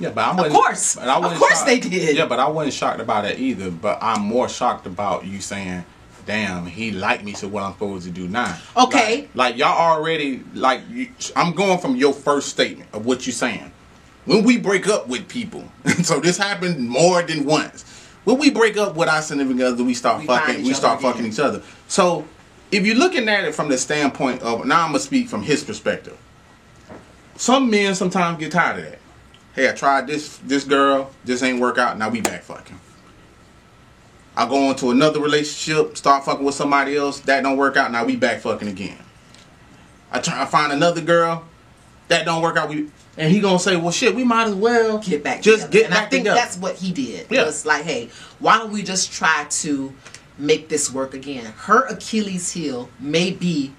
Yeah, 0.00 0.10
but 0.10 0.24
I 0.24 0.34
wasn't, 0.34 0.54
course. 0.54 0.94
but 0.96 1.08
I 1.08 1.16
Of 1.16 1.38
course 1.38 1.52
shocked- 1.54 1.66
they 1.66 1.80
did. 1.80 2.16
Yeah, 2.16 2.26
but 2.26 2.38
I 2.38 2.48
wasn't 2.48 2.74
shocked 2.74 3.00
about 3.00 3.24
it 3.24 3.38
either. 3.38 3.70
But 3.70 3.98
I'm 4.00 4.20
more 4.22 4.48
shocked 4.48 4.86
about 4.86 5.26
you 5.26 5.40
saying, 5.40 5.84
"Damn, 6.24 6.66
he 6.66 6.92
liked 6.92 7.24
me, 7.24 7.32
so 7.34 7.48
what 7.48 7.64
I'm 7.64 7.72
supposed 7.72 8.04
to 8.04 8.10
do 8.12 8.28
now?" 8.28 8.56
Okay. 8.76 9.22
like, 9.22 9.34
like 9.34 9.56
y'all 9.58 9.76
already 9.76 10.42
like. 10.54 10.82
You, 10.90 11.08
I'm 11.34 11.52
going 11.52 11.78
from 11.78 11.96
your 11.96 12.12
first 12.12 12.48
statement 12.50 12.88
of 12.92 13.06
what 13.06 13.26
you're 13.26 13.32
saying. 13.34 13.72
When 14.24 14.44
we 14.44 14.56
break 14.58 14.86
up 14.88 15.08
with 15.08 15.26
people, 15.26 15.64
so 16.02 16.20
this 16.20 16.36
happened 16.38 16.86
more 16.88 17.22
than 17.22 17.44
once. 17.44 17.84
When 18.24 18.38
we 18.38 18.50
break 18.50 18.76
up 18.76 18.94
with 18.94 19.08
our 19.08 19.22
significant 19.22 19.62
other, 19.62 19.82
we 19.84 19.94
start 19.94 20.20
We 20.20 20.26
fucking. 20.26 20.62
We 20.64 20.74
start 20.74 21.00
again. 21.00 21.12
fucking 21.12 21.26
each 21.26 21.40
other. 21.40 21.62
So 21.88 22.24
if 22.70 22.84
you're 22.86 22.94
looking 22.94 23.28
at 23.28 23.44
it 23.44 23.54
from 23.54 23.68
the 23.68 23.78
standpoint 23.78 24.42
of 24.42 24.64
now, 24.66 24.82
I'm 24.84 24.88
gonna 24.90 25.00
speak 25.00 25.28
from 25.28 25.42
his 25.42 25.64
perspective. 25.64 26.16
Some 27.36 27.70
men 27.70 27.94
sometimes 27.94 28.38
get 28.38 28.52
tired 28.52 28.78
of 28.78 28.84
that. 28.90 28.98
Hey, 29.58 29.68
I 29.68 29.72
tried 29.72 30.06
this 30.06 30.38
this 30.44 30.62
girl, 30.62 31.10
this 31.24 31.42
ain't 31.42 31.58
work 31.58 31.78
out. 31.78 31.98
Now 31.98 32.10
we 32.10 32.20
back 32.20 32.44
fucking. 32.44 32.78
I 34.36 34.48
go 34.48 34.70
into 34.70 34.92
another 34.92 35.18
relationship, 35.18 35.96
start 35.96 36.24
fucking 36.24 36.44
with 36.44 36.54
somebody 36.54 36.96
else, 36.96 37.18
that 37.22 37.42
don't 37.42 37.56
work 37.56 37.76
out. 37.76 37.90
Now 37.90 38.04
we 38.04 38.14
back 38.14 38.38
fucking 38.38 38.68
again. 38.68 38.98
I 40.12 40.20
try 40.20 40.42
I 40.42 40.44
find 40.44 40.70
another 40.72 41.00
girl, 41.00 41.44
that 42.06 42.24
don't 42.24 42.40
work 42.40 42.56
out. 42.56 42.68
We 42.68 42.88
and 43.16 43.32
he 43.32 43.40
gonna 43.40 43.58
say, 43.58 43.74
well, 43.74 43.90
shit, 43.90 44.14
we 44.14 44.22
might 44.22 44.46
as 44.46 44.54
well 44.54 44.98
get 44.98 45.24
back 45.24 45.42
just 45.42 45.66
together. 45.66 45.72
get 45.72 45.84
and 45.86 45.94
back 45.94 46.06
I 46.06 46.08
think 46.08 46.20
together. 46.22 46.38
that's 46.40 46.56
what 46.56 46.76
he 46.76 46.92
did. 46.92 47.26
Yeah. 47.28 47.40
It 47.42 47.46
was 47.46 47.66
like, 47.66 47.82
hey, 47.82 48.10
why 48.38 48.58
don't 48.58 48.70
we 48.70 48.84
just 48.84 49.10
try 49.10 49.44
to 49.50 49.92
make 50.38 50.68
this 50.68 50.92
work 50.92 51.14
again? 51.14 51.46
Her 51.46 51.84
Achilles 51.86 52.52
heel 52.52 52.90
may 53.00 53.32
be 53.32 53.72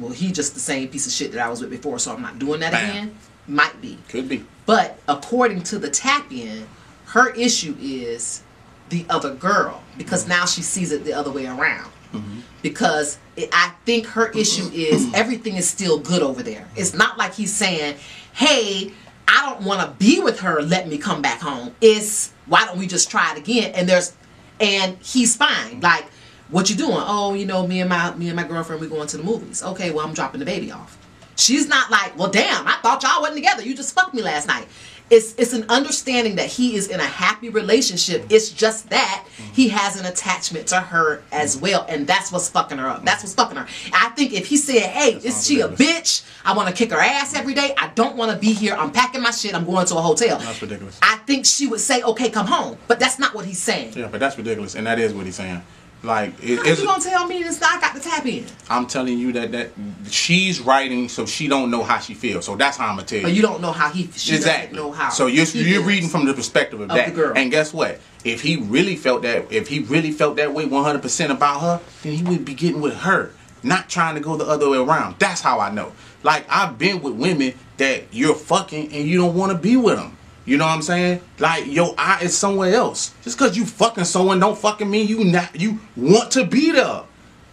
well, 0.00 0.10
he 0.10 0.32
just 0.32 0.54
the 0.54 0.60
same 0.60 0.88
piece 0.88 1.06
of 1.06 1.12
shit 1.12 1.30
that 1.30 1.44
I 1.44 1.48
was 1.48 1.60
with 1.60 1.70
before, 1.70 2.00
so 2.00 2.12
I'm 2.12 2.22
not 2.22 2.40
doing 2.40 2.58
that 2.58 2.72
Bam. 2.72 2.90
again. 2.90 3.18
Might 3.48 3.80
be. 3.80 3.98
Could 4.08 4.28
be. 4.28 4.44
But 4.66 4.98
according 5.08 5.62
to 5.64 5.78
the 5.78 5.88
tap 5.88 6.30
in, 6.30 6.68
her 7.06 7.30
issue 7.30 7.74
is 7.80 8.42
the 8.90 9.06
other 9.08 9.34
girl 9.34 9.82
because 9.96 10.22
mm-hmm. 10.22 10.30
now 10.30 10.44
she 10.44 10.62
sees 10.62 10.92
it 10.92 11.04
the 11.04 11.14
other 11.14 11.30
way 11.30 11.46
around. 11.46 11.90
Mm-hmm. 12.12 12.40
Because 12.62 13.18
it, 13.36 13.48
I 13.52 13.72
think 13.86 14.06
her 14.08 14.28
mm-hmm. 14.28 14.38
issue 14.38 14.68
is 14.72 15.12
everything 15.14 15.56
is 15.56 15.68
still 15.68 15.98
good 15.98 16.22
over 16.22 16.42
there. 16.42 16.68
It's 16.76 16.94
not 16.94 17.16
like 17.16 17.34
he's 17.34 17.54
saying, 17.54 17.96
hey, 18.34 18.92
I 19.26 19.50
don't 19.50 19.64
want 19.64 19.80
to 19.80 20.04
be 20.04 20.20
with 20.20 20.40
her, 20.40 20.62
let 20.62 20.88
me 20.88 20.98
come 20.98 21.22
back 21.22 21.40
home. 21.40 21.74
It's 21.80 22.32
why 22.46 22.64
don't 22.64 22.78
we 22.78 22.86
just 22.86 23.10
try 23.10 23.32
it 23.32 23.38
again? 23.38 23.72
And 23.74 23.88
there's, 23.88 24.14
and 24.60 24.96
he's 25.02 25.36
fine. 25.36 25.80
Like, 25.80 26.06
what 26.50 26.70
you 26.70 26.76
doing? 26.76 26.96
Oh, 26.96 27.34
you 27.34 27.44
know, 27.44 27.66
me 27.66 27.80
and 27.80 27.90
my 27.90 28.14
me 28.14 28.28
and 28.28 28.36
my 28.36 28.44
girlfriend 28.44 28.80
we 28.80 28.88
going 28.88 29.06
to 29.08 29.18
the 29.18 29.22
movies. 29.22 29.62
Okay, 29.62 29.90
well 29.90 30.06
I'm 30.06 30.14
dropping 30.14 30.40
the 30.40 30.46
baby 30.46 30.70
off. 30.70 30.96
She's 31.38 31.68
not 31.68 31.88
like, 31.90 32.18
well, 32.18 32.30
damn, 32.30 32.66
I 32.66 32.72
thought 32.82 33.04
y'all 33.04 33.20
wasn't 33.20 33.36
together. 33.36 33.62
You 33.62 33.74
just 33.74 33.94
fucked 33.94 34.12
me 34.12 34.22
last 34.22 34.48
night. 34.48 34.66
It's 35.10 35.34
it's 35.38 35.54
an 35.54 35.64
understanding 35.70 36.36
that 36.36 36.48
he 36.48 36.76
is 36.76 36.88
in 36.88 37.00
a 37.00 37.04
happy 37.04 37.48
relationship. 37.48 38.26
It's 38.28 38.50
just 38.50 38.90
that 38.90 39.26
he 39.54 39.68
has 39.70 39.98
an 39.98 40.04
attachment 40.04 40.66
to 40.66 40.80
her 40.80 41.22
as 41.32 41.56
well, 41.56 41.86
and 41.88 42.06
that's 42.06 42.30
what's 42.30 42.50
fucking 42.50 42.76
her 42.76 42.88
up. 42.88 43.06
That's 43.06 43.22
what's 43.22 43.34
fucking 43.34 43.56
her. 43.56 43.66
I 43.94 44.10
think 44.10 44.34
if 44.34 44.46
he 44.46 44.58
said, 44.58 44.82
"Hey, 44.82 45.12
is 45.14 45.46
she 45.46 45.60
a 45.60 45.68
bitch? 45.68 46.26
I 46.44 46.54
want 46.54 46.68
to 46.68 46.74
kick 46.74 46.90
her 46.90 47.00
ass 47.00 47.34
every 47.34 47.54
day. 47.54 47.72
I 47.78 47.88
don't 47.94 48.16
want 48.16 48.32
to 48.32 48.36
be 48.36 48.52
here. 48.52 48.74
I'm 48.74 48.90
packing 48.90 49.22
my 49.22 49.30
shit. 49.30 49.54
I'm 49.54 49.64
going 49.64 49.86
to 49.86 49.96
a 49.96 50.02
hotel." 50.02 50.40
That's 50.40 50.60
ridiculous. 50.60 50.98
I 51.00 51.16
think 51.26 51.46
she 51.46 51.66
would 51.68 51.80
say, 51.80 52.02
"Okay, 52.02 52.28
come 52.28 52.46
home," 52.46 52.76
but 52.86 52.98
that's 52.98 53.18
not 53.18 53.34
what 53.34 53.46
he's 53.46 53.62
saying. 53.62 53.94
Yeah, 53.96 54.08
but 54.08 54.20
that's 54.20 54.36
ridiculous, 54.36 54.74
and 54.74 54.86
that 54.86 54.98
is 54.98 55.14
what 55.14 55.24
he's 55.24 55.36
saying. 55.36 55.62
Like 56.02 56.42
it, 56.42 56.58
How 56.58 56.70
it's, 56.70 56.80
you 56.80 56.86
gonna 56.86 57.02
tell 57.02 57.26
me 57.26 57.42
this? 57.42 57.60
I 57.60 57.80
got 57.80 57.92
the 57.92 58.00
tap 58.00 58.24
in. 58.24 58.46
I'm 58.70 58.86
telling 58.86 59.18
you 59.18 59.32
that 59.32 59.50
that 59.52 59.70
she's 60.08 60.60
writing, 60.60 61.08
so 61.08 61.26
she 61.26 61.48
don't 61.48 61.72
know 61.72 61.82
how 61.82 61.98
she 61.98 62.14
feels. 62.14 62.44
So 62.44 62.54
that's 62.54 62.76
how 62.76 62.86
I'm 62.86 62.96
gonna 62.96 63.06
tell 63.06 63.16
oh, 63.16 63.20
you. 63.20 63.26
But 63.26 63.34
you 63.34 63.42
don't 63.42 63.60
know 63.60 63.72
how 63.72 63.90
he. 63.90 64.08
She 64.12 64.36
exactly. 64.36 64.78
know 64.78 64.92
how. 64.92 65.08
so 65.10 65.26
you're 65.26 65.44
you're 65.46 65.64
feels. 65.64 65.84
reading 65.84 66.08
from 66.08 66.24
the 66.24 66.34
perspective 66.34 66.80
of, 66.80 66.90
Of 66.90 66.96
that. 66.96 67.08
the 67.08 67.14
girl. 67.14 67.32
And 67.36 67.50
guess 67.50 67.72
what? 67.72 67.98
If 68.24 68.42
he 68.42 68.56
really 68.56 68.94
felt 68.94 69.22
that, 69.22 69.52
if 69.52 69.68
he 69.68 69.80
really 69.80 70.12
felt 70.12 70.36
that 70.36 70.54
way 70.54 70.66
100 70.66 71.02
percent 71.02 71.32
about 71.32 71.60
her, 71.62 71.80
then 72.02 72.12
he 72.12 72.22
would 72.22 72.44
be 72.44 72.54
getting 72.54 72.80
with 72.80 72.94
her, 72.98 73.32
not 73.64 73.88
trying 73.88 74.14
to 74.14 74.20
go 74.20 74.36
the 74.36 74.46
other 74.46 74.70
way 74.70 74.78
around. 74.78 75.16
That's 75.18 75.40
how 75.40 75.58
I 75.58 75.70
know. 75.70 75.92
Like 76.22 76.46
I've 76.48 76.78
been 76.78 77.02
with 77.02 77.14
women 77.14 77.54
that 77.78 78.04
you're 78.12 78.34
fucking 78.34 78.92
and 78.92 79.08
you 79.08 79.18
don't 79.18 79.34
want 79.34 79.50
to 79.52 79.58
be 79.58 79.76
with 79.76 79.96
them. 79.96 80.17
You 80.48 80.56
know 80.56 80.64
what 80.64 80.76
I'm 80.76 80.82
saying? 80.82 81.20
Like 81.38 81.66
your 81.66 81.94
eye 81.98 82.20
is 82.22 82.34
somewhere 82.34 82.74
else. 82.74 83.12
Just 83.22 83.38
cause 83.38 83.54
you 83.54 83.66
fucking 83.66 84.04
someone 84.04 84.40
don't 84.40 84.56
fucking 84.56 84.88
mean 84.88 85.06
you 85.06 85.22
not 85.22 85.60
you 85.60 85.78
want 85.94 86.30
to 86.30 86.46
be 86.46 86.72
there. 86.72 87.02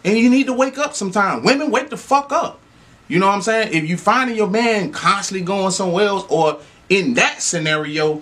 And 0.06 0.18
you 0.18 0.30
need 0.30 0.48
to 0.48 0.54
wake 0.54 0.78
up 0.78 0.96
sometime. 0.96 1.44
Women 1.44 1.72
wake 1.72 1.90
the 1.90 1.98
fuck 1.98 2.32
up. 2.32 2.62
You 3.10 3.20
know 3.20 3.28
what 3.28 3.34
I'm 3.34 3.42
saying? 3.42 3.74
If 3.74 3.90
you 3.90 3.98
finding 3.98 4.38
your 4.38 4.50
man 4.50 4.94
constantly 4.94 5.46
going 5.46 5.72
somewhere 5.72 6.08
else 6.08 6.26
or 6.30 6.62
in 6.88 7.16
that 7.16 7.42
scenario, 7.42 8.22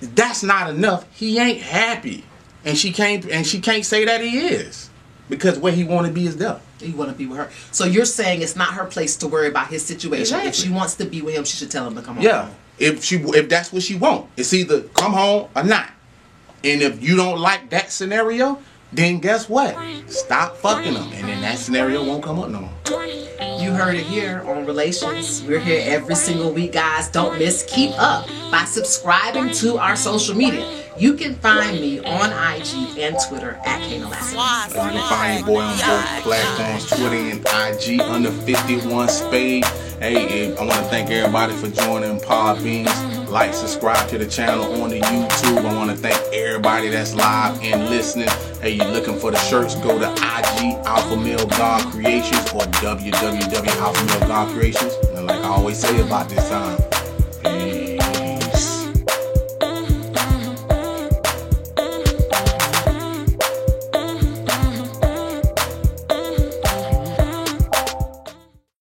that's 0.00 0.42
not 0.42 0.68
enough. 0.68 1.06
He 1.16 1.38
ain't 1.38 1.62
happy. 1.62 2.24
And 2.64 2.76
she 2.76 2.90
can't 2.90 3.24
and 3.26 3.46
she 3.46 3.60
can't 3.60 3.86
say 3.86 4.06
that 4.06 4.20
he 4.20 4.40
is. 4.40 4.90
Because 5.28 5.56
where 5.56 5.72
he 5.72 5.84
wanna 5.84 6.10
be 6.10 6.26
is 6.26 6.36
there. 6.36 6.58
He 6.80 6.90
want 6.90 7.10
to 7.10 7.16
be 7.16 7.26
with 7.26 7.38
her. 7.38 7.50
So 7.70 7.84
you're 7.84 8.06
saying 8.06 8.42
it's 8.42 8.56
not 8.56 8.72
her 8.74 8.86
place 8.86 9.14
to 9.18 9.28
worry 9.28 9.46
about 9.46 9.68
his 9.68 9.84
situation. 9.84 10.40
If 10.40 10.56
she 10.56 10.70
wants 10.70 10.94
to 10.94 11.04
be 11.04 11.22
with 11.22 11.34
him, 11.34 11.44
she 11.44 11.58
should 11.58 11.70
tell 11.70 11.86
him 11.86 11.94
to 11.94 12.02
come 12.02 12.16
home. 12.16 12.24
Yeah. 12.24 12.48
If 12.80 13.04
she 13.04 13.16
if 13.16 13.48
that's 13.48 13.72
what 13.72 13.82
she 13.82 13.94
want. 13.94 14.28
It's 14.36 14.52
either 14.52 14.82
come 14.82 15.12
home 15.12 15.48
or 15.54 15.62
not. 15.62 15.90
And 16.64 16.82
if 16.82 17.02
you 17.02 17.16
don't 17.16 17.38
like 17.38 17.70
that 17.70 17.92
scenario, 17.92 18.58
then 18.92 19.20
guess 19.20 19.48
what? 19.48 19.76
Stop 20.08 20.56
fucking 20.56 20.94
them. 20.94 21.10
And 21.12 21.28
then 21.28 21.40
that 21.42 21.58
scenario 21.58 22.04
won't 22.04 22.22
come 22.22 22.38
up 22.38 22.50
no 22.50 22.60
more. 22.60 22.79
You 22.88 23.72
heard 23.72 23.94
it 23.94 24.04
here 24.04 24.42
on 24.46 24.66
Relations. 24.66 25.42
We're 25.44 25.60
here 25.60 25.82
every 25.86 26.14
single 26.14 26.52
week, 26.52 26.72
guys. 26.72 27.08
Don't 27.08 27.38
miss. 27.38 27.64
Keep 27.68 27.92
up 27.98 28.26
by 28.50 28.64
subscribing 28.64 29.52
to 29.54 29.78
our 29.78 29.96
social 29.96 30.34
media. 30.36 30.66
You 30.98 31.14
can 31.14 31.34
find 31.36 31.80
me 31.80 31.98
on 32.00 32.30
IG 32.30 32.98
and 32.98 33.16
Twitter 33.28 33.58
at 33.64 33.80
Kaynah 33.80 34.10
Lassie. 34.10 34.36
You 34.74 34.90
can 34.90 35.08
find 35.08 35.38
your 35.38 35.46
boy 35.46 35.60
on 35.60 35.76
both 35.78 36.22
platforms, 36.22 36.86
Twitter 36.88 37.16
and 37.16 37.40
IG 37.40 38.00
under 38.00 38.30
51 38.30 39.08
Spade. 39.08 39.64
Hey, 40.00 40.56
I 40.56 40.60
want 40.60 40.72
to 40.72 40.84
thank 40.84 41.10
everybody 41.10 41.54
for 41.54 41.68
joining 41.68 42.20
Pod 42.20 42.62
Beans. 42.62 42.90
Like, 43.28 43.54
subscribe 43.54 44.08
to 44.08 44.18
the 44.18 44.26
channel 44.26 44.82
on 44.82 44.90
the 44.90 45.00
YouTube. 45.00 45.58
I 45.58 45.74
want 45.76 45.90
to 45.90 45.96
thank 45.96 46.18
everybody 46.34 46.88
that's 46.88 47.14
live 47.14 47.62
and 47.62 47.88
listening. 47.88 48.28
Hey, 48.60 48.70
you 48.70 48.84
looking 48.84 49.18
for 49.18 49.30
the 49.30 49.38
shirts? 49.38 49.76
Go 49.76 49.98
to 49.98 50.10
IG 50.10 50.74
Alpha 50.84 51.16
Male 51.16 51.46
God 51.46 51.84
Creations 51.92 52.52
or 52.52 52.66
www.alphamalegodcreations. 52.72 55.16
And 55.16 55.26
like 55.26 55.40
I 55.40 55.48
always 55.48 55.78
say 55.78 56.00
about 56.00 56.28
this 56.28 56.48
time, 56.48 56.78